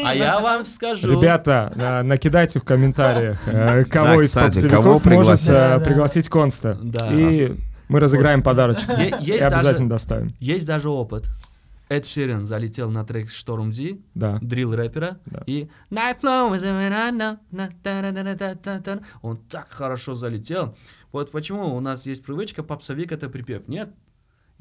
А 0.05 0.15
я 0.15 0.39
вам 0.39 0.65
скажу. 0.65 1.11
Ребята, 1.11 1.71
э, 1.75 2.01
накидайте 2.03 2.59
в 2.59 2.63
комментариях, 2.63 3.39
э, 3.47 3.83
кого 3.85 4.07
Да, 4.07 4.15
из 4.21 4.27
кстати, 4.27 4.45
попсовиков 4.61 4.85
может 4.85 5.03
пригласить? 5.03 5.49
э, 5.49 5.53
Да, 5.53 5.77
да. 5.79 5.85
пригласить 5.85 6.29
Конста. 6.29 6.77
И 7.11 7.55
мы 7.87 7.99
разыграем 7.99 8.41
подарочек. 8.41 8.89
И 8.97 9.03
есть 9.23 9.43
обязательно 9.43 9.61
даже- 9.61 9.85
доставим. 9.89 10.35
Есть 10.39 10.65
даже 10.65 10.89
опыт. 10.89 11.29
Эд 11.89 12.05
Ширен 12.05 12.45
залетел 12.45 12.89
на 12.89 13.03
трек 13.03 13.29
Штормзи, 13.29 14.01
Да. 14.15 14.37
дрил 14.41 14.73
рэпера, 14.73 15.17
Да. 15.25 15.43
и 15.45 15.67
Night 15.89 16.21
Flow 16.21 16.51
is 16.53 16.63
a 16.63 17.37
он 19.21 19.37
так 19.37 19.67
хорошо 19.69 20.15
залетел. 20.15 20.77
Вот 21.11 21.31
почему 21.31 21.75
у 21.75 21.79
нас 21.81 22.05
есть 22.05 22.23
привычка 22.23 22.63
попсовик 22.63 23.11
это 23.11 23.27
припев. 23.27 23.67
Нет, 23.67 23.89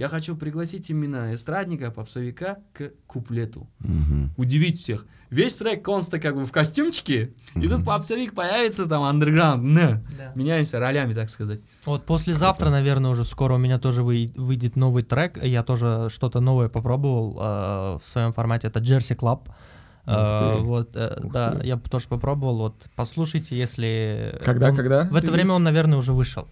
я 0.00 0.08
хочу 0.08 0.34
пригласить 0.34 0.88
именно 0.88 1.34
эстрадника, 1.34 1.90
попсовика 1.90 2.56
к 2.72 2.90
куплету. 3.06 3.68
Мгм. 3.80 4.30
Удивить 4.38 4.80
всех. 4.80 5.04
Весь 5.28 5.54
трек 5.56 5.84
Конста 5.84 6.18
как 6.18 6.34
бы 6.36 6.46
в 6.46 6.50
костюмчике, 6.52 7.34
и 7.54 7.68
тут 7.68 7.84
попсовик 7.84 8.34
появится 8.34 8.86
там 8.86 9.02
андерграунд. 9.02 9.74
Да. 9.74 10.02
Меняемся 10.36 10.78
ролями, 10.80 11.12
так 11.12 11.28
сказать. 11.28 11.60
Вот 11.84 12.06
послезавтра, 12.06 12.70
наверное, 12.70 13.10
уже 13.10 13.24
скоро 13.24 13.54
у 13.56 13.58
меня 13.58 13.78
тоже 13.78 14.02
вы- 14.02 14.32
выйдет 14.36 14.74
новый 14.74 15.02
трек. 15.02 15.36
Я 15.44 15.62
тоже 15.62 16.08
что-то 16.08 16.40
новое 16.40 16.70
попробовал 16.70 17.36
э, 17.38 17.98
в 18.02 18.08
своем 18.08 18.32
формате. 18.32 18.68
Это 18.68 18.80
Jersey 18.80 19.14
Club. 19.16 19.40
А, 20.06 20.56
вот, 20.56 20.96
э, 20.96 21.20
Ух 21.24 21.32
да, 21.32 21.52
ты. 21.56 21.66
я 21.66 21.76
тоже 21.76 22.08
попробовал. 22.08 22.56
Вот, 22.58 22.86
послушайте, 22.96 23.56
если... 23.56 24.38
Когда, 24.42 24.70
он- 24.70 24.76
когда? 24.76 25.04
В 25.04 25.14
это 25.14 25.30
время 25.30 25.52
он, 25.52 25.62
наверное, 25.62 25.98
уже 25.98 26.12
вышел. 26.12 26.48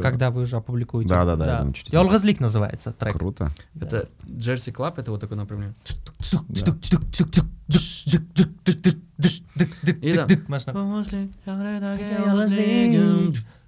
Когда 0.00 0.30
вы 0.30 0.42
уже 0.42 0.56
опубликуете. 0.56 1.08
Да-да-да, 1.10 1.46
я 1.46 1.56
думаю, 1.58 1.74
через 1.74 1.92
Yolg'izlik 1.92 2.40
называется 2.40 2.92
трек. 2.92 3.14
Круто. 3.14 3.50
Это 3.80 4.08
Jersey 4.30 4.70
Club, 4.72 4.98
это 4.98 5.10
вот 5.10 5.20
такое 5.20 5.36
направление. 5.38 5.74
И 10.00 10.12
да. 10.12 10.26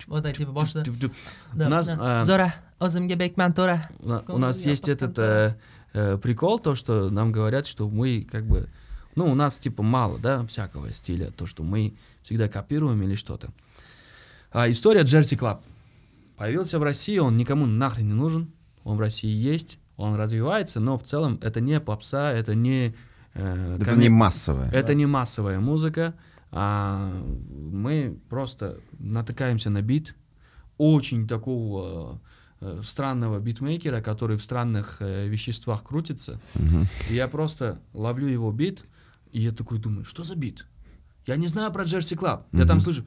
Вот 0.06 0.24
эти 0.24 0.44
башни. 0.44 0.84
У 1.54 1.68
нас, 1.68 1.88
а, 1.98 2.20
zo'r-a, 2.20 2.54
o'zimga 2.78 3.16
bekman 3.16 3.52
to'ra. 3.52 3.82
У 4.00 4.08
на- 4.08 4.22
У 4.28 4.38
нас 4.38 4.64
есть 4.64 4.88
этот 4.88 5.18
э, 5.18 5.56
э, 5.94 6.16
прикол, 6.18 6.58
то, 6.60 6.74
что 6.76 7.10
нам 7.10 7.32
говорят, 7.32 7.66
что 7.66 7.88
мы 7.88 8.26
как 8.30 8.44
бы, 8.46 8.68
ну, 9.16 9.30
у 9.30 9.34
нас 9.34 9.58
типа 9.58 9.82
мало, 9.82 10.18
да, 10.18 10.46
всякого 10.46 10.92
стиля, 10.92 11.30
то, 11.30 11.46
что 11.46 11.64
мы 11.64 11.94
всегда 12.22 12.48
копируем 12.48 13.02
или 13.02 13.16
что-то. 13.16 13.50
А 14.52 14.70
история 14.70 15.02
Jersey 15.02 15.36
club. 15.36 15.62
Появился 16.36 16.78
в 16.78 16.82
России, 16.82 17.18
он 17.18 17.36
никому 17.36 17.66
нахрен 17.66 18.06
не 18.08 18.14
нужен, 18.14 18.52
он 18.84 18.96
в 18.96 19.00
России 19.00 19.30
есть, 19.34 19.78
он 19.96 20.14
развивается, 20.16 20.80
но 20.80 20.96
в 20.98 21.02
целом 21.02 21.38
это 21.42 21.60
не 21.60 21.80
попса, 21.80 22.30
это 22.32 22.54
не... 22.54 22.94
э, 23.34 23.76
Это 23.80 23.96
не 23.96 24.10
массовое. 24.10 24.70
это 24.70 24.92
не 24.94 25.06
массовая 25.06 25.60
музыка, 25.60 26.14
а 26.52 27.10
мы 27.50 28.18
просто 28.28 28.78
натыкаемся 28.98 29.70
на 29.70 29.80
бит 29.82 30.14
очень 30.76 31.26
такого 31.26 32.20
э, 32.60 32.80
странного 32.84 33.38
битмейкера, 33.40 34.02
который 34.02 34.36
в 34.36 34.42
странных 34.42 34.98
э, 35.00 35.26
веществах 35.28 35.82
крутится. 35.82 36.38
Мгм. 36.54 36.86
И 37.10 37.14
я 37.14 37.28
просто 37.28 37.80
ловлю 37.94 38.26
его 38.26 38.52
бит, 38.52 38.84
и 39.32 39.40
я 39.40 39.52
такой 39.52 39.78
думаю, 39.78 40.04
что 40.04 40.22
за 40.24 40.34
бит? 40.36 40.66
Я 41.26 41.36
не 41.36 41.46
знаю 41.48 41.72
про 41.72 41.84
Jersey 41.84 42.14
club. 42.16 42.46
Я 42.52 42.66
там 42.66 42.80
слышу... 42.80 43.04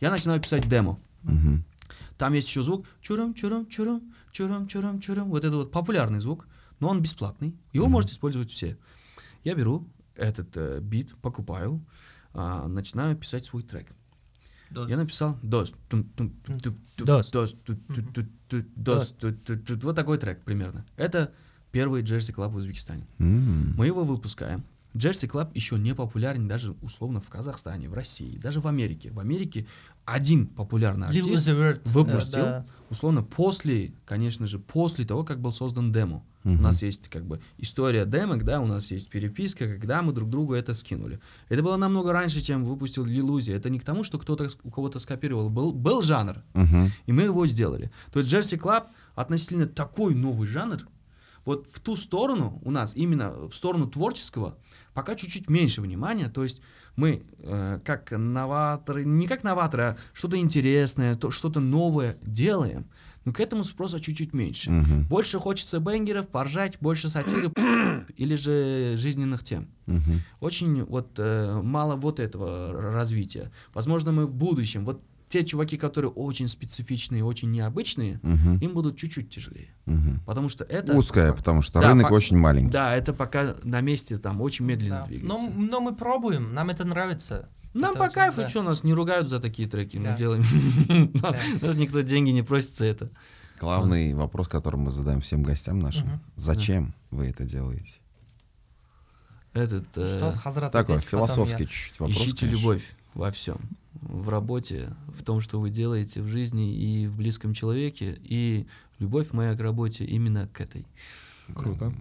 Я 0.00 0.10
начинаю 0.10 0.40
писать 0.40 0.68
демо. 0.68 0.98
Там 2.16 2.32
есть 2.32 2.48
еще 2.48 2.62
звук 2.62 2.86
чурам 3.00 3.34
чурам 3.34 3.66
чурам 3.68 4.02
чурам 4.32 4.66
чурам 4.66 5.00
чурам. 5.00 5.28
Вот 5.30 5.44
это 5.44 5.56
вот 5.56 5.70
популярный 5.70 6.20
звук, 6.20 6.46
но 6.80 6.88
он 6.88 7.00
бесплатный. 7.00 7.56
Его 7.72 7.86
Мгм. 7.86 7.92
может 7.92 8.10
использовать 8.10 8.50
все. 8.50 8.76
Я 9.44 9.54
беру 9.54 9.86
этот 10.16 10.56
э, 10.56 10.80
бит, 10.80 11.14
покупаю, 11.22 11.84
а, 12.34 12.66
начинаю 12.66 13.16
писать 13.16 13.44
свой 13.44 13.62
трек. 13.62 13.86
Я 14.70 14.96
написал 14.96 15.38
дос, 15.42 15.72
тум, 15.88 16.04
тум, 16.10 16.30
тум, 16.44 16.60
тум, 16.60 16.74
тум, 16.96 17.06
Дос. 17.06 17.30
дос, 17.30 17.52
ту, 17.64 17.74
ту, 17.76 18.02
ту, 18.12 18.26
ту, 18.48 18.62
дос, 18.76 19.12
ту, 19.14 19.32
ту, 19.32 19.56
ту. 19.56 19.78
вот 19.86 19.96
такой 19.96 20.18
трек 20.18 20.44
примерно. 20.44 20.84
Это 20.96 21.32
первый 21.72 22.02
Jersey 22.02 22.32
club 22.32 22.52
в 22.52 22.56
Узбекистане. 22.56 23.06
Мы 23.18 23.86
его 23.86 24.04
выпускаем. 24.04 24.64
Jersey 24.96 25.26
club 25.28 25.54
еще 25.54 25.76
не 25.78 25.94
популярен 25.94 26.48
даже 26.48 26.72
условно 26.80 27.20
в 27.20 27.28
Казахстане, 27.28 27.88
в 27.88 27.94
России, 27.94 28.38
даже 28.38 28.60
в 28.60 28.66
Америке. 28.66 29.10
В 29.10 29.20
Америке 29.20 29.66
один 30.06 30.46
популярный 30.46 31.08
артист 31.08 31.46
выпустил, 31.84 32.40
Да, 32.42 32.66
условно, 32.88 33.22
после, 33.22 33.92
конечно 34.06 34.46
же, 34.46 34.58
после 34.58 35.04
того, 35.04 35.24
как 35.24 35.40
был 35.40 35.52
создан 35.52 35.92
демо. 35.92 36.24
У 36.44 36.50
нас 36.50 36.82
есть 36.82 37.08
как 37.08 37.26
бы 37.26 37.40
история 37.58 38.06
демок, 38.06 38.42
да, 38.44 38.62
у 38.62 38.66
нас 38.66 38.90
есть 38.90 39.10
переписка, 39.10 39.66
когда 39.68 40.00
мы 40.00 40.12
друг 40.14 40.30
другу 40.30 40.54
это 40.54 40.72
скинули. 40.72 41.20
Это 41.50 41.62
было 41.62 41.76
намного 41.76 42.10
раньше, 42.12 42.40
чем 42.40 42.64
выпустил 42.64 43.04
Lil 43.04 43.24
Uzi. 43.24 43.50
Это 43.50 43.68
не 43.68 43.78
к 43.78 43.84
тому, 43.84 44.02
что 44.02 44.18
кто-то 44.18 44.48
у 44.64 44.70
кого-то 44.70 44.98
скопировал. 44.98 45.50
Был, 45.50 45.72
был 45.72 46.00
жанр, 46.00 46.42
Мгм. 46.54 46.90
и 47.04 47.12
мы 47.12 47.24
его 47.24 47.46
сделали. 47.46 47.90
То 48.10 48.20
есть 48.20 48.30
Jersey 48.30 48.56
club 48.56 48.88
относительно 49.14 49.66
такой 49.66 50.14
новый 50.14 50.48
жанр, 50.48 50.78
вот 51.48 51.66
в 51.72 51.80
ту 51.80 51.96
сторону 51.96 52.60
у 52.62 52.70
нас, 52.70 52.94
именно 52.94 53.48
в 53.48 53.54
сторону 53.54 53.86
творческого, 53.86 54.58
пока 54.92 55.14
чуть-чуть 55.14 55.48
меньше 55.48 55.80
внимания. 55.80 56.28
То 56.28 56.42
есть 56.42 56.60
мы 56.94 57.22
э, 57.38 57.80
как 57.86 58.10
новаторы, 58.10 59.06
не 59.06 59.26
как 59.26 59.44
новаторы, 59.44 59.82
а 59.82 59.96
что-то 60.12 60.36
интересное, 60.36 61.16
то, 61.16 61.30
что-то 61.30 61.60
новое 61.60 62.18
делаем, 62.20 62.90
но 63.24 63.32
к 63.32 63.40
этому 63.40 63.64
спроса 63.64 63.98
чуть-чуть 63.98 64.34
меньше. 64.34 64.70
Мгм. 64.70 65.08
Больше 65.08 65.38
хочется 65.38 65.80
бенгеров, 65.80 66.28
поржать, 66.28 66.76
больше 66.82 67.08
сатиры 67.08 67.50
или 68.18 68.34
же 68.34 68.98
жизненных 68.98 69.42
тем. 69.42 69.70
Мгм. 69.86 70.20
Очень 70.40 70.84
вот 70.84 71.12
э, 71.16 71.62
мало 71.62 71.96
вот 71.96 72.20
этого 72.20 72.72
развития. 72.92 73.50
Возможно, 73.72 74.12
мы 74.12 74.26
в 74.26 74.34
будущем, 74.34 74.84
вот 74.84 75.00
те 75.28 75.44
чуваки, 75.44 75.76
которые 75.76 76.10
очень 76.10 76.48
специфичные, 76.48 77.24
очень 77.24 77.50
необычные, 77.50 78.18
Мгм. 78.22 78.58
им 78.58 78.72
будут 78.72 78.96
чуть-чуть 78.96 79.30
тяжелее. 79.30 79.68
Мгм. 79.86 80.20
Потому 80.26 80.48
что 80.48 80.64
это... 80.64 80.96
Узкая, 80.96 81.32
потому 81.32 81.62
что 81.62 81.80
Да, 81.80 81.88
рынок 81.88 82.08
по- 82.08 82.14
очень 82.14 82.36
маленький. 82.38 82.70
Да, 82.72 82.94
это 82.96 83.12
пока 83.12 83.56
на 83.62 83.80
месте 83.80 84.18
там 84.18 84.40
очень 84.40 84.64
медленно 84.64 85.00
Да. 85.00 85.06
двигается. 85.06 85.50
Но, 85.50 85.62
но 85.70 85.80
мы 85.80 85.94
пробуем, 85.94 86.54
нам 86.54 86.70
это 86.70 86.84
нравится. 86.84 87.48
Нам 87.74 87.90
это 87.90 87.98
по 87.98 88.04
очень- 88.04 88.14
кайфу, 88.14 88.36
да. 88.42 88.48
что 88.48 88.62
нас 88.62 88.82
не 88.84 88.94
ругают 88.94 89.28
за 89.28 89.40
такие 89.40 89.68
треки, 89.68 89.98
Да. 89.98 90.12
мы 90.12 90.18
делаем. 90.18 90.42
Нас 91.62 91.76
никто 91.76 92.00
деньги 92.00 92.30
не 92.30 92.42
просит 92.42 92.76
за 92.76 92.86
это. 92.86 93.10
Главный 93.60 94.14
вопрос, 94.14 94.48
который 94.48 94.76
мы 94.76 94.90
задаем 94.90 95.20
всем 95.20 95.42
гостям 95.42 95.80
нашим. 95.80 96.20
Зачем 96.36 96.94
вы 97.10 97.26
это 97.26 97.44
делаете? 97.44 97.94
Этот... 99.52 99.84
э, 99.96 100.06
Что 100.06 100.30
Хазрат 100.38 100.72
Такой 100.72 101.00
философский 101.00 101.66
чуть-чуть 101.66 101.98
вопрос. 102.00 102.16
Ищите 102.18 102.46
конечно. 102.46 102.56
любовь 102.60 102.82
во 103.14 103.30
всем. 103.32 103.58
В 104.02 104.28
работе, 104.28 104.96
в 105.08 105.22
том, 105.22 105.40
что 105.40 105.60
вы 105.60 105.70
делаете 105.70 106.22
в 106.22 106.28
жизни 106.28 106.74
и 106.74 107.06
в 107.06 107.16
близком 107.16 107.52
человеке. 107.52 108.18
И 108.22 108.66
любовь 108.98 109.32
моя 109.32 109.56
к 109.56 109.60
работе 109.60 110.04
именно 110.04 110.48
к 110.48 110.60
этой. 110.60 110.86
Круто. 111.54 111.92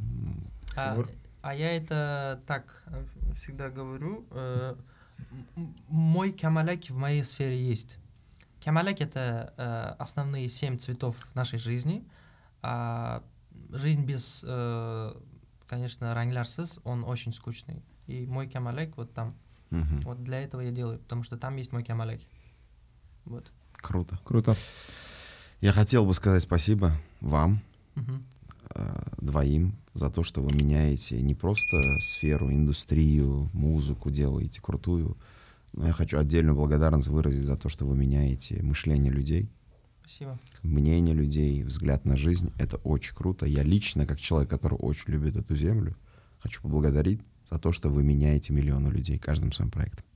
А, 0.76 0.98
а 1.42 1.56
я 1.56 1.76
это 1.76 2.42
так 2.46 2.84
э, 2.88 3.06
всегда 3.34 3.70
говорю. 3.70 4.26
э, 4.32 4.76
мой 5.88 6.32
камаляк 6.32 6.86
в 6.90 6.96
моей 6.96 7.24
сфере 7.24 7.60
есть. 7.60 8.00
Камаляк 8.64 9.02
это 9.02 9.54
э, 9.58 9.96
основные 10.02 10.50
семь 10.50 10.78
цветов 10.78 11.16
нашей 11.36 11.60
жизни. 11.60 12.06
А 12.62 13.24
жизнь 13.70 14.04
без, 14.04 14.44
э, 14.46 15.14
конечно, 15.68 16.14
ранглярсыз, 16.14 16.80
он 16.84 17.04
очень 17.04 17.34
скучный. 17.34 17.84
И 18.08 18.26
мой 18.26 18.50
камаляк 18.50 18.98
вот 18.98 19.14
там. 19.14 19.36
Мгм. 19.70 20.02
Вот 20.02 20.24
для 20.24 20.42
этого 20.42 20.62
я 20.62 20.72
делаю, 20.72 21.00
потому 21.00 21.24
что 21.24 21.38
там 21.38 21.56
есть 21.58 21.72
мой 21.72 21.84
камаляк. 21.84 22.22
Вот. 23.26 23.52
Круто. 23.74 24.20
Круто. 24.24 24.56
Я 25.62 25.72
хотел 25.72 26.06
бы 26.06 26.14
сказать 26.14 26.44
спасибо 26.44 26.92
вам, 27.20 27.62
Мгм. 27.96 28.24
э, 28.76 29.04
двоим, 29.18 29.76
за 29.94 30.10
то, 30.12 30.24
что 30.24 30.42
вы 30.42 30.54
меняете 30.54 31.20
не 31.22 31.34
просто 31.34 31.82
сферу, 32.02 32.52
индустрию, 32.52 33.50
музыку 33.54 34.12
делаете 34.12 34.62
крутую, 34.62 35.18
но 35.74 35.88
я 35.88 35.94
хочу 35.94 36.20
отдельную 36.20 36.56
благодарность 36.56 37.08
выразить 37.08 37.44
за 37.44 37.58
то, 37.58 37.68
что 37.70 37.86
вы 37.86 37.98
меняете 37.98 38.62
мышление 38.62 39.12
людей, 39.12 39.50
Спасибо. 40.02 40.40
мнение 40.62 41.16
людей, 41.16 41.64
взгляд 41.64 42.06
на 42.06 42.16
жизнь. 42.16 42.54
Это 42.60 42.78
очень 42.78 43.16
круто. 43.16 43.46
Я 43.48 43.64
лично, 43.64 44.06
как 44.06 44.20
человек, 44.20 44.50
который 44.50 44.76
очень 44.78 45.12
любит 45.14 45.36
эту 45.36 45.56
землю, 45.56 45.96
хочу 46.40 46.62
поблагодарить 46.62 47.22
за 47.50 47.60
то, 47.60 47.72
что 47.72 47.90
вы 47.90 48.04
меняете 48.04 48.54
миллионы 48.54 48.90
людей 48.90 49.18
каждым 49.18 49.52
своим 49.52 49.72
проектом. 49.72 50.07